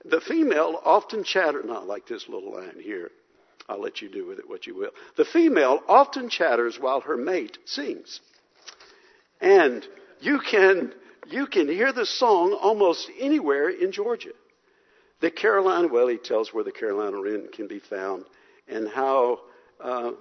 The 0.05 0.21
female 0.21 0.79
often 0.83 1.23
chatters, 1.23 1.65
not 1.65 1.87
like 1.87 2.07
this 2.07 2.27
little 2.27 2.53
line 2.53 2.79
here. 2.81 3.11
I'll 3.69 3.79
let 3.79 4.01
you 4.01 4.09
do 4.09 4.25
with 4.25 4.39
it 4.39 4.49
what 4.49 4.65
you 4.65 4.75
will. 4.75 4.91
The 5.15 5.25
female 5.25 5.81
often 5.87 6.27
chatters 6.29 6.79
while 6.79 7.01
her 7.01 7.15
mate 7.15 7.59
sings. 7.65 8.19
And 9.39 9.87
you 10.19 10.39
can, 10.39 10.91
you 11.27 11.45
can 11.45 11.67
hear 11.67 11.93
the 11.93 12.05
song 12.05 12.57
almost 12.59 13.09
anywhere 13.19 13.69
in 13.69 13.91
Georgia. 13.91 14.33
The 15.21 15.29
Carolina, 15.29 15.87
well, 15.87 16.07
he 16.07 16.17
tells 16.17 16.53
where 16.53 16.63
the 16.63 16.71
Carolina 16.71 17.21
wren 17.21 17.49
can 17.53 17.67
be 17.67 17.79
found 17.79 18.25
and 18.67 18.89
how, 18.89 19.39
uh, 19.79 20.11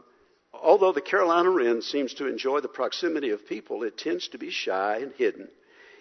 although 0.53 0.93
the 0.93 1.01
Carolina 1.01 1.51
wren 1.51 1.81
seems 1.81 2.15
to 2.15 2.27
enjoy 2.27 2.61
the 2.61 2.69
proximity 2.69 3.31
of 3.31 3.47
people, 3.49 3.83
it 3.83 3.97
tends 3.97 4.29
to 4.29 4.39
be 4.39 4.51
shy 4.51 4.99
and 4.99 5.13
hidden. 5.13 5.49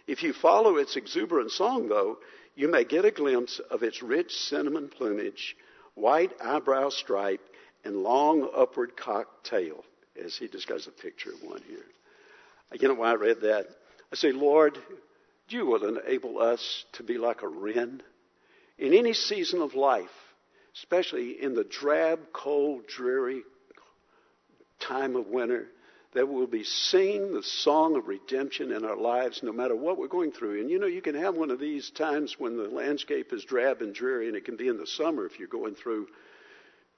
If 0.05 0.21
you 0.23 0.33
follow 0.33 0.77
its 0.77 0.95
exuberant 0.95 1.51
song, 1.51 1.87
though, 1.87 2.17
you 2.55 2.67
may 2.69 2.83
get 2.83 3.05
a 3.05 3.11
glimpse 3.11 3.59
of 3.69 3.83
its 3.83 4.01
rich 4.01 4.31
cinnamon 4.31 4.89
plumage, 4.89 5.55
white 5.97 6.31
eyebrow 6.41 6.89
stripe, 6.89 7.41
and 7.83 7.97
long 7.97 8.49
upward 8.55 8.95
cocked 8.95 9.45
tail, 9.45 9.83
as 10.23 10.35
he 10.37 10.47
describes 10.47 10.87
a 10.87 10.91
picture 10.91 11.31
of 11.31 11.41
one 11.41 11.61
here. 11.67 11.85
You 12.79 12.87
know 12.87 12.95
why 12.95 13.11
I 13.11 13.15
read 13.15 13.41
that? 13.41 13.67
I 14.11 14.15
say, 14.15 14.31
Lord, 14.31 14.77
you 15.49 15.65
will 15.65 15.97
enable 15.97 16.39
us 16.39 16.85
to 16.93 17.03
be 17.03 17.17
like 17.17 17.41
a 17.41 17.47
wren 17.47 18.01
in 18.77 18.93
any 18.93 19.13
season 19.13 19.61
of 19.61 19.73
life, 19.73 20.09
especially 20.75 21.41
in 21.41 21.55
the 21.55 21.63
drab, 21.63 22.19
cold, 22.33 22.87
dreary 22.87 23.41
time 24.79 25.15
of 25.15 25.27
winter, 25.27 25.67
that 26.13 26.27
we'll 26.27 26.47
be 26.47 26.63
singing 26.63 27.33
the 27.33 27.43
song 27.43 27.95
of 27.95 28.07
redemption 28.07 28.71
in 28.71 28.85
our 28.85 28.97
lives 28.97 29.41
no 29.43 29.51
matter 29.51 29.75
what 29.75 29.97
we're 29.97 30.07
going 30.07 30.31
through. 30.31 30.59
And 30.59 30.69
you 30.69 30.79
know, 30.79 30.87
you 30.87 31.01
can 31.01 31.15
have 31.15 31.35
one 31.35 31.51
of 31.51 31.59
these 31.59 31.89
times 31.91 32.35
when 32.39 32.57
the 32.57 32.69
landscape 32.69 33.33
is 33.33 33.43
drab 33.43 33.81
and 33.81 33.93
dreary, 33.93 34.27
and 34.27 34.35
it 34.35 34.45
can 34.45 34.57
be 34.57 34.67
in 34.67 34.77
the 34.77 34.87
summer 34.87 35.25
if 35.25 35.39
you're 35.39 35.47
going 35.47 35.75
through 35.75 36.07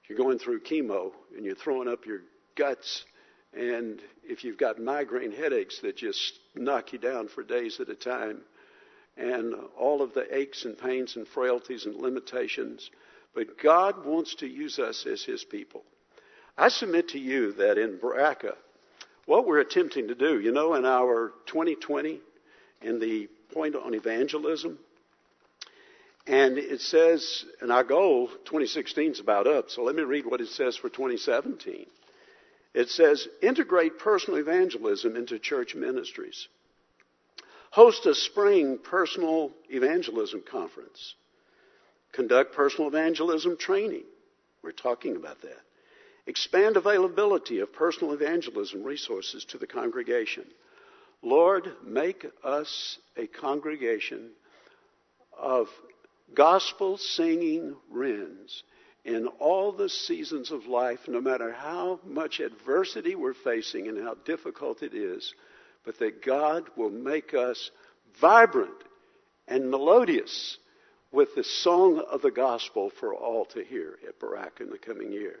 you're 0.08 0.18
going 0.18 0.40
through 0.40 0.60
chemo 0.60 1.12
and 1.36 1.44
you're 1.44 1.54
throwing 1.54 1.86
up 1.86 2.04
your 2.04 2.22
guts 2.56 3.04
and 3.52 4.02
if 4.24 4.42
you've 4.42 4.58
got 4.58 4.80
migraine 4.80 5.30
headaches 5.30 5.78
that 5.82 5.96
just 5.96 6.40
knock 6.56 6.92
you 6.92 6.98
down 6.98 7.28
for 7.28 7.44
days 7.44 7.78
at 7.78 7.88
a 7.88 7.94
time 7.94 8.40
and 9.16 9.54
all 9.78 10.02
of 10.02 10.14
the 10.14 10.36
aches 10.36 10.64
and 10.64 10.78
pains 10.78 11.16
and 11.16 11.28
frailties 11.28 11.86
and 11.86 11.94
limitations. 11.96 12.90
But 13.34 13.58
God 13.62 14.04
wants 14.04 14.34
to 14.36 14.46
use 14.46 14.78
us 14.78 15.06
as 15.06 15.22
His 15.22 15.44
people. 15.44 15.84
I 16.56 16.68
submit 16.68 17.08
to 17.10 17.18
you 17.18 17.52
that 17.54 17.78
in 17.78 17.98
Baraka, 17.98 18.56
what 19.30 19.46
we're 19.46 19.60
attempting 19.60 20.08
to 20.08 20.14
do, 20.16 20.40
you 20.40 20.50
know, 20.50 20.74
in 20.74 20.84
our 20.84 21.32
2020, 21.46 22.20
in 22.82 22.98
the 22.98 23.28
point 23.54 23.76
on 23.76 23.94
evangelism, 23.94 24.76
and 26.26 26.58
it 26.58 26.80
says, 26.80 27.44
and 27.60 27.70
our 27.70 27.84
goal, 27.84 28.26
2016 28.26 29.12
is 29.12 29.20
about 29.20 29.46
up, 29.46 29.70
so 29.70 29.84
let 29.84 29.94
me 29.94 30.02
read 30.02 30.26
what 30.26 30.40
it 30.40 30.48
says 30.48 30.76
for 30.76 30.88
2017. 30.88 31.86
It 32.74 32.88
says, 32.88 33.28
integrate 33.40 34.00
personal 34.00 34.40
evangelism 34.40 35.14
into 35.14 35.38
church 35.38 35.76
ministries 35.76 36.48
host 37.70 38.04
a 38.06 38.14
spring 38.14 38.78
personal 38.82 39.52
evangelism 39.68 40.42
conference, 40.50 41.14
conduct 42.12 42.52
personal 42.52 42.88
evangelism 42.88 43.56
training. 43.56 44.02
We're 44.62 44.72
talking 44.72 45.14
about 45.14 45.40
that. 45.42 45.60
Expand 46.30 46.76
availability 46.76 47.58
of 47.58 47.72
personal 47.72 48.12
evangelism 48.12 48.84
resources 48.84 49.44
to 49.46 49.58
the 49.58 49.66
congregation. 49.66 50.44
Lord, 51.22 51.72
make 51.84 52.24
us 52.44 52.98
a 53.16 53.26
congregation 53.26 54.30
of 55.36 55.66
gospel 56.32 56.98
singing 56.98 57.74
wrens 57.90 58.62
in 59.04 59.26
all 59.40 59.72
the 59.72 59.88
seasons 59.88 60.52
of 60.52 60.66
life, 60.66 61.00
no 61.08 61.20
matter 61.20 61.50
how 61.52 61.98
much 62.06 62.38
adversity 62.38 63.16
we're 63.16 63.34
facing 63.34 63.88
and 63.88 64.00
how 64.00 64.14
difficult 64.24 64.84
it 64.84 64.94
is 64.94 65.34
but 65.84 65.98
that 65.98 66.22
God 66.24 66.64
will 66.76 66.90
make 66.90 67.34
us 67.34 67.70
vibrant 68.20 68.70
and 69.48 69.70
melodious 69.70 70.58
with 71.10 71.34
the 71.34 71.44
song 71.44 71.98
of 72.10 72.22
the 72.22 72.30
gospel 72.30 72.90
for 73.00 73.14
all 73.14 73.44
to 73.46 73.64
hear 73.64 73.98
at 74.06 74.20
Barak 74.20 74.60
in 74.60 74.70
the 74.70 74.78
coming 74.78 75.10
year. 75.10 75.40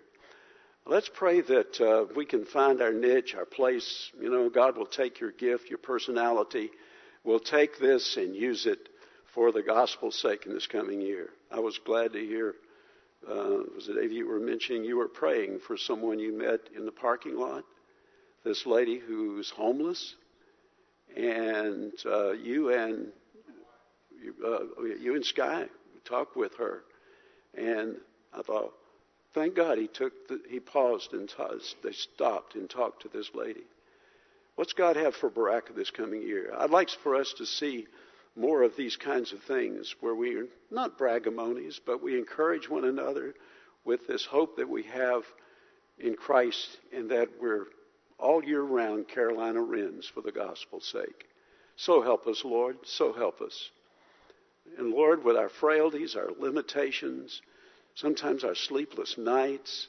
Let's 0.90 1.08
pray 1.08 1.40
that 1.40 1.80
uh, 1.80 2.12
we 2.16 2.26
can 2.26 2.44
find 2.44 2.82
our 2.82 2.92
niche, 2.92 3.36
our 3.36 3.44
place. 3.44 4.10
You 4.20 4.28
know, 4.28 4.50
God 4.50 4.76
will 4.76 4.86
take 4.86 5.20
your 5.20 5.30
gift, 5.30 5.70
your 5.70 5.78
personality, 5.78 6.70
We'll 7.22 7.40
take 7.40 7.78
this 7.78 8.16
and 8.16 8.34
use 8.34 8.64
it 8.66 8.88
for 9.34 9.52
the 9.52 9.62
gospel's 9.62 10.18
sake 10.18 10.46
in 10.46 10.54
this 10.54 10.66
coming 10.66 11.00
year. 11.02 11.28
I 11.50 11.60
was 11.60 11.78
glad 11.78 12.14
to 12.14 12.18
hear, 12.18 12.54
uh, 13.28 13.58
was 13.74 13.88
it 13.88 13.98
Ava, 14.02 14.14
you 14.14 14.26
were 14.26 14.40
mentioning 14.40 14.84
you 14.84 14.96
were 14.96 15.08
praying 15.08 15.60
for 15.66 15.76
someone 15.76 16.18
you 16.18 16.36
met 16.36 16.60
in 16.74 16.86
the 16.86 16.92
parking 16.92 17.36
lot? 17.36 17.64
This 18.42 18.64
lady 18.64 18.98
who's 18.98 19.50
homeless 19.50 20.14
and 21.14 21.92
uh, 22.06 22.30
you 22.32 22.72
and 22.72 23.08
uh, 24.42 24.60
you 24.98 25.14
and 25.14 25.24
Sky 25.24 25.66
talked 26.06 26.36
with 26.36 26.56
her, 26.56 26.84
and 27.54 27.96
I 28.32 28.42
thought, 28.42 28.72
Thank 29.32 29.54
God 29.54 29.78
he 29.78 29.86
took 29.86 30.28
the, 30.28 30.40
he 30.48 30.60
paused 30.60 31.12
and 31.12 31.28
t- 31.28 31.34
they 31.82 31.92
stopped 31.92 32.54
and 32.54 32.68
talked 32.68 33.02
to 33.02 33.08
this 33.08 33.30
lady. 33.34 33.64
What's 34.56 34.72
God 34.72 34.96
have 34.96 35.14
for 35.14 35.30
Baraka 35.30 35.72
this 35.72 35.90
coming 35.90 36.22
year? 36.22 36.52
I'd 36.56 36.70
like 36.70 36.90
for 36.90 37.14
us 37.14 37.32
to 37.38 37.46
see 37.46 37.86
more 38.36 38.62
of 38.62 38.76
these 38.76 38.96
kinds 38.96 39.32
of 39.32 39.42
things 39.42 39.94
where 40.00 40.14
we 40.14 40.36
are 40.36 40.46
not 40.70 40.98
bragamonies, 40.98 41.80
but 41.84 42.02
we 42.02 42.18
encourage 42.18 42.68
one 42.68 42.84
another 42.84 43.34
with 43.84 44.06
this 44.06 44.24
hope 44.24 44.56
that 44.56 44.68
we 44.68 44.82
have 44.84 45.22
in 45.98 46.14
Christ 46.14 46.78
and 46.92 47.10
that 47.10 47.28
we're 47.40 47.66
all 48.18 48.44
year 48.44 48.62
round 48.62 49.08
Carolina 49.08 49.62
Wrens 49.62 50.06
for 50.12 50.20
the 50.20 50.32
gospel's 50.32 50.86
sake. 50.86 51.26
So 51.76 52.02
help 52.02 52.26
us, 52.26 52.44
Lord. 52.44 52.76
So 52.84 53.12
help 53.12 53.40
us. 53.40 53.70
And 54.78 54.92
Lord, 54.92 55.24
with 55.24 55.36
our 55.36 55.48
frailties, 55.48 56.14
our 56.14 56.28
limitations, 56.38 57.40
sometimes 57.94 58.44
our 58.44 58.54
sleepless 58.54 59.16
nights, 59.18 59.88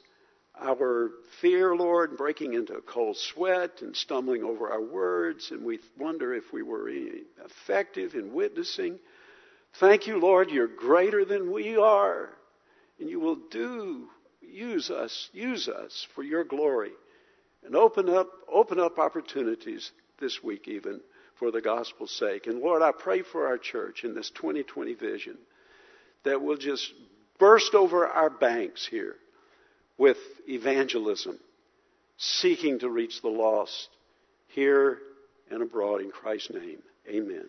our 0.60 1.10
fear, 1.40 1.74
Lord, 1.74 2.16
breaking 2.16 2.54
into 2.54 2.74
a 2.74 2.82
cold 2.82 3.16
sweat 3.16 3.80
and 3.80 3.96
stumbling 3.96 4.42
over 4.42 4.70
our 4.70 4.82
words, 4.82 5.50
and 5.50 5.64
we 5.64 5.80
wonder 5.98 6.34
if 6.34 6.52
we 6.52 6.62
were 6.62 6.90
effective 7.44 8.14
in 8.14 8.32
witnessing. 8.32 8.98
Thank 9.80 10.06
you, 10.06 10.18
Lord, 10.18 10.50
you're 10.50 10.66
greater 10.66 11.24
than 11.24 11.50
we 11.50 11.76
are, 11.76 12.28
and 13.00 13.08
you 13.08 13.18
will 13.18 13.38
do, 13.50 14.08
use 14.42 14.90
us, 14.90 15.30
use 15.32 15.68
us 15.68 16.06
for 16.14 16.22
your 16.22 16.44
glory, 16.44 16.92
and 17.64 17.74
open 17.74 18.10
up, 18.10 18.28
open 18.52 18.78
up 18.78 18.98
opportunities 18.98 19.90
this 20.20 20.42
week 20.42 20.68
even 20.68 21.00
for 21.36 21.50
the 21.50 21.62
gospel's 21.62 22.12
sake. 22.12 22.46
And 22.46 22.60
Lord, 22.60 22.82
I 22.82 22.92
pray 22.92 23.22
for 23.22 23.46
our 23.46 23.58
church 23.58 24.04
in 24.04 24.14
this 24.14 24.30
2020 24.30 24.94
vision 24.94 25.38
that 26.24 26.40
we'll 26.40 26.56
just 26.56 26.92
burst 27.42 27.74
over 27.74 28.06
our 28.06 28.30
banks 28.30 28.86
here 28.86 29.16
with 29.98 30.16
evangelism, 30.48 31.36
seeking 32.16 32.78
to 32.78 32.88
reach 32.88 33.20
the 33.20 33.28
lost 33.28 33.88
here 34.46 34.98
and 35.50 35.60
abroad 35.60 36.00
in 36.00 36.12
Christ's 36.12 36.50
name. 36.50 36.78
Amen. 37.08 37.48